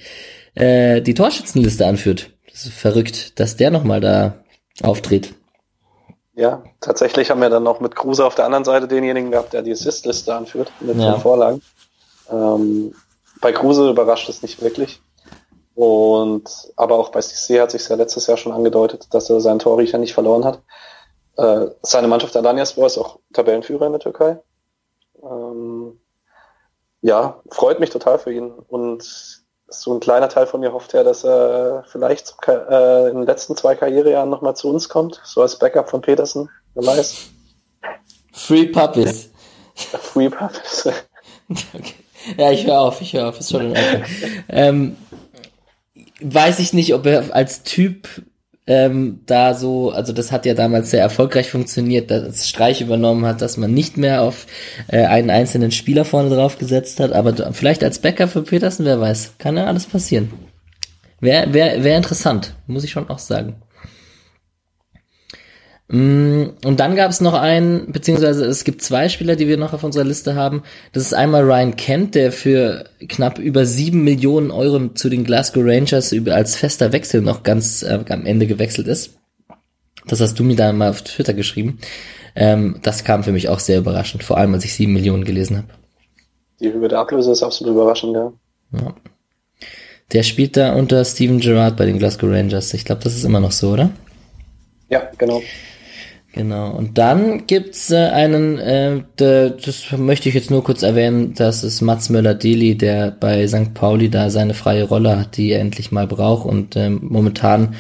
äh, 0.55 1.03
die 1.03 1.15
Torschützenliste 1.15 1.87
anführt. 1.87 2.31
Das 2.51 2.65
ist 2.65 2.73
verrückt, 2.73 3.39
dass 3.39 3.57
der 3.57 3.71
nochmal 3.71 4.01
da 4.01 4.43
auftritt. 4.83 5.35
Ja, 6.35 6.65
tatsächlich 6.81 7.31
haben 7.31 7.43
wir 7.43 7.51
dann 7.51 7.63
noch 7.63 7.81
mit 7.81 7.95
Kruse 7.95 8.25
auf 8.25 8.35
der 8.35 8.47
anderen 8.47 8.65
Seite 8.65 8.89
denjenigen 8.89 9.31
gehabt, 9.31 9.53
der 9.53 9.61
die 9.61 9.73
Assist-Liste 9.73 10.35
anführt, 10.35 10.73
mit 10.81 10.97
ja. 10.97 11.13
den 11.13 11.21
Vorlagen. 11.21 11.61
Ähm, 12.31 12.95
bei 13.43 13.53
Kruse 13.53 13.91
überrascht 13.91 14.31
es 14.31 14.41
nicht 14.41 14.63
wirklich. 14.63 15.03
Und 15.75 16.51
aber 16.77 16.99
auch 16.99 17.09
bei 17.11 17.21
Cissé 17.21 17.61
hat 17.61 17.71
sich 17.71 17.89
ja 17.89 17.97
letztes 17.97 18.27
Jahr 18.27 18.37
schon 18.37 18.53
angedeutet, 18.53 19.09
dass 19.11 19.31
er 19.31 19.41
seinen 19.41 19.59
Torriecher 19.59 19.99
nicht 19.99 20.15
verloren 20.15 20.45
hat. 20.45 20.61
Äh, 21.37 21.71
seine 21.83 22.09
Mannschaft 22.09 22.37
Alanyaspor 22.37 22.87
ist 22.87 22.99
auch 22.99 23.19
Tabellenführer 23.33 23.87
in 23.87 23.93
der 23.93 24.01
Türkei. 24.01 24.39
Ähm, 25.23 25.99
ja, 27.01 27.41
freut 27.51 27.81
mich 27.81 27.91
total 27.91 28.19
für 28.19 28.33
ihn. 28.33 28.51
Und 28.51 29.43
so 29.69 29.95
ein 29.95 30.01
kleiner 30.01 30.29
Teil 30.29 30.47
von 30.47 30.61
mir 30.61 30.73
hofft 30.73 30.93
ja, 30.93 31.03
dass 31.03 31.25
er 31.25 31.85
vielleicht 31.89 32.35
äh, 32.47 33.09
in 33.09 33.17
den 33.17 33.27
letzten 33.27 33.57
zwei 33.57 33.75
Karrierejahren 33.75 34.29
nochmal 34.29 34.55
zu 34.55 34.69
uns 34.69 34.89
kommt, 34.89 35.21
so 35.25 35.41
als 35.41 35.59
Backup 35.59 35.89
von 35.89 36.03
Petersen, 36.03 36.51
wer 36.75 36.87
weiß. 36.87 37.31
Free 38.33 38.67
Puppies. 38.67 39.31
Free 39.75 40.29
Puppies. 40.29 40.87
okay. 41.75 41.95
Ja, 42.37 42.51
ich 42.51 42.67
höre 42.67 42.81
auf, 42.81 43.01
ich 43.01 43.15
höre 43.15 43.29
auf, 43.29 43.41
ist 43.41 43.51
schon 43.51 43.63
in 43.63 43.77
Ordnung. 43.77 44.05
ähm, 44.49 44.97
weiß 46.25 46.59
ich 46.59 46.73
nicht, 46.73 46.95
ob 46.95 47.07
er 47.07 47.35
als 47.35 47.63
Typ 47.63 48.09
ähm, 48.67 49.21
da 49.27 49.55
so, 49.55 49.91
also 49.91 50.13
das 50.13 50.31
hat 50.31 50.47
ja 50.47 50.55
damals 50.55 50.91
sehr 50.91 51.01
erfolgreich 51.01 51.51
funktioniert, 51.51 52.11
dass 52.11 52.49
Streich 52.49 52.81
übernommen 52.81 53.27
hat, 53.27 53.43
dass 53.43 53.57
man 53.57 53.75
nicht 53.75 53.97
mehr 53.97 54.23
auf 54.23 54.47
äh, 54.89 55.05
einen 55.05 55.31
einzelnen 55.31 55.73
Spieler 55.73 56.05
vorne 56.05 56.31
drauf 56.31 56.59
gesetzt 56.59 57.01
hat, 57.01 57.13
aber 57.13 57.53
vielleicht 57.53 57.83
als 57.83 57.99
Bäcker 57.99 58.29
für 58.29 58.43
Petersen, 58.43 58.87
wer 58.87 59.01
weiß, 59.01 59.35
kann 59.39 59.57
ja 59.57 59.67
alles 59.67 59.87
passieren. 59.87 60.33
Wäre 61.21 61.53
wär, 61.53 61.83
wär 61.83 61.97
interessant, 61.97 62.55
muss 62.67 62.85
ich 62.85 62.91
schon 62.91 63.11
auch 63.11 63.19
sagen. 63.19 63.57
Mm, 65.93 66.55
und 66.65 66.81
dann 66.81 66.97
gab 66.97 67.11
es 67.11 67.21
noch 67.21 67.35
einen, 67.35 67.93
beziehungsweise 67.93 68.47
es 68.47 68.65
gibt 68.65 68.81
zwei 68.81 69.11
Spieler, 69.11 69.37
die 69.37 69.47
wir 69.47 69.59
noch 69.59 69.75
auf 69.75 69.85
unserer 69.85 70.05
Liste 70.05 70.35
haben. 70.35 70.63
Das 70.93 71.03
ist 71.03 71.13
einmal 71.13 71.43
Ryan 71.43 71.77
Kent, 71.77 72.15
der 72.15 72.33
für 72.33 72.87
knapp 73.11 73.39
über 73.39 73.67
sieben 73.67 74.03
Millionen 74.03 74.51
Euro 74.51 74.89
zu 74.95 75.11
den 75.11 75.23
Glasgow 75.23 75.63
Rangers 75.63 76.15
als 76.31 76.57
fester 76.57 76.93
Wechsel 76.93 77.21
noch 77.21 77.43
ganz 77.43 77.83
äh, 77.83 78.03
am 78.09 78.25
Ende 78.25 78.47
gewechselt 78.47 78.87
ist. 78.87 79.19
Das 80.07 80.23
hast 80.23 80.39
du 80.39 80.45
mir 80.45 80.57
da 80.57 80.73
mal 80.73 80.89
auf 80.89 81.03
Twitter 81.03 81.35
geschrieben. 81.35 81.79
Ähm, 82.35 82.81
das 82.83 83.05
kam 83.05 83.23
für 83.23 83.33
mich 83.33 83.51
auch 83.51 83.59
sehr 83.59 83.77
überraschend, 83.77 84.25
vor 84.25 84.39
allem 84.39 84.55
als 84.55 84.65
ich 84.65 84.73
sieben 84.73 84.95
Millionen 84.95 85.27
gelesen 85.27 85.59
habe. 85.59 85.69
Die 86.59 86.73
Höhe 86.73 86.89
der 86.89 87.01
Ablöse 87.01 87.33
ist 87.33 87.43
absolut 87.43 87.75
überraschend, 87.75 88.15
ja. 88.15 88.33
ja. 88.73 88.95
Der 90.13 90.23
spielt 90.23 90.57
da 90.57 90.73
unter 90.73 91.05
Steven 91.05 91.39
Gerrard 91.39 91.77
bei 91.77 91.85
den 91.85 91.99
Glasgow 91.99 92.31
Rangers. 92.31 92.73
Ich 92.73 92.87
glaube, 92.87 93.05
das 93.05 93.15
ist 93.15 93.25
immer 93.25 93.41
noch 93.41 93.53
so, 93.53 93.73
oder? 93.73 93.91
Ja, 94.89 95.11
genau. 95.19 95.43
Genau. 96.33 96.71
Und 96.71 96.97
dann 96.97 97.47
gibt's 97.47 97.91
äh, 97.91 98.09
einen, 98.09 98.59
äh, 98.59 99.03
de, 99.21 99.53
das 99.63 99.93
möchte 99.97 100.31
ich 100.31 100.35
jetzt 100.35 100.51
nur 100.51 100.65
kurz 100.65 100.83
erwähnen, 100.83 101.35
das 101.35 101.63
ist 101.63 101.83
Mats 101.83 102.09
Möller-Deli, 102.09 102.77
der 102.79 103.11
bei 103.11 103.47
St. 103.47 103.75
Pauli 103.75 104.09
da 104.09 104.31
seine 104.31 104.55
freie 104.55 104.85
Rolle 104.85 105.19
hat, 105.19 105.37
die 105.37 105.51
er 105.51 105.61
endlich 105.61 105.93
mal 105.93 106.07
braucht 106.07 106.47
und 106.47 106.75
ähm, 106.75 107.01
momentan 107.03 107.75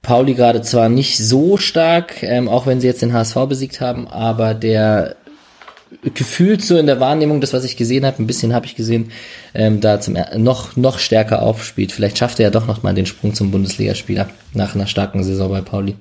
Pauli 0.00 0.34
gerade 0.34 0.62
zwar 0.62 0.88
nicht 0.88 1.18
so 1.18 1.56
stark, 1.56 2.22
ähm, 2.22 2.48
auch 2.48 2.66
wenn 2.66 2.80
sie 2.80 2.86
jetzt 2.86 3.02
den 3.02 3.12
HSV 3.12 3.34
besiegt 3.48 3.80
haben, 3.80 4.06
aber 4.06 4.54
der 4.54 5.16
gefühlt 6.14 6.62
so 6.62 6.76
in 6.76 6.86
der 6.86 7.00
Wahrnehmung, 7.00 7.40
das 7.40 7.52
was 7.52 7.64
ich 7.64 7.76
gesehen 7.76 8.06
habe, 8.06 8.22
ein 8.22 8.26
bisschen 8.28 8.54
habe 8.54 8.66
ich 8.66 8.76
gesehen, 8.76 9.10
ähm, 9.54 9.80
da 9.80 10.00
zum 10.00 10.16
noch 10.36 10.76
noch 10.76 11.00
stärker 11.00 11.42
aufspielt. 11.42 11.90
Vielleicht 11.90 12.18
schafft 12.18 12.38
er 12.38 12.44
ja 12.44 12.50
doch 12.50 12.66
noch 12.66 12.82
mal 12.84 12.94
den 12.94 13.06
Sprung 13.06 13.34
zum 13.34 13.50
Bundesligaspieler 13.50 14.28
nach 14.54 14.74
einer 14.74 14.86
starken 14.86 15.24
Saison 15.24 15.50
bei 15.50 15.62
Pauli. 15.62 15.96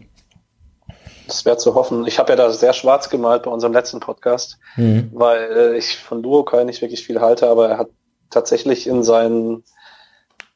Das 1.27 1.45
wäre 1.45 1.57
zu 1.57 1.75
hoffen. 1.75 2.07
Ich 2.07 2.19
habe 2.19 2.31
ja 2.31 2.35
da 2.35 2.51
sehr 2.51 2.73
schwarz 2.73 3.09
gemalt 3.09 3.43
bei 3.43 3.51
unserem 3.51 3.73
letzten 3.73 3.99
Podcast, 3.99 4.57
mhm. 4.75 5.11
weil 5.13 5.51
äh, 5.51 5.77
ich 5.77 5.97
von 5.97 6.23
Duokai 6.23 6.63
nicht 6.63 6.81
wirklich 6.81 7.05
viel 7.05 7.21
halte, 7.21 7.49
aber 7.49 7.69
er 7.69 7.77
hat 7.77 7.89
tatsächlich 8.29 8.87
in 8.87 9.03
sein 9.03 9.63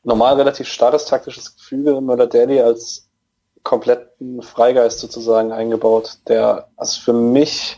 normal 0.03 0.35
relativ 0.35 0.67
starres 0.67 1.05
taktisches 1.05 1.55
Gefüge 1.55 2.01
Möller-Daly 2.01 2.61
als 2.61 3.09
kompletten 3.63 4.41
Freigeist 4.41 4.99
sozusagen 4.99 5.51
eingebaut, 5.51 6.17
der 6.27 6.67
also 6.75 6.99
für 7.01 7.13
mich 7.13 7.77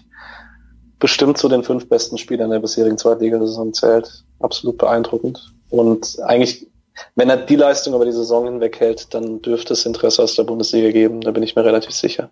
bestimmt 1.00 1.38
zu 1.38 1.50
den 1.50 1.64
fünf 1.64 1.90
besten 1.90 2.18
Spielern 2.18 2.50
der 2.50 2.60
bisherigen 2.60 2.98
Zweitligasaison 2.98 3.74
zählt. 3.74 4.24
Absolut 4.40 4.78
beeindruckend. 4.78 5.54
Und 5.70 6.18
eigentlich, 6.22 6.68
wenn 7.16 7.30
er 7.30 7.38
die 7.38 7.58
Leistung 7.58 7.94
über 7.94 8.06
die 8.06 8.14
Saison 8.14 8.46
hinweg 8.46 8.80
hält, 8.80 9.14
dann 9.14 9.42
dürfte 9.42 9.74
es 9.74 9.86
Interesse 9.86 10.24
aus 10.24 10.36
der 10.36 10.44
Bundesliga 10.44 10.92
geben. 10.92 11.20
Da 11.20 11.32
bin 11.32 11.44
ich 11.44 11.56
mir 11.56 11.66
relativ 11.66 11.92
sicher. 11.92 12.30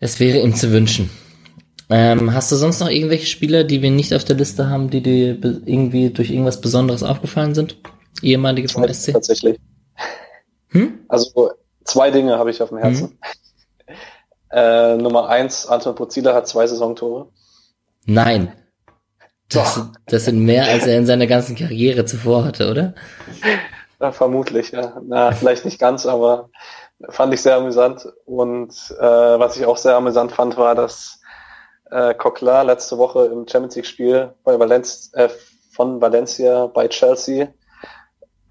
Es 0.00 0.20
wäre 0.20 0.38
ihm 0.38 0.54
zu 0.54 0.70
wünschen. 0.72 1.10
Ähm, 1.90 2.34
hast 2.34 2.52
du 2.52 2.56
sonst 2.56 2.80
noch 2.80 2.90
irgendwelche 2.90 3.26
Spieler, 3.26 3.64
die 3.64 3.82
wir 3.82 3.90
nicht 3.90 4.14
auf 4.14 4.24
der 4.24 4.36
Liste 4.36 4.68
haben, 4.68 4.90
die 4.90 5.02
dir 5.02 5.38
irgendwie 5.64 6.10
durch 6.10 6.30
irgendwas 6.30 6.60
Besonderes 6.60 7.02
aufgefallen 7.02 7.54
sind? 7.54 7.78
Ehemalige 8.22 8.68
vom 8.68 8.86
SC? 8.86 9.12
Tatsächlich. 9.12 9.58
Hm? 10.68 11.00
Also 11.08 11.52
zwei 11.84 12.10
Dinge 12.10 12.38
habe 12.38 12.50
ich 12.50 12.60
auf 12.60 12.68
dem 12.68 12.78
Herzen. 12.78 13.08
Hm? 13.08 13.18
Äh, 14.50 14.96
Nummer 14.96 15.28
eins, 15.28 15.66
Anton 15.66 15.94
Pozila 15.94 16.32
hat 16.32 16.48
zwei 16.48 16.66
Saisontore. 16.66 17.28
Nein. 18.06 18.54
Das, 19.50 19.82
das, 20.06 20.24
sind 20.24 20.42
mehr, 20.42 20.66
als 20.66 20.86
er 20.86 20.96
in 20.96 21.04
seiner 21.04 21.26
ganzen 21.26 21.54
Karriere 21.54 22.06
zuvor 22.06 22.46
hatte, 22.46 22.70
oder? 22.70 22.94
Ja, 24.00 24.12
vermutlich, 24.12 24.70
ja. 24.70 25.02
Na, 25.04 25.32
vielleicht 25.32 25.64
nicht 25.64 25.80
ganz, 25.80 26.06
aber 26.06 26.50
fand 27.08 27.34
ich 27.34 27.42
sehr 27.42 27.56
amüsant. 27.56 28.08
Und 28.24 28.72
äh, 28.98 29.02
was 29.02 29.56
ich 29.56 29.66
auch 29.66 29.76
sehr 29.76 29.96
amüsant 29.96 30.32
fand, 30.32 30.56
war, 30.56 30.74
dass 30.74 31.20
äh, 31.90 32.14
Coquelin 32.14 32.66
letzte 32.66 32.98
Woche 32.98 33.26
im 33.26 33.46
Champions 33.48 33.76
League-Spiel 33.76 34.34
bei 34.44 34.58
Valenz, 34.58 35.10
äh, 35.14 35.28
von 35.70 36.00
Valencia 36.00 36.66
bei 36.66 36.88
Chelsea 36.88 37.48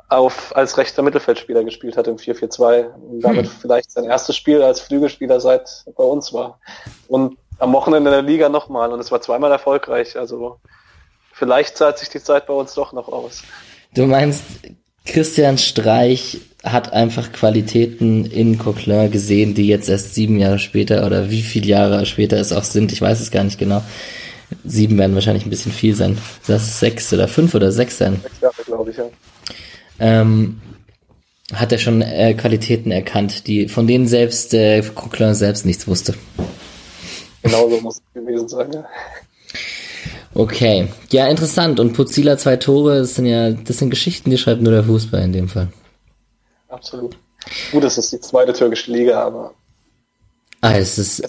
auf, 0.10 0.56
als 0.56 0.78
rechter 0.78 1.02
Mittelfeldspieler 1.02 1.64
gespielt 1.66 1.98
hat 1.98 2.08
im 2.08 2.16
4-4-2 2.16 2.94
und 2.94 3.20
damit 3.20 3.46
hm. 3.46 3.52
vielleicht 3.60 3.92
sein 3.92 4.06
erstes 4.06 4.38
Spiel 4.38 4.62
als 4.62 4.80
Flügelspieler 4.80 5.40
seit 5.42 5.84
bei 5.98 6.04
uns 6.04 6.32
war. 6.32 6.60
Und 7.08 7.38
am 7.60 7.74
Wochenende 7.74 8.10
in 8.10 8.14
der 8.14 8.22
Liga 8.22 8.50
nochmal 8.50 8.92
und 8.94 9.00
es 9.00 9.12
war 9.12 9.22
zweimal 9.22 9.52
erfolgreich. 9.52 10.18
Also 10.18 10.60
vielleicht 11.34 11.78
zahlt 11.78 11.98
sich 11.98 12.10
die 12.10 12.22
Zeit 12.22 12.48
bei 12.48 12.54
uns 12.54 12.74
doch 12.74 12.94
noch 12.94 13.10
aus. 13.10 13.44
Du 13.94 14.06
meinst, 14.06 14.44
Christian 15.06 15.58
Streich 15.58 16.40
hat 16.72 16.94
einfach 16.94 17.32
Qualitäten 17.32 18.26
in 18.26 18.58
Coquelin 18.58 19.12
gesehen, 19.12 19.54
die 19.54 19.68
jetzt 19.68 19.90
erst 19.90 20.16
sieben 20.16 20.40
Jahre 20.40 20.60
später 20.60 21.06
oder 21.06 21.30
wie 21.30 21.42
viele 21.42 21.68
Jahre 21.68 22.06
später 22.06 22.38
es 22.38 22.52
auch 22.52 22.64
sind, 22.64 22.92
ich 22.92 23.02
weiß 23.02 23.20
es 23.20 23.32
gar 23.32 23.44
nicht 23.44 23.60
genau. 23.60 23.84
Sieben 24.64 24.98
werden 24.98 25.14
wahrscheinlich 25.14 25.46
ein 25.46 25.50
bisschen 25.50 25.74
viel 25.74 25.94
sein. 25.94 26.18
Das 26.48 26.64
ist 26.64 26.80
sechs 26.80 27.12
oder 27.14 27.28
fünf 27.28 27.54
oder 27.54 27.72
sechs 27.72 27.98
sein. 27.98 28.20
Sechs 28.24 28.42
Jahre, 28.42 28.64
glaube 28.66 28.92
ich, 28.92 28.98
ja. 28.98 29.06
Ähm, 30.00 30.62
hat 31.54 31.72
er 31.72 31.78
schon 31.78 32.02
äh, 32.02 32.34
Qualitäten 32.34 32.92
erkannt, 32.92 33.48
die 33.48 33.68
von 33.68 33.88
denen 33.88 34.08
selbst 34.08 34.54
äh, 34.54 34.82
Coquelin 34.82 35.34
selbst 35.34 35.66
nichts 35.66 35.88
wusste. 35.88 36.14
Genau 37.44 37.70
so 37.70 37.82
muss 37.82 37.96
es 37.96 38.14
gewesen 38.14 38.48
sein, 38.48 38.72
ja. 38.74 38.86
Okay, 40.34 40.88
ja, 41.12 41.28
interessant. 41.28 41.80
Und 41.80 41.94
Puzila 41.94 42.38
zwei 42.38 42.58
Tore, 42.58 43.00
das 43.00 43.16
sind 43.16 43.26
ja, 43.26 43.52
das 43.52 43.78
sind 43.78 43.90
Geschichten, 43.90 44.30
die 44.30 44.38
schreibt 44.38 44.62
nur 44.62 44.74
der 44.74 44.84
Fußball 44.84 45.22
in 45.24 45.34
dem 45.34 45.50
Fall. 45.50 45.70
Absolut. 46.70 47.18
Gut, 47.72 47.84
es 47.84 47.98
ist 47.98 48.12
die 48.12 48.20
zweite 48.20 48.54
türkische 48.54 48.92
Liga, 48.92 49.22
aber. 49.24 49.54
Ah, 50.62 50.76
es 50.76 50.98
ist, 50.98 51.24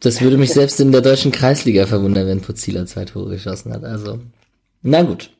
das 0.00 0.20
würde 0.20 0.38
mich 0.38 0.52
selbst 0.52 0.80
in 0.80 0.92
der 0.92 1.02
deutschen 1.02 1.30
Kreisliga 1.30 1.86
verwundern, 1.86 2.26
wenn 2.26 2.40
Puzila 2.40 2.86
zwei 2.86 3.04
Tore 3.04 3.30
geschossen 3.30 3.72
hat. 3.72 3.84
Also, 3.84 4.18
na 4.82 5.02
gut. 5.02 5.30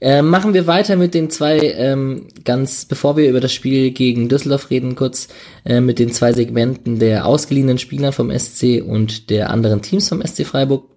Äh, 0.00 0.22
machen 0.22 0.52
wir 0.52 0.66
weiter 0.66 0.96
mit 0.96 1.14
den 1.14 1.30
zwei, 1.30 1.58
ähm, 1.58 2.26
ganz 2.44 2.86
bevor 2.86 3.16
wir 3.16 3.28
über 3.28 3.40
das 3.40 3.52
Spiel 3.52 3.92
gegen 3.92 4.28
Düsseldorf 4.28 4.70
reden, 4.70 4.96
kurz 4.96 5.28
äh, 5.64 5.80
mit 5.80 6.00
den 6.00 6.10
zwei 6.10 6.32
Segmenten 6.32 6.98
der 6.98 7.24
ausgeliehenen 7.24 7.78
Spieler 7.78 8.10
vom 8.10 8.36
SC 8.36 8.82
und 8.84 9.30
der 9.30 9.50
anderen 9.50 9.80
Teams 9.80 10.08
vom 10.08 10.20
SC 10.20 10.44
Freiburg. 10.44 10.88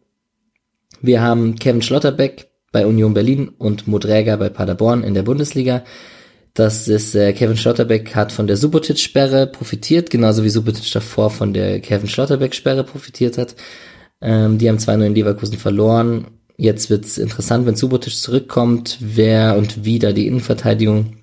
Wir 1.01 1.21
haben 1.21 1.55
Kevin 1.55 1.83
Schlotterbeck 1.83 2.49
bei 2.71 2.87
Union 2.87 3.13
Berlin 3.13 3.49
und 3.49 3.87
Modräger 3.87 4.37
bei 4.37 4.49
Paderborn 4.49 5.03
in 5.03 5.13
der 5.13 5.23
Bundesliga. 5.23 5.83
Das 6.55 6.87
ist 6.87 7.15
äh, 7.15 7.33
Kevin 7.33 7.57
Schlotterbeck 7.57 8.15
hat 8.15 8.31
von 8.31 8.47
der 8.47 8.55
Subotic-Sperre 8.55 9.45
profitiert, 9.45 10.09
genauso 10.09 10.41
wie 10.45 10.49
Subotic 10.49 10.89
davor 10.93 11.29
von 11.29 11.53
der 11.53 11.81
Kevin 11.81 12.07
Schlotterbeck-Sperre 12.07 12.85
profitiert 12.85 13.37
hat. 13.37 13.55
Ähm, 14.21 14.57
die 14.57 14.69
haben 14.69 14.77
2-0 14.77 15.05
in 15.05 15.15
Leverkusen 15.15 15.57
verloren. 15.57 16.27
Jetzt 16.55 16.89
wird's 16.89 17.17
interessant, 17.17 17.65
wenn 17.65 17.75
Subotic 17.75 18.15
zurückkommt, 18.15 18.97
wer 19.01 19.57
und 19.57 19.83
wie 19.83 19.99
da 19.99 20.13
die 20.13 20.27
Innenverteidigung 20.27 21.17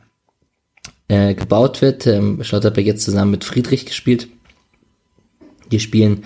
äh, 1.08 1.32
gebaut 1.32 1.80
wird. 1.80 2.06
Ähm, 2.06 2.44
Schlotterbeck 2.44 2.84
jetzt 2.84 3.04
zusammen 3.04 3.30
mit 3.30 3.44
Friedrich 3.44 3.86
gespielt. 3.86 4.28
Die 5.70 5.80
spielen 5.80 6.24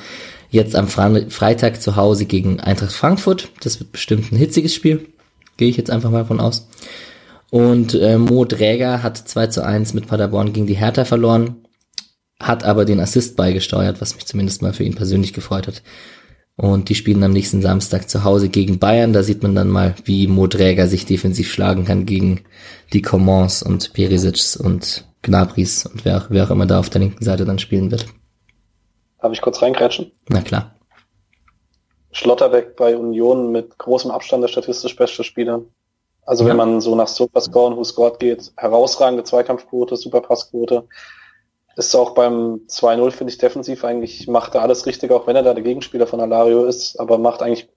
jetzt 0.51 0.75
am 0.75 0.89
Freitag 0.89 1.81
zu 1.81 1.95
Hause 1.95 2.25
gegen 2.25 2.59
Eintracht 2.59 2.93
Frankfurt. 2.93 3.51
Das 3.61 3.79
wird 3.79 3.93
bestimmt 3.93 4.33
ein 4.33 4.37
hitziges 4.37 4.75
Spiel. 4.75 5.07
Gehe 5.59 5.69
ich 5.69 5.77
jetzt 5.77 5.91
einfach 5.91 6.11
mal 6.11 6.25
von 6.25 6.41
aus. 6.41 6.67
Und 7.51 7.95
äh, 7.95 8.19
Mo 8.19 8.45
Dräger 8.45 9.03
hat 9.03 9.17
2 9.17 9.47
zu 9.49 9.65
1 9.65 9.95
mit 9.95 10.09
Paderborn 10.09 10.53
gegen 10.53 10.67
die 10.67 10.75
Hertha 10.75 11.05
verloren, 11.05 11.67
hat 12.41 12.65
aber 12.65 12.85
den 12.85 13.01
Assist 13.01 13.37
beigesteuert, 13.37 14.01
was 14.01 14.15
mich 14.15 14.27
zumindest 14.27 14.63
mal 14.63 14.73
für 14.73 14.85
ihn 14.85 14.95
persönlich 14.95 15.33
gefreut 15.33 15.67
hat. 15.67 15.83
Und 16.57 16.89
die 16.89 16.95
spielen 16.95 17.23
am 17.23 17.33
nächsten 17.33 17.61
Samstag 17.61 18.09
zu 18.09 18.25
Hause 18.25 18.49
gegen 18.49 18.79
Bayern. 18.79 19.13
Da 19.13 19.23
sieht 19.23 19.43
man 19.43 19.55
dann 19.55 19.69
mal, 19.69 19.95
wie 20.05 20.27
Mo 20.27 20.47
Dräger 20.47 20.89
sich 20.89 21.05
defensiv 21.05 21.53
schlagen 21.53 21.85
kann 21.85 22.07
gegen 22.07 22.45
die 22.95 23.03
Commons 23.03 23.63
und 23.63 23.93
Perisic 23.93 24.59
und 24.59 25.05
Gnabris 25.23 25.85
und 25.87 26.05
wer, 26.05 26.25
wer 26.31 26.45
auch 26.45 26.51
immer 26.51 26.67
da 26.67 26.79
auf 26.79 26.89
der 26.89 27.03
linken 27.03 27.23
Seite 27.23 27.45
dann 27.45 27.59
spielen 27.59 27.91
wird. 27.91 28.07
Darf 29.21 29.33
ich 29.33 29.43
kurz 29.43 29.61
reingrätschen? 29.61 30.13
Na 30.29 30.41
klar. 30.41 30.77
Schlotterbeck 32.13 32.77
bei 32.77 32.97
Union 32.97 33.53
mit 33.53 33.77
großem 33.77 34.11
Abstand 34.11 34.43
der 34.43 34.49
statistisch 34.49 34.97
beste 34.97 35.25
Spieler. 35.25 35.63
Also 36.27 36.45
wenn 36.45 36.57
man 36.57 36.81
so 36.81 36.97
nach 36.97 37.07
Superscore 37.07 37.69
und 37.69 37.77
Who 37.77 37.85
Scored 37.85 38.19
geht, 38.19 38.53
herausragende 38.57 39.23
Zweikampfquote, 39.23 39.97
Superpassquote. 39.97 40.89
Ist 41.77 41.95
auch 41.95 42.15
beim 42.15 42.63
2-0, 42.69 43.11
finde 43.13 43.33
ich, 43.33 43.39
defensiv 43.39 43.85
eigentlich, 43.85 44.27
macht 44.27 44.55
er 44.55 44.63
alles 44.63 44.87
richtig, 44.87 45.13
auch 45.13 45.27
wenn 45.27 45.37
er 45.37 45.45
da 45.45 45.55
der 45.55 45.63
Gegenspieler 45.63 46.07
von 46.07 46.21
Alario 46.21 46.65
ist, 46.65 46.99
aber 46.99 47.19
macht 47.19 47.43
eigentlich 47.43 47.69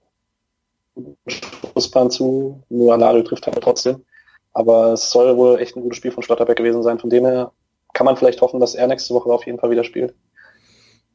Schussbahn 1.26 2.10
zu, 2.10 2.62
nur 2.68 2.94
Alario 2.94 3.22
trifft 3.22 3.46
halt 3.46 3.62
trotzdem. 3.62 4.04
Aber 4.52 4.94
es 4.94 5.10
soll 5.10 5.36
wohl 5.36 5.60
echt 5.60 5.76
ein 5.76 5.82
gutes 5.82 5.98
Spiel 5.98 6.10
von 6.10 6.22
Schlotterbeck 6.24 6.56
gewesen 6.56 6.82
sein. 6.82 6.98
Von 6.98 7.10
dem 7.10 7.24
her 7.24 7.52
kann 7.92 8.04
man 8.04 8.16
vielleicht 8.16 8.40
hoffen, 8.40 8.58
dass 8.58 8.74
er 8.74 8.88
nächste 8.88 9.14
Woche 9.14 9.30
auf 9.30 9.46
jeden 9.46 9.58
Fall 9.58 9.70
wieder 9.70 9.84
spielt. 9.84 10.14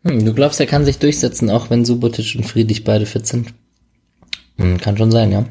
Hm, 0.04 0.24
du 0.24 0.34
glaubst, 0.34 0.60
er 0.62 0.68
kann 0.68 0.86
sich 0.86 1.00
durchsetzen, 1.00 1.50
auch 1.50 1.70
wenn 1.70 1.84
Subotic 1.84 2.36
und 2.38 2.46
Friedrich 2.46 2.86
beide 2.86 3.06
fit 3.06 3.28
sind? 3.28 3.54
Hm, 4.58 4.78
kann 4.78 4.96
schon 4.96 5.12
sein, 5.12 5.32
ja. 5.34 5.44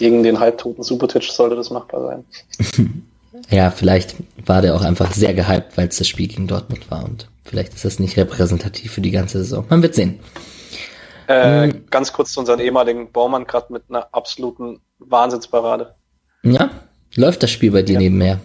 Gegen 0.00 0.22
den 0.22 0.40
halbtoten 0.40 0.82
Subotic 0.82 1.22
sollte 1.24 1.56
das 1.56 1.70
machbar 1.70 2.24
sein. 2.72 3.04
ja, 3.50 3.70
vielleicht 3.70 4.16
war 4.46 4.62
der 4.62 4.74
auch 4.74 4.82
einfach 4.82 5.12
sehr 5.12 5.34
gehypt, 5.34 5.76
weil 5.76 5.88
es 5.88 5.98
das 5.98 6.08
Spiel 6.08 6.26
gegen 6.26 6.48
Dortmund 6.48 6.90
war 6.90 7.04
und 7.04 7.28
vielleicht 7.44 7.74
ist 7.74 7.84
das 7.84 7.98
nicht 7.98 8.16
repräsentativ 8.16 8.92
für 8.92 9.02
die 9.02 9.10
ganze 9.10 9.38
Saison. 9.38 9.66
Man 9.68 9.82
wird 9.82 9.94
sehen. 9.94 10.18
Äh, 11.26 11.68
hm. 11.68 11.84
Ganz 11.90 12.12
kurz 12.12 12.32
zu 12.32 12.40
unseren 12.40 12.60
ehemaligen 12.60 13.12
Baumann 13.12 13.46
gerade 13.46 13.72
mit 13.72 13.84
einer 13.88 14.08
absoluten 14.12 14.80
Wahnsinnsparade. 14.98 15.94
Ja, 16.42 16.70
läuft 17.14 17.42
das 17.42 17.50
Spiel 17.50 17.70
bei 17.70 17.82
dir 17.82 17.94
ja. 17.94 18.00
nebenher? 18.00 18.40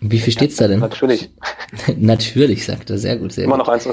Wie 0.00 0.18
viel 0.18 0.32
steht's 0.32 0.56
da 0.56 0.66
denn? 0.66 0.80
Natürlich. 0.80 1.30
Natürlich, 1.96 2.64
sagt 2.64 2.90
er. 2.90 2.98
Sehr 2.98 3.16
gut, 3.16 3.32
sehr 3.32 3.44
Immer 3.44 3.58
gut. 3.58 3.66
noch 3.66 3.72
eins. 3.72 3.88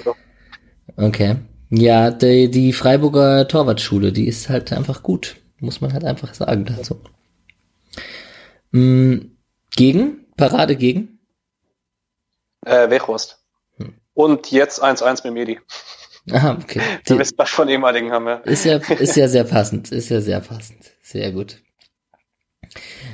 Okay. 0.98 1.36
Ja, 1.70 2.10
die, 2.10 2.50
die 2.50 2.74
Freiburger 2.74 3.48
Torwartschule, 3.48 4.12
die 4.12 4.28
ist 4.28 4.50
halt 4.50 4.74
einfach 4.74 5.04
gut. 5.04 5.36
Muss 5.60 5.82
man 5.82 5.94
halt 5.94 6.06
einfach 6.06 6.34
sagen 6.34 6.66
dazu. 6.66 7.02
Mhm. 8.72 9.38
Gegen? 9.76 10.26
Parade 10.36 10.76
gegen? 10.76 11.20
Äh, 12.66 12.90
Wechhorst. 12.90 13.40
Hm. 13.78 13.94
Und 14.14 14.52
jetzt 14.52 14.84
1-1 14.84 15.26
mit 15.26 15.34
Medi. 15.34 15.60
Ah, 16.32 16.58
okay. 16.62 16.82
Du 17.08 17.18
bist 17.18 17.34
was 17.38 17.50
von 17.50 17.70
ehemaligen 17.70 18.12
haben 18.12 18.26
wir. 18.26 18.46
Ist 18.46 18.66
ja, 18.66 18.78
ist 18.78 19.16
ja 19.16 19.28
sehr 19.28 19.44
passend. 19.46 19.92
Ist 19.92 20.10
ja 20.10 20.22
sehr 20.22 20.40
passend. 20.42 20.92
Sehr 21.02 21.32
gut. 21.32 21.58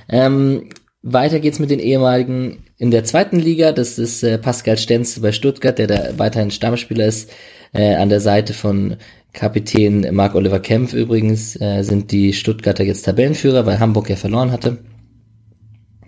Ähm, 0.10 0.70
weiter 1.02 1.40
geht's 1.40 1.60
mit 1.60 1.70
den 1.70 1.80
ehemaligen 1.80 2.66
in 2.78 2.92
der 2.92 3.04
zweiten 3.04 3.40
Liga. 3.40 3.72
Das 3.72 3.98
ist 3.98 4.24
äh, 4.24 4.38
Pascal 4.38 4.78
Stenz 4.78 5.20
bei 5.20 5.32
Stuttgart, 5.32 5.78
der 5.78 5.88
da 5.88 6.18
weiterhin 6.18 6.52
Stammspieler 6.52 7.06
ist. 7.06 7.32
Äh, 7.74 7.96
an 7.96 8.10
der 8.10 8.22
Seite 8.22 8.54
von 8.54 8.98
Kapitän 9.36 10.08
Marc-Oliver 10.12 10.60
Kempf 10.60 10.94
übrigens 10.94 11.60
äh, 11.60 11.84
sind 11.84 12.12
die 12.12 12.34
Stuttgarter 12.34 12.84
jetzt 12.84 13.04
Tabellenführer, 13.04 13.66
weil 13.66 13.80
Hamburg 13.80 14.10
ja 14.10 14.16
verloren 14.16 14.52
hatte. 14.52 14.78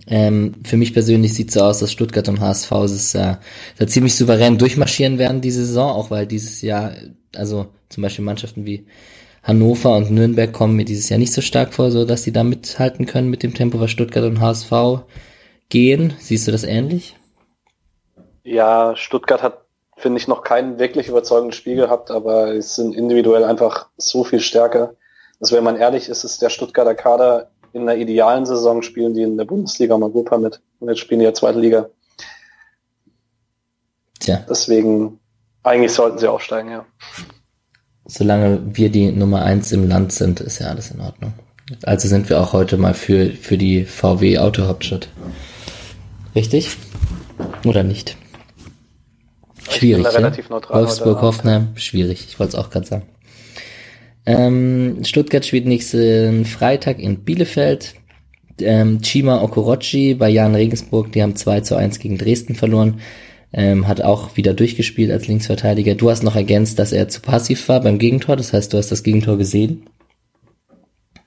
Ähm, 0.08 0.56
für 0.64 0.78
mich 0.78 0.94
persönlich 0.94 1.34
sieht 1.34 1.52
so 1.52 1.62
aus, 1.62 1.80
dass 1.80 1.92
Stuttgart 1.92 2.30
und 2.30 2.40
HSV 2.40 2.72
es 2.72 3.14
äh, 3.14 3.36
da 3.78 3.88
ziemlich 3.88 4.16
souverän 4.16 4.58
durchmarschieren 4.58 5.20
werden 5.20 5.42
diese 5.42 5.66
Saison, 5.66 5.92
auch 5.92 6.10
weil 6.10 6.26
dieses 6.26 6.62
Jahr, 6.62 6.94
also 7.36 7.68
zum 7.90 8.04
Beispiel 8.04 8.24
Mannschaften 8.24 8.66
wie 8.66 8.88
Hannover 9.44 9.96
und 9.98 10.12
Nürnberg 10.12 10.52
kommen 10.52 10.76
mir 10.76 10.86
dieses 10.86 11.10
Jahr 11.10 11.20
nicht 11.20 11.34
so 11.34 11.42
stark 11.42 11.74
vor, 11.74 11.92
so 11.92 12.06
dass 12.06 12.24
sie 12.24 12.32
da 12.32 12.44
mithalten 12.44 13.06
können 13.06 13.30
mit 13.30 13.44
dem 13.44 13.54
Tempo, 13.54 13.80
was 13.80 13.92
Stuttgart 13.92 14.24
und 14.24 14.40
HSV 14.40 14.72
gehen. 15.70 16.14
Siehst 16.20 16.48
du 16.48 16.52
das 16.52 16.64
ähnlich? 16.64 17.16
Ja, 18.44 18.96
Stuttgart 18.96 19.44
hat, 19.44 19.66
finde 19.98 20.20
ich, 20.20 20.28
noch 20.28 20.43
kein 20.43 20.80
wirklich 20.80 21.10
überzeugendes 21.10 21.58
Spiel 21.58 21.76
gehabt, 21.76 22.12
aber 22.12 22.54
es 22.54 22.76
sind 22.76 22.95
individuell 22.95 23.43
einfach 23.43 23.88
so 23.98 24.24
viel 24.24 24.39
stärker. 24.39 24.93
dass 25.39 25.52
wenn 25.52 25.64
man 25.64 25.76
ehrlich 25.76 26.10
ist, 26.10 26.24
ist 26.24 26.41
der 26.41 26.50
Stuttgarter 26.50 26.95
Kader 26.95 27.52
in 27.74 27.82
einer 27.82 27.95
idealen 27.95 28.45
Saison 28.45 28.82
spielen 28.82 29.14
die 29.14 29.22
in 29.22 29.38
der 29.38 29.45
Bundesliga 29.45 29.95
um 29.95 30.04
Europa 30.04 30.38
mit. 30.38 30.62
Und 30.80 30.88
jetzt 30.89 31.00
spielen 31.00 31.20
die 31.20 31.26
ja 31.26 31.34
zweite 31.34 31.60
Liga. 31.60 31.89
Tja. 34.20 34.45
Deswegen, 34.50 35.20
eigentlich 35.64 35.93
sollten 35.93 36.18
sie 36.18 36.28
aufsteigen, 36.28 36.72
ja 36.72 36.86
solange 38.08 38.62
wir 38.76 38.89
die 38.89 39.12
Nummer 39.12 39.43
eins 39.43 39.72
im 39.72 39.88
Land 39.88 40.14
sind, 40.14 40.39
ist 40.39 40.60
ja 40.60 40.68
alles 40.68 40.91
in 40.91 41.02
Ordnung. 41.02 41.34
Also 41.84 42.08
sind 42.08 42.30
wir 42.30 42.39
auch 42.39 42.54
heute 42.54 42.78
mal 42.78 42.93
für, 42.93 43.32
für 43.32 43.58
die 43.58 43.84
VW 43.84 44.39
Autohauptstadt. 44.39 45.10
Richtig? 46.34 46.78
Oder 47.66 47.84
nicht? 47.84 48.16
Schwierig. 49.70 50.05
Ja? 50.05 50.32
Wolfsburg, 50.70 51.22
Hoffenheim, 51.22 51.70
schwierig. 51.76 52.26
Ich 52.30 52.39
wollte 52.39 52.57
es 52.57 52.63
auch 52.63 52.70
gerade 52.70 52.86
sagen. 52.86 53.03
Ähm, 54.26 55.03
Stuttgart 55.03 55.45
spielt 55.45 55.65
nächsten 55.65 56.45
Freitag 56.45 56.99
in 56.99 57.24
Bielefeld. 57.24 57.95
Ähm, 58.59 59.01
Chima 59.01 59.41
Okorochi 59.41 60.15
bei 60.15 60.30
Jan 60.30 60.55
Regensburg, 60.55 61.11
die 61.11 61.22
haben 61.22 61.36
2 61.36 61.61
zu 61.61 61.76
1 61.76 61.99
gegen 61.99 62.18
Dresden 62.18 62.55
verloren 62.55 62.99
ähm, 63.53 63.88
hat 63.88 64.01
auch 64.01 64.36
wieder 64.36 64.53
durchgespielt 64.53 65.11
als 65.11 65.28
Linksverteidiger. 65.28 65.95
Du 65.95 66.09
hast 66.09 66.24
noch 66.24 66.36
ergänzt, 66.36 66.80
dass 66.80 66.91
er 66.91 67.07
zu 67.07 67.22
passiv 67.22 67.68
war 67.70 67.82
beim 67.82 67.99
Gegentor, 67.99 68.36
das 68.36 68.53
heißt, 68.53 68.74
du 68.74 68.78
hast 68.78 68.91
das 68.91 69.03
Gegentor 69.03 69.38
gesehen. 69.38 69.89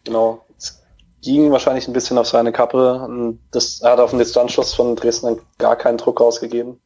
Genau. 0.04 0.44
Es 0.58 0.82
ging 1.22 1.50
wahrscheinlich 1.50 1.88
ein 1.88 1.92
bisschen 1.92 2.18
auf 2.18 2.26
seine 2.26 2.52
Kappe. 2.52 3.36
Das, 3.50 3.80
er 3.80 3.92
hat 3.92 4.00
auf 4.00 4.10
den 4.10 4.18
Distanzschuss 4.18 4.74
von 4.74 4.96
Dresden 4.96 5.40
gar 5.58 5.76
keinen 5.76 5.98
Druck 5.98 6.20
rausgegeben. 6.20 6.78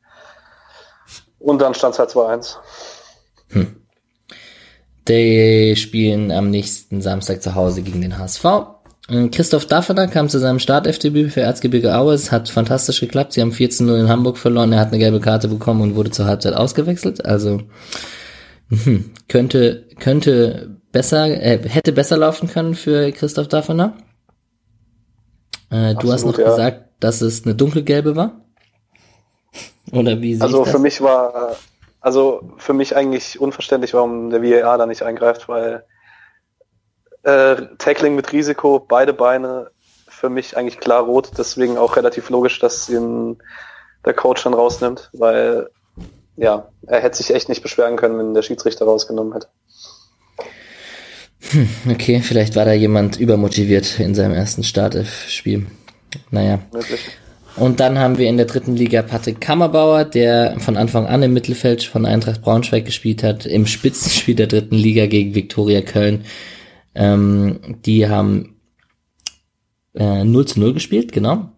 Und 1.44 1.60
dann 1.60 1.74
stand 1.74 1.92
es 1.92 1.98
halt 1.98 2.10
2-1. 2.10 2.56
Hm. 3.50 3.76
Die 5.06 5.76
spielen 5.76 6.32
am 6.32 6.48
nächsten 6.48 7.02
Samstag 7.02 7.42
zu 7.42 7.54
Hause 7.54 7.82
gegen 7.82 8.00
den 8.00 8.18
HSV. 8.18 8.44
Christoph 9.30 9.66
Daffner 9.66 10.08
kam 10.08 10.30
zu 10.30 10.38
seinem 10.38 10.58
Start-FDB 10.58 11.28
für 11.28 11.42
Erzgebirge 11.42 11.94
Aue. 11.94 12.14
Es 12.14 12.32
hat 12.32 12.48
fantastisch 12.48 13.00
geklappt. 13.00 13.34
Sie 13.34 13.42
haben 13.42 13.52
14-0 13.52 14.00
in 14.00 14.08
Hamburg 14.08 14.38
verloren. 14.38 14.72
Er 14.72 14.80
hat 14.80 14.88
eine 14.88 14.98
gelbe 14.98 15.20
Karte 15.20 15.48
bekommen 15.48 15.82
und 15.82 15.94
wurde 15.94 16.10
zur 16.10 16.24
Halbzeit 16.24 16.54
ausgewechselt. 16.54 17.22
Also 17.22 17.60
hm, 18.70 19.12
könnte 19.28 19.86
könnte 20.00 20.80
besser 20.90 21.26
äh, 21.26 21.68
hätte 21.68 21.92
besser 21.92 22.16
laufen 22.16 22.48
können 22.48 22.74
für 22.74 23.12
Christoph 23.12 23.48
Daffner. 23.48 23.98
Äh, 25.68 25.94
du 25.96 26.10
hast 26.10 26.24
noch 26.24 26.38
ja. 26.38 26.48
gesagt, 26.48 26.88
dass 27.00 27.20
es 27.20 27.44
eine 27.44 27.54
dunkelgelbe 27.54 28.16
war. 28.16 28.43
Oder 29.94 30.20
wie 30.20 30.40
Also 30.40 30.64
für 30.64 30.78
mich 30.78 31.00
war 31.00 31.56
also 32.04 32.42
für 32.58 32.74
mich 32.74 32.94
eigentlich 32.94 33.40
unverständlich, 33.40 33.94
warum 33.94 34.28
der 34.28 34.42
VAR 34.42 34.76
da 34.76 34.84
nicht 34.84 35.02
eingreift, 35.02 35.48
weil 35.48 35.84
äh, 37.22 37.56
Tackling 37.78 38.14
mit 38.14 38.30
Risiko, 38.30 38.78
beide 38.78 39.14
Beine 39.14 39.70
für 40.06 40.28
mich 40.28 40.54
eigentlich 40.54 40.80
klar 40.80 41.02
rot, 41.02 41.30
deswegen 41.38 41.78
auch 41.78 41.96
relativ 41.96 42.28
logisch, 42.28 42.58
dass 42.58 42.90
ihn 42.90 43.38
der 44.04 44.12
Coach 44.12 44.44
dann 44.44 44.52
rausnimmt, 44.52 45.08
weil 45.14 45.70
ja, 46.36 46.68
er 46.86 47.00
hätte 47.00 47.16
sich 47.16 47.34
echt 47.34 47.48
nicht 47.48 47.62
beschweren 47.62 47.96
können, 47.96 48.18
wenn 48.18 48.34
der 48.34 48.42
Schiedsrichter 48.42 48.84
rausgenommen 48.84 49.32
hätte. 49.32 49.48
Hm, 51.40 51.68
okay, 51.90 52.20
vielleicht 52.20 52.54
war 52.54 52.66
da 52.66 52.74
jemand 52.74 53.18
übermotiviert 53.18 53.98
in 53.98 54.14
seinem 54.14 54.34
ersten 54.34 54.62
Startelf-Spiel. 54.62 55.64
Naja. 56.30 56.58
Möglich. 56.70 57.00
Und 57.56 57.78
dann 57.78 57.98
haben 57.98 58.18
wir 58.18 58.28
in 58.28 58.36
der 58.36 58.46
dritten 58.46 58.74
Liga 58.76 59.02
Patrick 59.02 59.40
Kammerbauer, 59.40 60.04
der 60.04 60.58
von 60.58 60.76
Anfang 60.76 61.06
an 61.06 61.22
im 61.22 61.32
Mittelfeld 61.32 61.84
von 61.84 62.04
Eintracht 62.04 62.42
Braunschweig 62.42 62.84
gespielt 62.84 63.22
hat, 63.22 63.46
im 63.46 63.66
Spitzenspiel 63.66 64.34
der 64.34 64.48
dritten 64.48 64.74
Liga 64.74 65.06
gegen 65.06 65.34
Viktoria 65.34 65.80
Köln 65.80 66.24
ähm, 66.94 67.76
die 67.84 68.08
haben 68.08 68.56
äh, 69.94 70.24
0 70.24 70.46
zu 70.46 70.60
0 70.60 70.74
gespielt, 70.74 71.12
genau. 71.12 71.50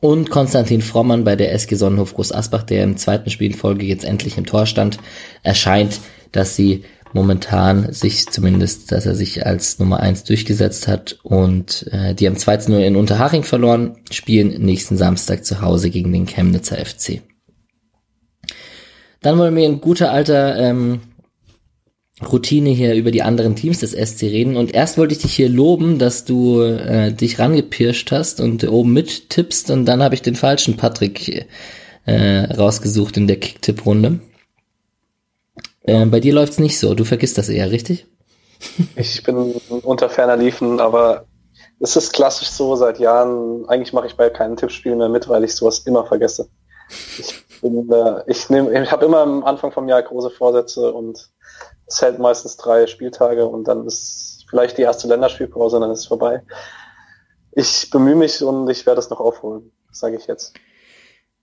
Und 0.00 0.30
Konstantin 0.30 0.80
Frommann 0.80 1.24
bei 1.24 1.34
der 1.34 1.52
SG 1.52 1.74
Sonnenhof 1.74 2.14
Groß 2.14 2.32
Asbach, 2.32 2.62
der 2.62 2.84
im 2.84 2.96
zweiten 2.96 3.30
Spiel 3.30 3.50
in 3.50 3.56
Folge 3.56 3.84
jetzt 3.84 4.04
endlich 4.04 4.38
im 4.38 4.46
Tor 4.46 4.66
stand, 4.66 4.98
erscheint, 5.42 6.00
dass 6.30 6.54
sie 6.54 6.84
momentan 7.12 7.92
sich 7.92 8.26
zumindest, 8.26 8.92
dass 8.92 9.06
er 9.06 9.14
sich 9.14 9.46
als 9.46 9.78
Nummer 9.78 10.00
eins 10.00 10.24
durchgesetzt 10.24 10.88
hat 10.88 11.18
und 11.22 11.86
äh, 11.92 12.14
die 12.14 12.26
haben 12.26 12.36
2-0 12.36 12.78
in 12.78 12.96
Unterhaching 12.96 13.42
verloren, 13.42 13.96
spielen 14.10 14.60
nächsten 14.62 14.96
Samstag 14.96 15.44
zu 15.44 15.60
Hause 15.60 15.90
gegen 15.90 16.12
den 16.12 16.26
Chemnitzer 16.26 16.76
FC. 16.76 17.22
Dann 19.20 19.38
wollen 19.38 19.56
wir 19.56 19.66
in 19.66 19.80
guter 19.80 20.12
alter 20.12 20.56
ähm, 20.56 21.00
Routine 22.24 22.70
hier 22.70 22.94
über 22.94 23.10
die 23.10 23.22
anderen 23.22 23.54
Teams 23.56 23.78
des 23.80 23.92
SC 23.92 24.22
reden 24.24 24.56
und 24.56 24.74
erst 24.74 24.98
wollte 24.98 25.14
ich 25.14 25.20
dich 25.20 25.34
hier 25.34 25.48
loben, 25.48 25.98
dass 25.98 26.24
du 26.24 26.60
äh, 26.62 27.12
dich 27.12 27.38
rangepirscht 27.38 28.10
hast 28.10 28.40
und 28.40 28.66
oben 28.68 28.92
mittippst 28.92 29.70
und 29.70 29.84
dann 29.86 30.02
habe 30.02 30.14
ich 30.14 30.22
den 30.22 30.34
falschen 30.34 30.76
Patrick 30.76 31.46
äh, 32.06 32.38
rausgesucht 32.54 33.16
in 33.16 33.26
der 33.26 33.38
Kicktipp-Runde. 33.38 34.20
Äh, 35.88 36.04
bei 36.04 36.20
dir 36.20 36.34
läuft's 36.34 36.58
nicht 36.58 36.78
so, 36.78 36.94
du 36.94 37.04
vergisst 37.04 37.38
das 37.38 37.48
eher, 37.48 37.70
richtig? 37.70 38.06
Ich 38.96 39.22
bin 39.22 39.54
unter 39.82 40.10
ferner 40.10 40.36
Liefen, 40.36 40.80
aber 40.80 41.24
es 41.80 41.96
ist 41.96 42.12
klassisch 42.12 42.50
so 42.50 42.76
seit 42.76 42.98
Jahren. 42.98 43.66
Eigentlich 43.68 43.94
mache 43.94 44.06
ich 44.06 44.16
bei 44.16 44.28
keinen 44.28 44.56
Tippspielen 44.56 44.98
mehr 44.98 45.08
mit, 45.08 45.28
weil 45.28 45.44
ich 45.44 45.54
sowas 45.54 45.78
immer 45.86 46.04
vergesse. 46.04 46.50
Ich 47.18 47.42
bin, 47.62 47.90
äh, 47.90 48.22
ich 48.26 48.50
nehme, 48.50 48.82
ich 48.82 48.92
habe 48.92 49.06
immer 49.06 49.20
am 49.20 49.44
Anfang 49.44 49.72
vom 49.72 49.88
Jahr 49.88 50.02
große 50.02 50.30
Vorsätze 50.30 50.92
und 50.92 51.30
es 51.86 52.02
hält 52.02 52.18
meistens 52.18 52.58
drei 52.58 52.86
Spieltage 52.86 53.46
und 53.46 53.64
dann 53.64 53.86
ist 53.86 54.44
vielleicht 54.50 54.76
die 54.76 54.82
erste 54.82 55.08
Länderspielpause 55.08 55.76
und 55.76 55.82
dann 55.82 55.90
ist 55.90 56.00
es 56.00 56.06
vorbei. 56.06 56.42
Ich 57.52 57.88
bemühe 57.88 58.16
mich 58.16 58.42
und 58.42 58.68
ich 58.68 58.84
werde 58.84 58.98
es 58.98 59.08
noch 59.08 59.20
aufholen, 59.20 59.72
sage 59.90 60.16
ich 60.16 60.26
jetzt. 60.26 60.52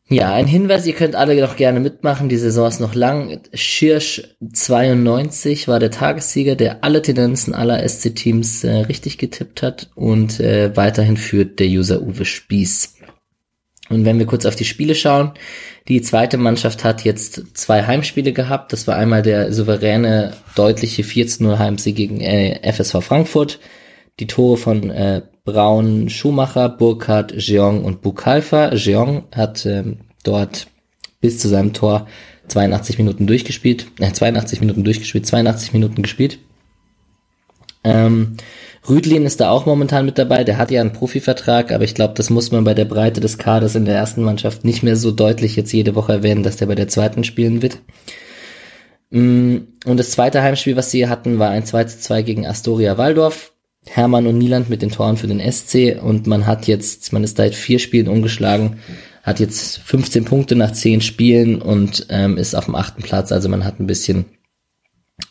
Ja, 0.08 0.34
ein 0.34 0.46
Hinweis, 0.46 0.86
ihr 0.86 0.94
könnt 0.94 1.16
alle 1.16 1.40
noch 1.42 1.56
gerne 1.56 1.80
mitmachen, 1.80 2.30
die 2.30 2.38
Saison 2.38 2.68
ist 2.68 2.80
noch 2.80 2.94
lang. 2.94 3.42
Schirsch 3.56 4.36
92 4.54 5.68
war 5.68 5.80
der 5.80 5.90
Tagessieger, 5.90 6.56
der 6.56 6.84
alle 6.84 7.02
Tendenzen 7.02 7.56
aller 7.56 7.88
SC-Teams 7.88 8.64
äh, 8.64 8.72
richtig 8.82 9.18
getippt 9.18 9.64
hat 9.64 9.90
und 9.96 10.40
äh, 10.40 10.76
weiterhin 10.78 11.18
führt 11.18 11.60
der 11.60 11.68
User 11.68 12.04
Uwe 12.04 12.24
Spieß. 12.24 12.98
Und 13.90 14.06
wenn 14.06 14.20
wir 14.20 14.28
kurz 14.28 14.46
auf 14.46 14.56
die 14.56 14.66
Spiele 14.66 14.94
schauen, 14.94 15.32
die 15.88 16.02
zweite 16.02 16.38
Mannschaft 16.38 16.84
hat 16.84 17.04
jetzt 17.04 17.58
zwei 17.58 17.84
Heimspiele 17.84 18.32
gehabt. 18.32 18.74
Das 18.74 18.88
war 18.88 18.96
einmal 18.96 19.22
der 19.22 19.52
souveräne, 19.54 20.34
deutliche 20.56 21.04
4-0 21.04 21.58
Heimsieg 21.58 21.96
gegen 21.96 22.22
äh, 22.22 22.60
FSV 22.72 23.04
Frankfurt. 23.04 23.60
Die 24.20 24.28
Tore 24.28 24.58
von 24.58 24.90
äh, 24.90 25.24
Braun, 25.46 26.10
Schumacher, 26.10 26.70
Burkhardt, 26.70 27.34
Jeong 27.38 27.86
und 27.86 28.02
Bukalfa. 28.02 28.74
Jeong 28.74 29.26
hat 29.34 29.66
ähm, 29.66 30.00
dort 30.24 30.68
bis 31.22 31.40
zu 31.40 31.48
seinem 31.48 31.72
Tor 31.72 32.08
82 32.48 32.98
Minuten 32.98 33.28
durchgespielt, 33.28 33.88
äh, 34.00 34.12
82 34.12 34.60
Minuten 34.60 34.84
durchgespielt, 34.84 35.26
82 35.26 35.74
Minuten 35.74 36.02
gespielt. 36.02 36.40
Ähm, 37.84 38.38
Rüdlin 38.90 39.26
ist 39.26 39.40
da 39.40 39.50
auch 39.50 39.66
momentan 39.66 40.06
mit 40.06 40.18
dabei, 40.18 40.44
der 40.44 40.58
hat 40.58 40.72
ja 40.72 40.82
einen 40.82 40.94
Profivertrag, 40.94 41.72
aber 41.72 41.84
ich 41.84 41.96
glaube, 41.96 42.16
das 42.16 42.30
muss 42.30 42.52
man 42.52 42.64
bei 42.64 42.74
der 42.74 42.86
Breite 42.86 43.22
des 43.22 43.38
Kaders 43.38 43.76
in 43.76 43.86
der 43.86 43.96
ersten 43.96 44.24
Mannschaft 44.24 44.64
nicht 44.64 44.84
mehr 44.84 44.96
so 44.96 45.12
deutlich 45.12 45.56
jetzt 45.56 45.72
jede 45.72 45.96
Woche 45.96 46.14
erwähnen, 46.14 46.44
dass 46.44 46.58
der 46.58 46.66
bei 46.68 46.76
der 46.76 46.88
zweiten 46.88 47.24
spielen 47.24 47.62
wird. 47.62 47.80
Mm, 49.12 49.58
und 49.86 49.98
das 49.98 50.12
zweite 50.12 50.42
Heimspiel, 50.42 50.76
was 50.76 50.92
sie 50.92 51.08
hatten, 51.08 51.40
war 51.40 51.50
ein 51.50 51.66
2 51.66 51.84
zu 51.86 52.00
2 52.00 52.22
gegen 52.24 52.48
Astoria 52.48 52.98
Waldorf. 52.98 53.55
Hermann 53.88 54.28
und 54.28 54.38
Nieland 54.38 54.70
mit 54.70 54.82
den 54.82 54.92
Toren 54.92 55.18
für 55.18 55.28
den 55.28 55.40
SC 55.40 56.02
und 56.02 56.28
man 56.28 56.48
hat 56.48 56.68
jetzt, 56.68 57.14
man 57.14 57.24
ist 57.24 57.38
seit 57.38 57.56
vier 57.56 57.80
Spielen 57.80 58.08
umgeschlagen, 58.08 58.80
hat 59.24 59.40
jetzt 59.40 59.80
15 59.80 60.26
Punkte 60.26 60.56
nach 60.56 60.72
10 60.72 61.02
Spielen 61.02 61.62
und 61.62 62.08
ähm, 62.10 62.38
ist 62.38 62.56
auf 62.56 62.66
dem 62.66 62.76
achten 62.76 63.02
Platz, 63.02 63.32
also 63.32 63.50
man 63.50 63.64
hat 63.64 63.80
ein 63.80 63.88
bisschen, 63.88 64.26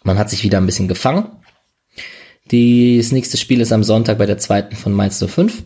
man 0.02 0.18
hat 0.18 0.30
sich 0.30 0.44
wieder 0.44 0.58
ein 0.58 0.66
bisschen 0.66 0.88
gefangen 0.88 1.26
das 2.44 3.10
nächste 3.10 3.38
Spiel 3.38 3.60
ist 3.62 3.72
am 3.72 3.82
Sonntag 3.82 4.18
bei 4.18 4.26
der 4.26 4.36
zweiten 4.36 4.76
von 4.76 4.92
Mainz 4.92 5.24
05. 5.24 5.64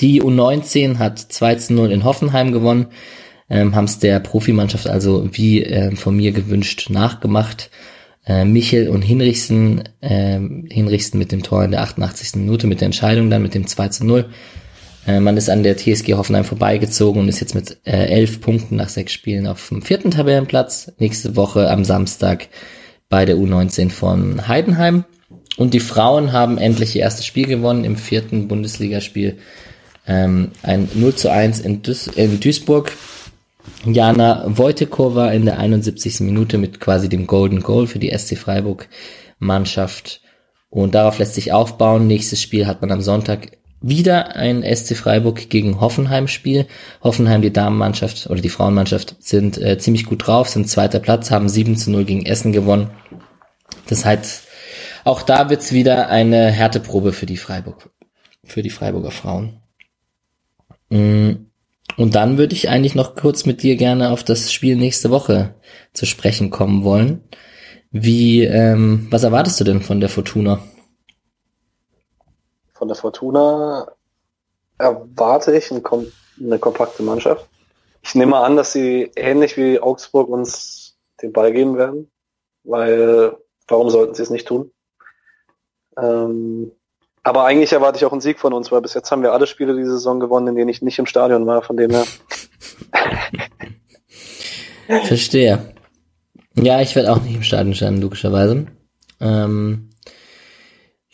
Die 0.00 0.22
U19 0.22 0.98
hat 0.98 1.18
2 1.18 1.54
zu 1.56 1.74
0 1.74 1.92
in 1.92 2.04
Hoffenheim 2.04 2.50
gewonnen, 2.50 2.86
ähm, 3.50 3.74
haben 3.76 3.84
es 3.84 3.98
der 3.98 4.20
Profimannschaft 4.20 4.86
also 4.86 5.28
wie 5.32 5.62
äh, 5.62 5.94
von 5.96 6.16
mir 6.16 6.32
gewünscht 6.32 6.88
nachgemacht. 6.88 7.70
Äh, 8.24 8.44
Michel 8.44 8.88
und 8.88 9.02
Hinrichsen, 9.02 9.82
äh, 10.00 10.38
Hinrichsen 10.70 11.18
mit 11.18 11.32
dem 11.32 11.42
Tor 11.42 11.64
in 11.64 11.72
der 11.72 11.82
88. 11.82 12.36
Minute, 12.36 12.66
mit 12.66 12.80
der 12.80 12.86
Entscheidung 12.86 13.30
dann 13.30 13.42
mit 13.42 13.54
dem 13.54 13.66
2 13.66 13.88
zu 13.88 14.06
0. 14.06 14.26
Äh, 15.06 15.20
man 15.20 15.36
ist 15.36 15.50
an 15.50 15.62
der 15.62 15.76
TSG 15.76 16.14
Hoffenheim 16.14 16.44
vorbeigezogen 16.44 17.20
und 17.20 17.28
ist 17.28 17.40
jetzt 17.40 17.54
mit 17.54 17.78
äh, 17.84 18.06
elf 18.06 18.40
Punkten 18.40 18.76
nach 18.76 18.88
sechs 18.88 19.12
Spielen 19.12 19.46
auf 19.46 19.68
dem 19.68 19.82
vierten 19.82 20.12
Tabellenplatz. 20.12 20.92
Nächste 20.98 21.34
Woche 21.34 21.68
am 21.70 21.84
Samstag 21.84 22.48
bei 23.08 23.24
der 23.24 23.36
U19 23.36 23.90
von 23.90 24.46
Heidenheim. 24.46 25.04
Und 25.56 25.74
die 25.74 25.80
Frauen 25.80 26.32
haben 26.32 26.58
endlich 26.58 26.96
ihr 26.96 27.02
erstes 27.02 27.26
Spiel 27.26 27.46
gewonnen 27.46 27.84
im 27.84 27.96
vierten 27.96 28.48
Bundesligaspiel. 28.48 29.38
Ähm, 30.06 30.52
ein 30.62 30.88
0 30.94 31.14
zu 31.14 31.30
1 31.30 31.60
in, 31.60 31.82
Duis 31.82 32.06
in 32.06 32.40
Duisburg. 32.40 32.92
Jana 33.84 34.44
Wojtekova 34.46 35.30
in 35.30 35.44
der 35.44 35.58
71. 35.58 36.20
Minute 36.20 36.58
mit 36.58 36.80
quasi 36.80 37.08
dem 37.08 37.26
Golden 37.26 37.60
Goal 37.60 37.86
für 37.86 37.98
die 37.98 38.16
SC 38.16 38.36
Freiburg 38.36 38.88
Mannschaft. 39.38 40.20
Und 40.70 40.94
darauf 40.94 41.18
lässt 41.18 41.34
sich 41.34 41.52
aufbauen. 41.52 42.06
Nächstes 42.06 42.40
Spiel 42.40 42.66
hat 42.66 42.80
man 42.80 42.90
am 42.90 43.02
Sonntag 43.02 43.58
wieder 43.82 44.36
ein 44.36 44.62
SC 44.62 44.96
Freiburg 44.96 45.50
gegen 45.50 45.80
Hoffenheim 45.80 46.28
Spiel. 46.28 46.66
Hoffenheim, 47.02 47.42
die 47.42 47.52
Damenmannschaft 47.52 48.28
oder 48.30 48.40
die 48.40 48.48
Frauenmannschaft 48.48 49.16
sind 49.18 49.58
äh, 49.58 49.78
ziemlich 49.78 50.06
gut 50.06 50.26
drauf, 50.26 50.48
sind 50.48 50.68
zweiter 50.68 51.00
Platz, 51.00 51.30
haben 51.30 51.48
7 51.48 51.76
zu 51.76 51.90
0 51.90 52.04
gegen 52.04 52.24
Essen 52.24 52.52
gewonnen. 52.52 52.90
Das 53.88 54.04
heißt, 54.04 54.44
auch 55.04 55.22
da 55.22 55.50
wird's 55.50 55.72
wieder 55.72 56.08
eine 56.08 56.50
Härteprobe 56.50 57.12
für 57.12 57.26
die 57.26 57.36
Freiburg, 57.36 57.90
für 58.44 58.62
die 58.62 58.70
Freiburger 58.70 59.10
Frauen. 59.10 59.60
Mm, 60.90 61.32
und 61.96 62.14
dann 62.14 62.38
würde 62.38 62.54
ich 62.54 62.68
eigentlich 62.68 62.94
noch 62.94 63.14
kurz 63.14 63.46
mit 63.46 63.62
dir 63.62 63.76
gerne 63.76 64.10
auf 64.10 64.24
das 64.24 64.52
Spiel 64.52 64.76
nächste 64.76 65.10
Woche 65.10 65.54
zu 65.92 66.06
sprechen 66.06 66.50
kommen 66.50 66.84
wollen. 66.84 67.22
Wie, 67.90 68.42
ähm, 68.44 69.08
was 69.10 69.22
erwartest 69.22 69.60
du 69.60 69.64
denn 69.64 69.82
von 69.82 70.00
der 70.00 70.08
Fortuna? 70.08 70.60
Von 72.72 72.88
der 72.88 72.96
Fortuna 72.96 73.92
erwarte 74.78 75.56
ich 75.56 75.70
eine 75.70 76.58
kompakte 76.58 77.02
Mannschaft. 77.02 77.48
Ich 78.02 78.14
nehme 78.14 78.38
an, 78.38 78.56
dass 78.56 78.72
sie 78.72 79.12
ähnlich 79.14 79.56
wie 79.56 79.78
Augsburg 79.78 80.28
uns 80.28 80.98
den 81.20 81.32
Ball 81.32 81.52
geben 81.52 81.76
werden, 81.76 82.10
weil 82.64 83.36
warum 83.68 83.90
sollten 83.90 84.14
sie 84.14 84.22
es 84.22 84.30
nicht 84.30 84.48
tun? 84.48 84.72
Ähm, 85.96 86.72
aber 87.22 87.44
eigentlich 87.44 87.72
erwarte 87.72 87.98
ich 87.98 88.04
auch 88.04 88.12
einen 88.12 88.20
Sieg 88.20 88.38
von 88.38 88.52
uns, 88.52 88.72
weil 88.72 88.80
bis 88.80 88.94
jetzt 88.94 89.10
haben 89.10 89.22
wir 89.22 89.32
alle 89.32 89.46
Spiele 89.46 89.76
diese 89.76 89.92
Saison 89.92 90.20
gewonnen, 90.20 90.48
in 90.48 90.54
denen 90.56 90.68
ich 90.68 90.82
nicht 90.82 90.98
im 90.98 91.06
Stadion 91.06 91.46
war, 91.46 91.62
von 91.62 91.76
dem 91.76 91.90
her. 91.90 92.04
Verstehe. 95.04 95.72
Ja, 96.54 96.80
ich 96.80 96.96
werde 96.96 97.12
auch 97.12 97.22
nicht 97.22 97.34
im 97.34 97.42
Stadion 97.42 97.74
stehen, 97.74 98.00
logischerweise. 98.00 98.66
Ähm, 99.20 99.90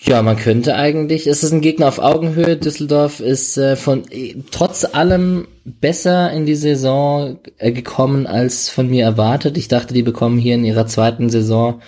ja, 0.00 0.22
man 0.22 0.36
könnte 0.36 0.76
eigentlich, 0.76 1.26
es 1.26 1.42
ist 1.42 1.52
ein 1.52 1.60
Gegner 1.60 1.88
auf 1.88 1.98
Augenhöhe. 1.98 2.56
Düsseldorf 2.56 3.20
ist 3.20 3.58
äh, 3.58 3.76
von 3.76 4.04
trotz 4.50 4.84
allem 4.84 5.48
besser 5.64 6.32
in 6.32 6.46
die 6.46 6.54
Saison 6.54 7.38
äh, 7.58 7.72
gekommen 7.72 8.26
als 8.26 8.70
von 8.70 8.88
mir 8.88 9.04
erwartet. 9.04 9.58
Ich 9.58 9.68
dachte, 9.68 9.94
die 9.94 10.02
bekommen 10.02 10.38
hier 10.38 10.54
in 10.54 10.64
ihrer 10.64 10.86
zweiten 10.86 11.30
Saison 11.30 11.82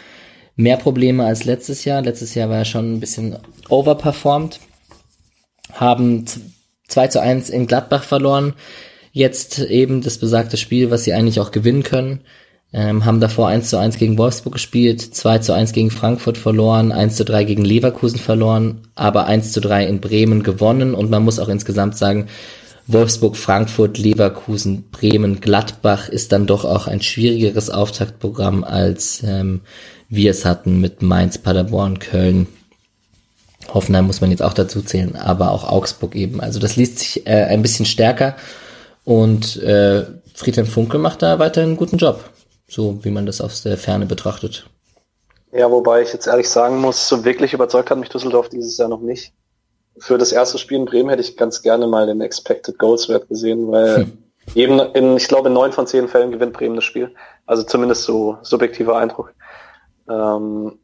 mehr 0.60 0.76
Probleme 0.76 1.24
als 1.24 1.44
letztes 1.44 1.84
Jahr. 1.84 2.02
Letztes 2.02 2.34
Jahr 2.34 2.48
war 2.48 2.58
er 2.58 2.64
schon 2.64 2.94
ein 2.94 3.00
bisschen 3.00 3.36
overperformed. 3.68 4.60
Haben 5.72 6.24
2 6.88 7.08
zu 7.08 7.20
1 7.20 7.50
in 7.50 7.66
Gladbach 7.66 8.04
verloren. 8.04 8.54
Jetzt 9.12 9.58
eben 9.58 10.02
das 10.02 10.18
besagte 10.18 10.56
Spiel, 10.56 10.90
was 10.90 11.04
sie 11.04 11.12
eigentlich 11.12 11.40
auch 11.40 11.50
gewinnen 11.50 11.82
können. 11.82 12.20
Ähm, 12.72 13.04
haben 13.04 13.18
davor 13.18 13.48
1 13.48 13.68
zu 13.68 13.78
1 13.78 13.98
gegen 13.98 14.16
Wolfsburg 14.16 14.52
gespielt, 14.52 15.00
2 15.00 15.38
zu 15.38 15.52
1 15.52 15.72
gegen 15.72 15.90
Frankfurt 15.90 16.38
verloren, 16.38 16.92
1 16.92 17.16
zu 17.16 17.24
3 17.24 17.42
gegen 17.42 17.64
Leverkusen 17.64 18.20
verloren, 18.20 18.82
aber 18.94 19.26
1 19.26 19.50
zu 19.50 19.60
3 19.60 19.86
in 19.86 20.00
Bremen 20.00 20.44
gewonnen 20.44 20.94
und 20.94 21.10
man 21.10 21.24
muss 21.24 21.40
auch 21.40 21.48
insgesamt 21.48 21.96
sagen, 21.96 22.28
Wolfsburg, 22.86 23.36
Frankfurt, 23.36 23.98
Leverkusen, 23.98 24.88
Bremen, 24.92 25.40
Gladbach 25.40 26.08
ist 26.08 26.30
dann 26.30 26.46
doch 26.46 26.64
auch 26.64 26.86
ein 26.86 27.02
schwierigeres 27.02 27.70
Auftaktprogramm 27.70 28.62
als 28.62 29.24
ähm, 29.24 29.62
wir 30.10 30.32
es 30.32 30.44
hatten 30.44 30.80
mit 30.80 31.00
Mainz, 31.00 31.38
Paderborn, 31.38 32.00
Köln. 32.00 32.48
Hoffenheim 33.72 34.06
muss 34.06 34.20
man 34.20 34.30
jetzt 34.30 34.42
auch 34.42 34.52
dazu 34.52 34.82
zählen, 34.82 35.16
aber 35.16 35.52
auch 35.52 35.64
Augsburg 35.64 36.16
eben. 36.16 36.40
Also 36.40 36.58
das 36.58 36.76
liest 36.76 36.98
sich 36.98 37.26
äh, 37.26 37.44
ein 37.44 37.62
bisschen 37.62 37.86
stärker 37.86 38.36
und 39.04 39.56
äh, 39.62 40.04
Friedhelm 40.34 40.66
Funkel 40.66 40.98
macht 41.00 41.22
da 41.22 41.38
weiterhin 41.38 41.70
einen 41.70 41.76
guten 41.76 41.98
Job, 41.98 42.24
so 42.68 42.98
wie 43.04 43.10
man 43.10 43.26
das 43.26 43.40
aus 43.40 43.62
der 43.62 43.78
Ferne 43.78 44.06
betrachtet. 44.06 44.66
Ja, 45.52 45.70
wobei 45.70 46.02
ich 46.02 46.12
jetzt 46.12 46.26
ehrlich 46.26 46.48
sagen 46.48 46.80
muss, 46.80 47.08
so 47.08 47.24
wirklich 47.24 47.52
überzeugt 47.52 47.90
hat 47.90 47.98
mich 47.98 48.08
Düsseldorf 48.08 48.48
dieses 48.48 48.76
Jahr 48.78 48.88
noch 48.88 49.00
nicht. 49.00 49.32
Für 49.98 50.18
das 50.18 50.32
erste 50.32 50.58
Spiel 50.58 50.78
in 50.78 50.84
Bremen 50.84 51.10
hätte 51.10 51.22
ich 51.22 51.36
ganz 51.36 51.62
gerne 51.62 51.86
mal 51.86 52.06
den 52.06 52.20
Expected 52.20 52.78
Goals 52.78 53.08
Wert 53.08 53.28
gesehen, 53.28 53.70
weil 53.70 53.96
hm. 53.96 54.18
eben 54.54 54.78
in, 54.94 55.16
ich 55.16 55.28
glaube, 55.28 55.48
in 55.48 55.54
neun 55.54 55.72
von 55.72 55.86
zehn 55.86 56.08
Fällen 56.08 56.30
gewinnt 56.30 56.52
Bremen 56.52 56.76
das 56.76 56.84
Spiel. 56.84 57.14
Also 57.46 57.64
zumindest 57.64 58.04
so 58.04 58.38
subjektiver 58.42 58.96
Eindruck. 58.96 59.34
Ähm, 60.10 60.78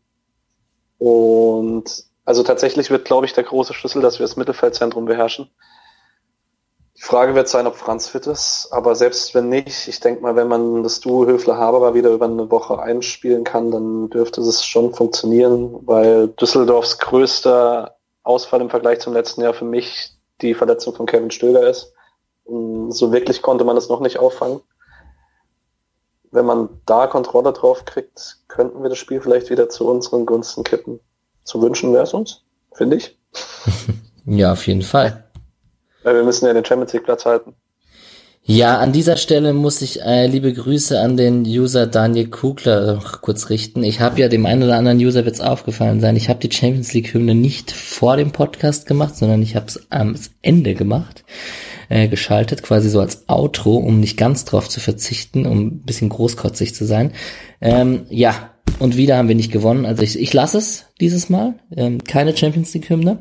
und 0.98 2.04
also 2.24 2.42
tatsächlich 2.42 2.90
wird, 2.90 3.04
glaube 3.04 3.26
ich, 3.26 3.32
der 3.32 3.44
große 3.44 3.74
Schlüssel, 3.74 4.02
dass 4.02 4.18
wir 4.18 4.24
das 4.24 4.36
Mittelfeldzentrum 4.36 5.04
beherrschen. 5.04 5.50
Die 6.96 7.02
Frage 7.02 7.34
wird 7.34 7.48
sein, 7.48 7.66
ob 7.66 7.76
Franz 7.76 8.08
fit 8.08 8.26
ist, 8.26 8.68
aber 8.70 8.94
selbst 8.94 9.34
wenn 9.34 9.50
nicht, 9.50 9.86
ich 9.86 10.00
denke 10.00 10.22
mal, 10.22 10.34
wenn 10.34 10.48
man 10.48 10.82
das 10.82 11.00
Duo 11.00 11.26
Höfler-Haberer 11.26 11.92
wieder 11.92 12.10
über 12.10 12.24
eine 12.24 12.50
Woche 12.50 12.80
einspielen 12.80 13.44
kann, 13.44 13.70
dann 13.70 14.08
dürfte 14.08 14.40
es 14.40 14.64
schon 14.64 14.94
funktionieren, 14.94 15.86
weil 15.86 16.28
Düsseldorfs 16.28 16.98
größter 16.98 17.96
Ausfall 18.22 18.62
im 18.62 18.70
Vergleich 18.70 19.00
zum 19.00 19.12
letzten 19.12 19.42
Jahr 19.42 19.52
für 19.52 19.66
mich 19.66 20.16
die 20.40 20.54
Verletzung 20.54 20.94
von 20.94 21.04
Kevin 21.04 21.30
Stöger 21.30 21.68
ist. 21.68 21.92
So 22.46 23.12
wirklich 23.12 23.42
konnte 23.42 23.64
man 23.64 23.76
es 23.76 23.90
noch 23.90 24.00
nicht 24.00 24.18
auffangen. 24.18 24.60
Wenn 26.36 26.44
man 26.44 26.68
da 26.84 27.06
Kontrolle 27.06 27.54
drauf 27.54 27.86
kriegt, 27.86 28.36
könnten 28.46 28.82
wir 28.82 28.90
das 28.90 28.98
Spiel 28.98 29.22
vielleicht 29.22 29.48
wieder 29.48 29.70
zu 29.70 29.88
unseren 29.88 30.26
Gunsten 30.26 30.64
kippen. 30.64 31.00
Zu 31.44 31.62
wünschen 31.62 31.94
wäre 31.94 32.02
es 32.02 32.12
uns, 32.12 32.42
finde 32.74 32.96
ich. 32.96 33.16
ja, 34.26 34.52
auf 34.52 34.66
jeden 34.66 34.82
Fall. 34.82 35.24
Weil 36.02 36.16
wir 36.16 36.24
müssen 36.24 36.44
ja 36.44 36.52
den 36.52 36.62
Champions 36.62 36.92
League 36.92 37.04
Platz 37.04 37.24
halten. 37.24 37.54
Ja, 38.42 38.76
an 38.76 38.92
dieser 38.92 39.16
Stelle 39.16 39.54
muss 39.54 39.80
ich 39.80 40.02
äh, 40.02 40.26
liebe 40.26 40.52
Grüße 40.52 41.00
an 41.00 41.16
den 41.16 41.44
User 41.46 41.86
Daniel 41.86 42.28
Kugler 42.28 42.96
noch 42.96 43.22
kurz 43.22 43.48
richten. 43.48 43.82
Ich 43.82 44.00
habe 44.00 44.20
ja 44.20 44.28
dem 44.28 44.44
einen 44.44 44.64
oder 44.64 44.76
anderen 44.76 44.98
User 44.98 45.24
wird's 45.24 45.40
aufgefallen 45.40 46.02
sein. 46.02 46.16
Ich 46.16 46.28
habe 46.28 46.46
die 46.46 46.54
Champions 46.54 46.92
League 46.92 47.14
Hymne 47.14 47.34
nicht 47.34 47.72
vor 47.72 48.18
dem 48.18 48.32
Podcast 48.32 48.84
gemacht, 48.84 49.16
sondern 49.16 49.40
ich 49.40 49.56
habe 49.56 49.68
es 49.68 49.86
am 49.88 50.16
Ende 50.42 50.74
gemacht, 50.74 51.24
äh, 51.88 52.08
geschaltet, 52.08 52.62
quasi 52.62 52.88
so 52.88 53.00
als 53.00 53.28
Outro, 53.28 53.76
um 53.76 54.00
nicht 54.00 54.16
ganz 54.16 54.44
drauf 54.44 54.68
zu 54.68 54.80
verzichten, 54.80 55.46
um 55.46 55.66
ein 55.66 55.82
bisschen 55.82 56.08
großkotzig 56.08 56.74
zu 56.74 56.84
sein. 56.84 57.12
Ähm, 57.60 58.06
ja, 58.10 58.50
und 58.78 58.96
wieder 58.96 59.16
haben 59.16 59.28
wir 59.28 59.34
nicht 59.34 59.52
gewonnen. 59.52 59.86
Also 59.86 60.02
ich, 60.02 60.18
ich 60.18 60.32
lasse 60.32 60.58
es 60.58 60.86
dieses 61.00 61.28
Mal. 61.30 61.54
Ähm, 61.74 62.04
keine 62.04 62.36
Champions 62.36 62.74
League 62.74 62.90
Hymne. 62.90 63.18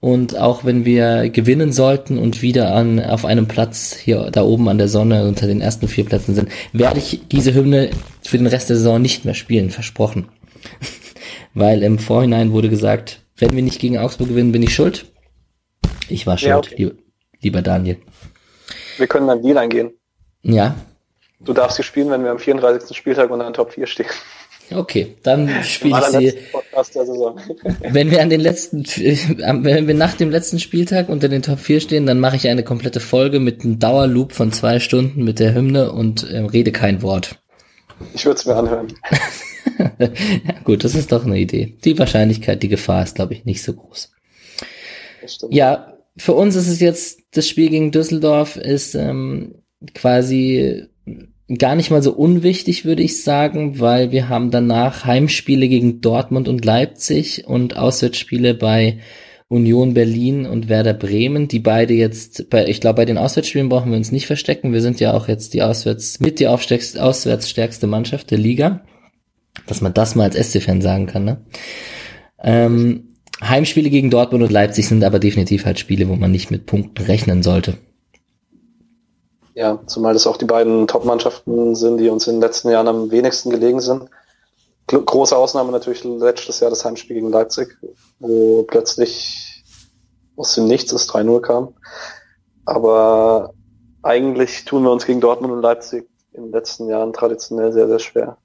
Und 0.00 0.36
auch 0.36 0.64
wenn 0.64 0.84
wir 0.84 1.28
gewinnen 1.28 1.72
sollten 1.72 2.18
und 2.18 2.40
wieder 2.40 2.72
an, 2.72 3.00
auf 3.00 3.24
einem 3.24 3.48
Platz 3.48 3.96
hier 3.96 4.30
da 4.30 4.44
oben 4.44 4.68
an 4.68 4.78
der 4.78 4.88
Sonne 4.88 5.26
unter 5.26 5.48
den 5.48 5.60
ersten 5.60 5.88
vier 5.88 6.04
Plätzen 6.04 6.36
sind, 6.36 6.50
werde 6.72 7.00
ich 7.00 7.22
diese 7.32 7.52
Hymne 7.52 7.90
für 8.22 8.38
den 8.38 8.46
Rest 8.46 8.70
der 8.70 8.76
Saison 8.76 9.02
nicht 9.02 9.24
mehr 9.24 9.34
spielen, 9.34 9.70
versprochen. 9.70 10.28
Weil 11.54 11.82
im 11.82 11.98
Vorhinein 11.98 12.52
wurde 12.52 12.68
gesagt, 12.68 13.22
wenn 13.36 13.54
wir 13.56 13.62
nicht 13.62 13.80
gegen 13.80 13.98
Augsburg 13.98 14.28
gewinnen, 14.28 14.52
bin 14.52 14.62
ich 14.62 14.74
schuld. 14.74 15.06
Ich 16.08 16.26
war 16.26 16.38
schuld, 16.38 16.50
ja, 16.78 16.86
okay. 16.86 16.92
Lieber, 17.40 17.62
Daniel. 17.62 17.98
Wir 18.96 19.06
können 19.06 19.26
dann 19.26 19.42
Deal 19.42 19.58
eingehen. 19.58 19.92
Ja. 20.42 20.74
Du 21.40 21.52
darfst 21.52 21.76
sie 21.76 21.82
spielen, 21.82 22.10
wenn 22.10 22.24
wir 22.24 22.30
am 22.30 22.38
34. 22.38 22.96
Spieltag 22.96 23.30
unter 23.30 23.44
den 23.44 23.54
Top 23.54 23.72
4 23.72 23.86
stehen. 23.86 24.06
Okay, 24.70 25.16
dann 25.22 25.48
spiele 25.62 25.98
ich 25.98 26.04
sie. 26.06 26.38
Wenn 27.80 28.10
wir 28.10 28.20
an 28.20 28.28
den 28.28 28.40
letzten, 28.40 28.84
wenn 28.84 29.86
wir 29.86 29.94
nach 29.94 30.14
dem 30.14 30.30
letzten 30.30 30.58
Spieltag 30.58 31.08
unter 31.08 31.28
den 31.28 31.42
Top 31.42 31.58
4 31.58 31.80
stehen, 31.80 32.06
dann 32.06 32.20
mache 32.20 32.36
ich 32.36 32.48
eine 32.48 32.64
komplette 32.64 33.00
Folge 33.00 33.40
mit 33.40 33.64
einem 33.64 33.78
Dauerloop 33.78 34.32
von 34.32 34.52
zwei 34.52 34.78
Stunden 34.78 35.24
mit 35.24 35.38
der 35.38 35.54
Hymne 35.54 35.92
und 35.92 36.28
äh, 36.28 36.38
rede 36.40 36.72
kein 36.72 37.02
Wort. 37.02 37.36
Ich 38.14 38.26
würde 38.26 38.38
es 38.38 38.46
mir 38.46 38.56
anhören. 38.56 38.92
ja, 39.98 40.54
gut, 40.64 40.84
das 40.84 40.94
ist 40.94 41.12
doch 41.12 41.24
eine 41.24 41.38
Idee. 41.38 41.76
Die 41.84 41.98
Wahrscheinlichkeit, 41.98 42.62
die 42.62 42.68
Gefahr 42.68 43.02
ist, 43.02 43.14
glaube 43.14 43.34
ich, 43.34 43.44
nicht 43.44 43.62
so 43.62 43.72
groß. 43.72 44.12
Ja, 45.50 45.97
für 46.18 46.34
uns 46.34 46.56
ist 46.56 46.68
es 46.68 46.80
jetzt, 46.80 47.20
das 47.30 47.48
Spiel 47.48 47.70
gegen 47.70 47.90
Düsseldorf 47.92 48.56
ist 48.56 48.94
ähm, 48.94 49.62
quasi 49.94 50.84
gar 51.56 51.76
nicht 51.76 51.90
mal 51.90 52.02
so 52.02 52.12
unwichtig, 52.12 52.84
würde 52.84 53.02
ich 53.02 53.22
sagen, 53.22 53.80
weil 53.80 54.10
wir 54.10 54.28
haben 54.28 54.50
danach 54.50 55.04
Heimspiele 55.04 55.68
gegen 55.68 56.00
Dortmund 56.00 56.48
und 56.48 56.64
Leipzig 56.64 57.46
und 57.46 57.76
Auswärtsspiele 57.76 58.54
bei 58.54 58.98
Union 59.48 59.94
Berlin 59.94 60.44
und 60.44 60.68
Werder 60.68 60.92
Bremen, 60.92 61.48
die 61.48 61.60
beide 61.60 61.94
jetzt, 61.94 62.50
bei, 62.50 62.66
ich 62.66 62.82
glaube, 62.82 62.96
bei 62.96 63.04
den 63.06 63.16
Auswärtsspielen 63.16 63.70
brauchen 63.70 63.90
wir 63.90 63.96
uns 63.96 64.12
nicht 64.12 64.26
verstecken. 64.26 64.74
Wir 64.74 64.82
sind 64.82 65.00
ja 65.00 65.14
auch 65.14 65.26
jetzt 65.26 65.54
die 65.54 65.62
Auswärts, 65.62 66.20
mit 66.20 66.38
die 66.38 66.48
auswärtsstärkste 66.48 67.86
Mannschaft 67.86 68.30
der 68.30 68.38
Liga. 68.38 68.84
Dass 69.66 69.80
man 69.80 69.94
das 69.94 70.14
mal 70.14 70.24
als 70.24 70.36
SC-Fan 70.36 70.82
sagen 70.82 71.06
kann, 71.06 71.24
ne? 71.24 71.40
Ähm, 72.42 73.08
Heimspiele 73.40 73.90
gegen 73.90 74.10
Dortmund 74.10 74.42
und 74.44 74.50
Leipzig 74.50 74.88
sind 74.88 75.04
aber 75.04 75.18
definitiv 75.18 75.64
halt 75.64 75.78
Spiele, 75.78 76.08
wo 76.08 76.16
man 76.16 76.30
nicht 76.30 76.50
mit 76.50 76.66
Punkten 76.66 77.04
rechnen 77.04 77.42
sollte. 77.42 77.78
Ja, 79.54 79.80
zumal 79.86 80.14
das 80.14 80.26
auch 80.26 80.36
die 80.36 80.44
beiden 80.44 80.86
Top-Mannschaften 80.86 81.74
sind, 81.74 81.98
die 81.98 82.08
uns 82.08 82.26
in 82.26 82.36
den 82.36 82.40
letzten 82.40 82.70
Jahren 82.70 82.88
am 82.88 83.10
wenigsten 83.10 83.50
gelegen 83.50 83.80
sind. 83.80 84.04
Große 84.86 85.36
Ausnahme 85.36 85.72
natürlich 85.72 86.04
letztes 86.04 86.60
Jahr 86.60 86.70
das 86.70 86.84
Heimspiel 86.84 87.16
gegen 87.16 87.30
Leipzig, 87.30 87.76
wo 88.20 88.62
plötzlich 88.62 89.64
aus 90.36 90.54
dem 90.54 90.66
Nichts 90.66 90.92
das 90.92 91.08
3-0 91.08 91.40
kam. 91.40 91.74
Aber 92.64 93.52
eigentlich 94.02 94.64
tun 94.64 94.84
wir 94.84 94.92
uns 94.92 95.06
gegen 95.06 95.20
Dortmund 95.20 95.52
und 95.52 95.62
Leipzig 95.62 96.08
in 96.32 96.44
den 96.44 96.52
letzten 96.52 96.88
Jahren 96.88 97.12
traditionell 97.12 97.72
sehr, 97.72 97.88
sehr 97.88 97.98
schwer. 97.98 98.38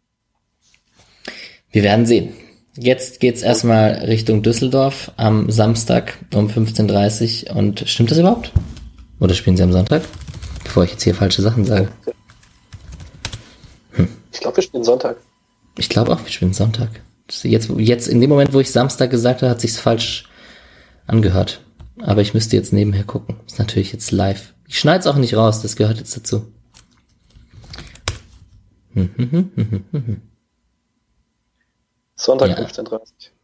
Wir 1.70 1.84
werden 1.84 2.06
sehen. 2.06 2.34
Jetzt 2.76 3.20
geht's 3.20 3.44
erstmal 3.44 4.06
Richtung 4.06 4.42
Düsseldorf 4.42 5.12
am 5.16 5.52
Samstag 5.52 6.18
um 6.34 6.48
15.30 6.48 7.50
Uhr. 7.50 7.56
Und 7.56 7.84
stimmt 7.88 8.12
das 8.12 8.18
überhaupt? 8.18 8.52
Oder 9.20 9.36
spielen 9.36 9.58
sie 9.58 9.64
am 9.64 9.72
Sonntag? 9.72 10.04
bevor 10.74 10.84
ich 10.86 10.92
jetzt 10.92 11.04
hier 11.04 11.14
falsche 11.14 11.44
Sachen 11.44 11.66
sage. 11.66 11.90
Hm. 13.92 14.08
Ich 14.32 14.40
glaube, 14.40 14.58
wir 14.58 14.64
spielen 14.64 14.84
Sonntag. 14.84 15.18
Ich 15.78 15.88
glaube 15.88 16.12
auch, 16.12 16.24
wir 16.24 16.32
spielen 16.32 16.54
Sonntag. 16.54 16.90
Jetzt, 17.44 17.70
jetzt 17.78 18.08
in 18.08 18.20
dem 18.22 18.30
Moment, 18.32 18.54
wo 18.54 18.60
ich 18.60 18.72
Samstag 18.72 19.12
gesagt 19.12 19.44
habe, 19.44 19.52
hat 19.52 19.62
sich's 19.62 19.78
falsch 19.80 20.28
angehört. 21.06 21.62
Aber 22.02 22.22
ich 22.22 22.34
müsste 22.34 22.56
jetzt 22.56 22.74
nebenher 22.74 23.04
gucken. 23.04 23.36
Ist 23.46 23.60
natürlich 23.60 23.94
jetzt 23.94 24.10
live. 24.12 24.56
Ich 24.68 24.80
schneide 24.80 25.02
es 25.02 25.08
auch 25.08 25.18
nicht 25.18 25.36
raus, 25.36 25.62
das 25.62 25.76
gehört 25.76 26.00
jetzt 26.00 26.18
dazu. 26.18 26.48
Sonntag 32.24 32.50
ja. 32.50 32.66
15.30 32.66 33.00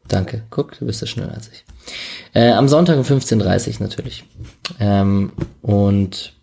Danke. 0.08 0.44
Guck, 0.50 0.78
du 0.80 0.86
bist 0.86 1.02
ja 1.02 1.08
schneller 1.08 1.34
als 1.34 1.50
ich. 1.50 1.66
Äh, 2.34 2.52
am 2.52 2.68
Sonntag 2.68 2.98
um 2.98 3.04
15.30 3.04 3.76
Uhr 3.76 3.88
natürlich. 3.88 4.24
Ähm, 4.80 5.32
und 5.62 6.34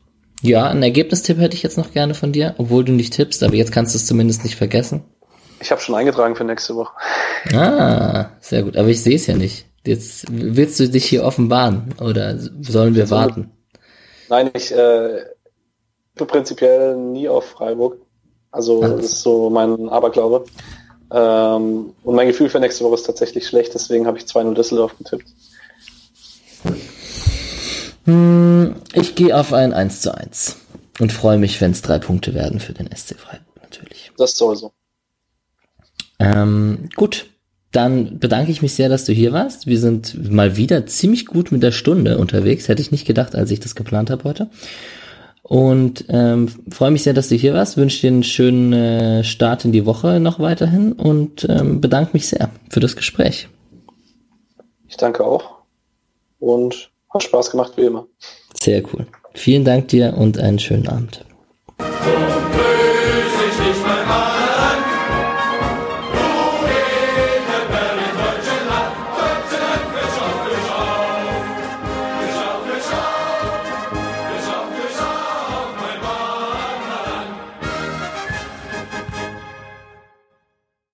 ja, 0.43 0.68
ein 0.68 0.82
Ergebnistipp 0.82 1.39
hätte 1.39 1.57
ich 1.57 1.62
jetzt 1.62 1.78
noch 1.78 1.93
gerne 1.93 2.14
von 2.14 2.32
dir, 2.32 2.55
obwohl 2.59 2.84
du 2.84 2.93
nicht 2.93 3.14
tippst, 3.14 3.43
aber 3.43 3.55
jetzt 3.55 3.72
kannst 3.72 3.95
du 3.95 3.99
es 3.99 4.07
zumindest 4.07 4.45
nicht 4.45 4.57
vergessen. 4.57 5.03
Ich 5.61 5.70
habe 5.70 5.80
schon 5.80 5.95
eingetragen 5.95 6.37
für 6.37 6.45
nächste 6.45 6.76
Woche. 6.76 6.93
Ah, 7.55 8.26
sehr 8.41 8.62
gut. 8.62 8.76
Aber 8.76 8.89
ich 8.89 9.03
sehe 9.03 9.16
es 9.16 9.26
ja 9.26 9.34
nicht. 9.34 9.66
Jetzt 9.87 10.26
willst 10.28 10.78
du 10.78 10.89
dich 10.89 11.07
hier 11.07 11.24
offenbaren 11.24 11.95
oder 12.01 12.37
sollen 12.39 12.95
wir 12.95 13.05
also, 13.05 13.16
warten? 13.16 13.51
Nein, 14.28 14.51
ich 14.53 14.72
äh, 14.72 15.24
bin 16.14 16.26
prinzipiell 16.26 16.97
nie 16.97 17.28
auf 17.28 17.45
Freiburg. 17.47 17.99
Also 18.51 18.82
Ach. 18.84 18.91
das 18.91 19.07
ist 19.07 19.22
so 19.22 19.49
mein 19.49 19.89
Aberglaube. 19.89 20.45
Ähm, 21.11 21.94
und 22.02 22.14
mein 22.14 22.26
Gefühl 22.26 22.48
für 22.48 22.61
nächste 22.61 22.84
Woche 22.84 22.94
ist 22.94 23.04
tatsächlich 23.04 23.46
schlecht, 23.46 23.74
deswegen 23.74 24.07
habe 24.07 24.18
ich 24.18 24.24
2-0 24.24 24.54
Düsseldorf 24.54 24.96
getippt. 24.98 25.26
Hm, 28.04 28.76
ich 28.92 29.14
gehe 29.14 29.36
auf 29.36 29.52
ein 29.52 29.72
1 29.72 30.00
zu 30.00 30.16
1 30.16 30.57
und 31.00 31.12
freue 31.12 31.38
mich, 31.38 31.61
wenn 31.61 31.72
es 31.72 31.82
drei 31.82 31.98
Punkte 31.98 32.34
werden 32.34 32.61
für 32.61 32.72
den 32.72 32.88
SC 32.94 33.16
Freiburg 33.18 33.62
natürlich. 33.62 34.12
Das 34.16 34.36
sowieso. 34.36 34.72
Ähm, 36.18 36.88
gut, 36.96 37.26
dann 37.72 38.18
bedanke 38.18 38.50
ich 38.50 38.62
mich 38.62 38.74
sehr, 38.74 38.88
dass 38.88 39.04
du 39.04 39.12
hier 39.12 39.32
warst. 39.32 39.66
Wir 39.66 39.78
sind 39.78 40.30
mal 40.32 40.57
wieder 40.57 40.86
ziemlich 40.86 41.26
gut 41.26 41.52
mit 41.52 41.62
der 41.62 41.72
Stunde 41.72 42.18
unterwegs. 42.18 42.68
Hätte 42.68 42.80
ich 42.80 42.90
nicht 42.90 43.07
gedacht, 43.07 43.34
als 43.34 43.50
ich 43.50 43.61
das 43.61 43.74
geplant 43.74 44.11
habe 44.11 44.24
heute. 44.24 44.48
Und 45.49 46.07
ähm, 46.09 46.49
freue 46.72 46.90
mich 46.90 47.05
sehr, 47.05 47.14
dass 47.14 47.28
du 47.28 47.36
hier 47.36 47.55
warst. 47.55 47.76
Wünsche 47.76 48.01
dir 48.01 48.09
einen 48.09 48.24
schönen 48.24 48.72
äh, 48.72 49.22
Start 49.22 49.64
in 49.64 49.70
die 49.70 49.86
Woche 49.86 50.18
noch 50.18 50.40
weiterhin 50.40 50.92
und 50.92 51.47
ähm, 51.49 51.80
bedanke 51.80 52.11
mich 52.14 52.26
sehr 52.26 52.51
für 52.68 52.80
das 52.80 52.97
Gespräch. 52.97 53.49
Ich 54.88 54.97
danke 54.97 55.24
auch. 55.24 55.59
Und 56.40 56.90
hat 57.11 57.22
Spaß 57.22 57.53
gemacht 57.53 57.74
wie 57.76 57.82
immer. 57.82 58.09
Sehr 58.61 58.82
cool. 58.92 59.07
Vielen 59.34 59.64
Dank 59.64 59.86
dir 59.86 60.14
und 60.16 60.36
einen 60.36 60.59
schönen 60.59 60.88
Abend. 60.88 61.24